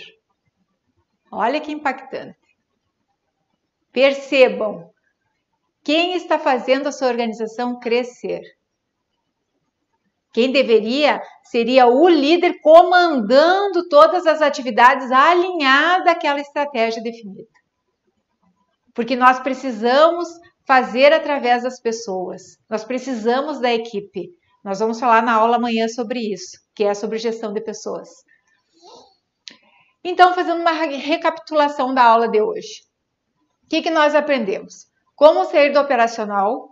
[1.32, 2.36] Olha que impactante.
[3.90, 4.90] Percebam
[5.82, 8.42] quem está fazendo a sua organização crescer.
[10.32, 17.48] Quem deveria seria o líder comandando todas as atividades alinhada àquela estratégia definida.
[18.94, 20.28] Porque nós precisamos
[20.66, 22.56] fazer através das pessoas.
[22.68, 24.30] Nós precisamos da equipe.
[24.62, 28.08] Nós vamos falar na aula amanhã sobre isso, que é sobre gestão de pessoas.
[30.04, 32.82] Então, fazendo uma recapitulação da aula de hoje.
[33.64, 34.86] O que, que nós aprendemos?
[35.14, 36.69] Como sair do operacional.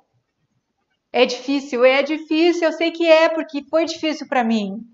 [1.13, 4.87] É difícil, é difícil, eu sei que é, porque foi difícil para mim.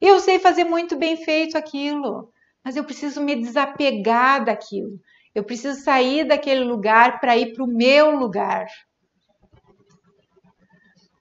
[0.00, 2.30] Eu sei fazer muito bem feito aquilo,
[2.62, 5.00] mas eu preciso me desapegar daquilo.
[5.34, 8.66] Eu preciso sair daquele lugar para ir para o meu lugar.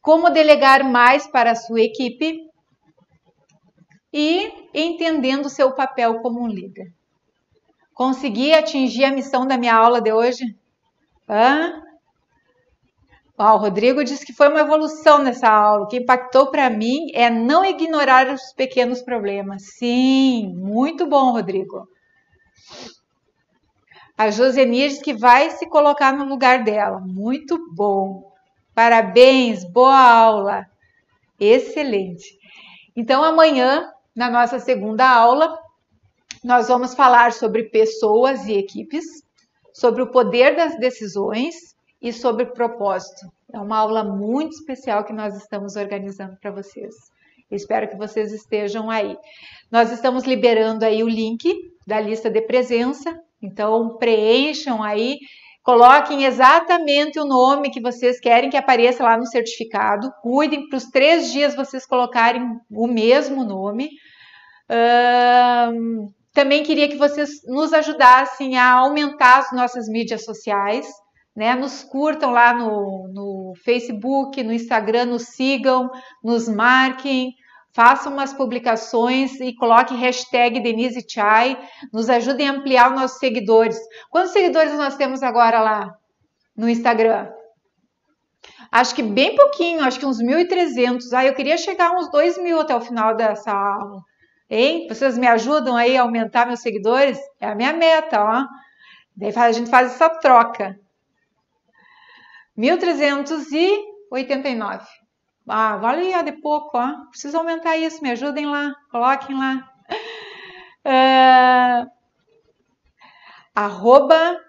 [0.01, 2.39] Como delegar mais para a sua equipe
[4.11, 6.93] e entendendo o seu papel como um líder.
[7.93, 10.43] Consegui atingir a missão da minha aula de hoje?
[11.27, 11.84] Hã?
[13.37, 15.83] O Rodrigo disse que foi uma evolução nessa aula.
[15.83, 19.63] O que impactou para mim é não ignorar os pequenos problemas.
[19.77, 21.87] Sim, muito bom, Rodrigo.
[24.17, 27.01] A Joseni diz que vai se colocar no lugar dela.
[27.01, 28.31] Muito bom.
[28.73, 30.65] Parabéns, boa aula.
[31.37, 32.39] Excelente.
[32.95, 35.59] Então, amanhã, na nossa segunda aula,
[36.41, 39.03] nós vamos falar sobre pessoas e equipes,
[39.73, 41.74] sobre o poder das decisões
[42.05, 43.27] e sobre propósito.
[43.53, 46.95] É uma aula muito especial que nós estamos organizando para vocês.
[47.51, 49.17] Espero que vocês estejam aí.
[49.69, 51.53] Nós estamos liberando aí o link
[51.85, 53.13] da lista de presença
[53.45, 55.19] então, preencham aí,
[55.63, 60.11] coloquem exatamente o nome que vocês querem que apareça lá no certificado.
[60.21, 63.89] Cuidem para os três dias vocês colocarem o mesmo nome.
[64.69, 70.87] Um, também queria que vocês nos ajudassem a aumentar as nossas mídias sociais.
[71.35, 75.91] Né, nos curtam lá no, no Facebook, no Instagram, nos sigam,
[76.23, 77.33] nos marquem,
[77.75, 83.77] façam umas publicações e coloque hashtag Denise Chai, nos ajudem a ampliar os nossos seguidores.
[84.09, 85.93] Quantos seguidores nós temos agora lá
[86.55, 87.29] no Instagram?
[88.71, 91.01] Acho que bem pouquinho, acho que uns 1.300.
[91.13, 94.01] Ah, eu queria chegar a uns 2 mil até o final dessa aula.
[94.49, 94.87] Hein?
[94.87, 97.19] Vocês me ajudam aí a aumentar meus seguidores?
[97.41, 98.45] É a minha meta, ó.
[99.15, 100.79] Daí a gente faz essa troca.
[102.57, 104.85] 1.389.
[105.47, 107.05] Ah, vale de pouco, ó.
[107.09, 109.69] Preciso aumentar isso, me ajudem lá, coloquem lá.
[110.85, 111.85] Uh,
[113.53, 114.39] arroba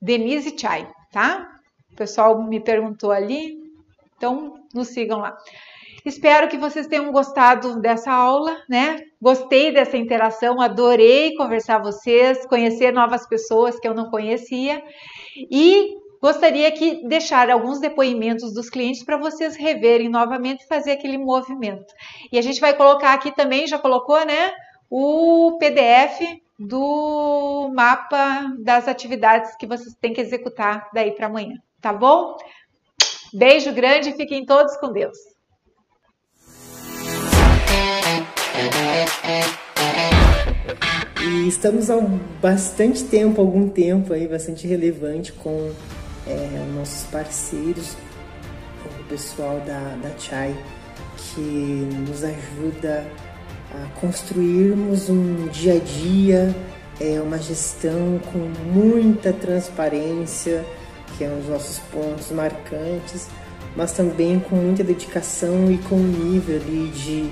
[0.00, 1.48] Denise Chai, tá?
[1.92, 3.56] O pessoal me perguntou ali,
[4.16, 5.36] então nos sigam lá.
[6.04, 8.98] Espero que vocês tenham gostado dessa aula, né?
[9.20, 14.82] Gostei dessa interação, adorei conversar com vocês, conhecer novas pessoas que eu não conhecia
[15.36, 21.18] e Gostaria que deixar alguns depoimentos dos clientes para vocês reverem novamente e fazer aquele
[21.18, 21.92] movimento.
[22.30, 24.52] E a gente vai colocar aqui também, já colocou, né?
[24.88, 26.20] O PDF
[26.56, 32.36] do mapa das atividades que vocês têm que executar daí para amanhã, tá bom?
[33.34, 35.18] Beijo grande e fiquem todos com Deus.
[41.20, 41.96] E estamos há
[42.40, 45.72] bastante tempo, algum tempo aí, bastante relevante com
[46.26, 47.96] é, nossos parceiros,
[49.00, 50.56] o pessoal da, da Chai,
[51.16, 51.40] que
[52.08, 53.06] nos ajuda
[53.72, 56.54] a construirmos um dia a dia,
[57.00, 58.38] é, uma gestão com
[58.70, 60.64] muita transparência,
[61.16, 63.28] que é um dos nossos pontos marcantes,
[63.76, 67.30] mas também com muita dedicação e com um nível ali de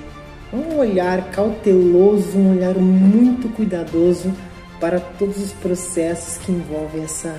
[0.52, 4.32] um olhar cauteloso, um olhar muito cuidadoso
[4.80, 7.36] para todos os processos que envolvem essa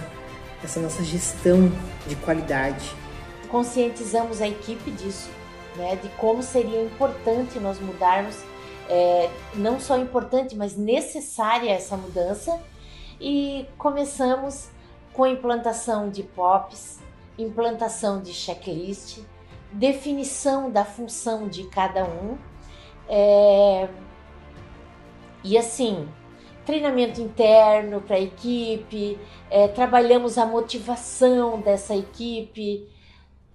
[0.64, 1.72] essa nossa gestão
[2.08, 2.94] de qualidade.
[3.50, 5.30] Conscientizamos a equipe disso,
[5.76, 8.38] né, de como seria importante nós mudarmos,
[8.90, 12.60] é, não só importante, mas necessária essa mudança,
[13.20, 14.70] e começamos
[15.14, 17.00] com a implantação de POPs,
[17.38, 19.20] implantação de checklist,
[19.72, 22.38] definição da função de cada um,
[23.08, 23.90] é,
[25.44, 26.08] e assim,
[26.66, 29.18] treinamento interno para a equipe,
[29.50, 32.88] é, trabalhamos a motivação dessa equipe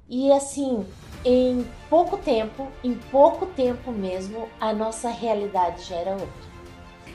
[0.08, 0.86] e assim,
[1.24, 6.46] em pouco tempo, em pouco tempo mesmo, a nossa realidade já era outra.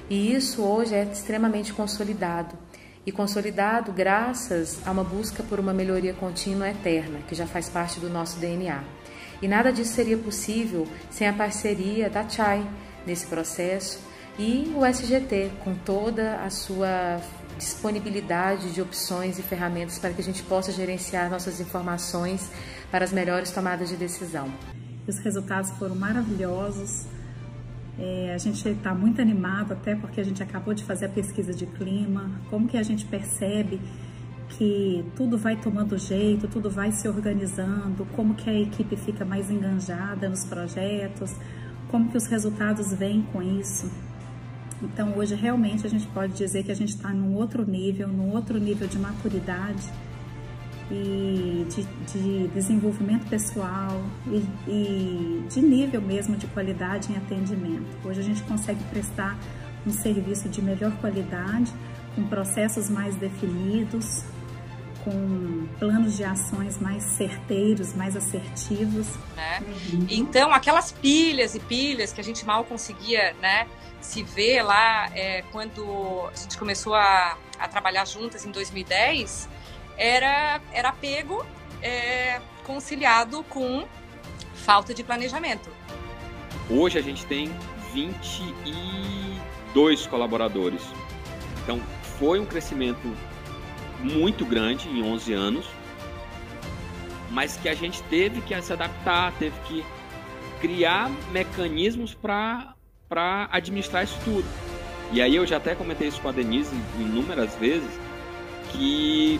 [0.09, 2.57] E isso hoje é extremamente consolidado.
[3.05, 7.99] E consolidado graças a uma busca por uma melhoria contínua eterna, que já faz parte
[7.99, 8.83] do nosso DNA.
[9.41, 12.67] E nada disso seria possível sem a parceria da Chai
[13.07, 13.99] nesse processo
[14.41, 17.21] e o SGT, com toda a sua
[17.59, 22.49] disponibilidade de opções e ferramentas para que a gente possa gerenciar nossas informações
[22.89, 24.51] para as melhores tomadas de decisão.
[25.07, 27.05] os resultados foram maravilhosos.
[27.99, 31.53] É, a gente está muito animado até porque a gente acabou de fazer a pesquisa
[31.53, 33.79] de clima, como que a gente percebe
[34.49, 39.51] que tudo vai tomando jeito, tudo vai se organizando, como que a equipe fica mais
[39.51, 41.31] enganjada nos projetos,
[41.89, 43.91] como que os resultados vêm com isso.
[44.81, 48.31] Então hoje realmente a gente pode dizer que a gente está num outro nível, num
[48.33, 49.83] outro nível de maturidade
[50.89, 57.87] e de, de desenvolvimento pessoal e, e de nível mesmo de qualidade em atendimento.
[58.03, 59.37] Hoje a gente consegue prestar
[59.85, 61.71] um serviço de melhor qualidade,
[62.15, 64.23] com processos mais definidos,
[65.03, 69.07] com planos de ações mais certeiros, mais assertivos.
[69.35, 69.61] Né?
[69.93, 70.07] Uhum.
[70.09, 73.67] Então, aquelas pilhas e pilhas que a gente mal conseguia né,
[73.99, 79.49] se ver lá é, quando a gente começou a, a trabalhar juntas em 2010,
[79.97, 81.45] era, era apego
[81.81, 83.85] é, conciliado com
[84.53, 85.69] falta de planejamento.
[86.69, 87.53] Hoje a gente tem
[87.93, 90.81] 22 colaboradores.
[91.63, 91.81] Então
[92.17, 93.13] foi um crescimento
[94.01, 95.65] muito grande em 11 anos,
[97.29, 99.85] mas que a gente teve que se adaptar, teve que
[100.59, 102.75] criar mecanismos para
[103.51, 104.45] administrar isso tudo.
[105.11, 107.89] E aí eu já até comentei isso com a Denise inúmeras vezes,
[108.71, 109.39] que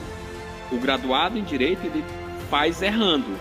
[0.71, 2.03] o graduado em direito ele
[2.49, 3.37] faz errando.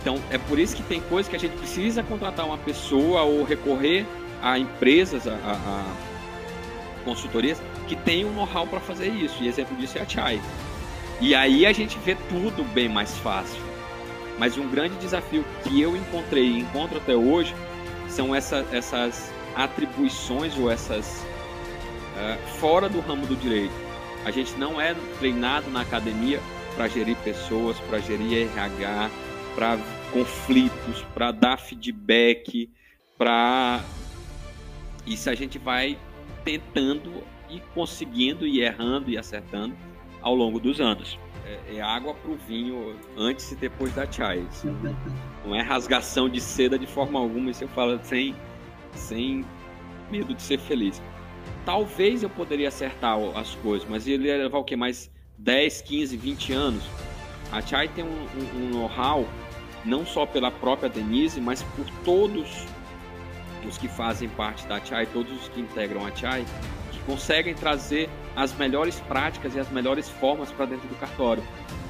[0.00, 3.42] Então é por isso que tem coisas que a gente precisa contratar uma pessoa ou
[3.42, 4.06] recorrer
[4.40, 9.42] a empresas, a, a, a consultorias que tem um know-how para fazer isso.
[9.42, 10.40] E exemplo disso é a Chai.
[11.20, 13.60] E aí a gente vê tudo bem mais fácil.
[14.38, 17.54] Mas um grande desafio que eu encontrei e encontro até hoje
[18.08, 21.24] são essa, essas atribuições ou essas
[22.14, 23.86] uh, fora do ramo do direito
[24.26, 26.40] a gente não é treinado na academia
[26.74, 29.08] para gerir pessoas, para gerir RH,
[29.54, 29.78] para
[30.12, 32.68] conflitos, para dar feedback,
[33.16, 33.84] para
[35.06, 35.96] isso a gente vai
[36.44, 39.76] tentando e conseguindo e errando e acertando
[40.20, 41.18] ao longo dos anos.
[41.44, 44.46] É, é água para o vinho antes e depois da chai.
[45.44, 47.50] Não é rasgação de seda de forma alguma.
[47.50, 48.34] Isso eu falo sem,
[48.92, 49.44] sem
[50.10, 51.00] medo de ser feliz
[51.66, 54.76] talvez eu poderia acertar as coisas, mas ele ia levar o que?
[54.76, 56.84] Mais 10, 15, 20 anos.
[57.52, 59.26] A Chai tem um, um, um know-how,
[59.84, 62.64] não só pela própria Denise, mas por todos
[63.66, 66.44] os que fazem parte da Chai, todos os que integram a Chai,
[67.06, 71.42] conseguem trazer as melhores práticas e as melhores formas para dentro do cartório.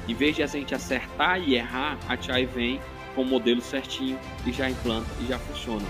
[0.07, 2.79] Em vez de a gente acertar e errar, a Chai vem
[3.13, 5.85] com o modelo certinho e já implanta e já funciona.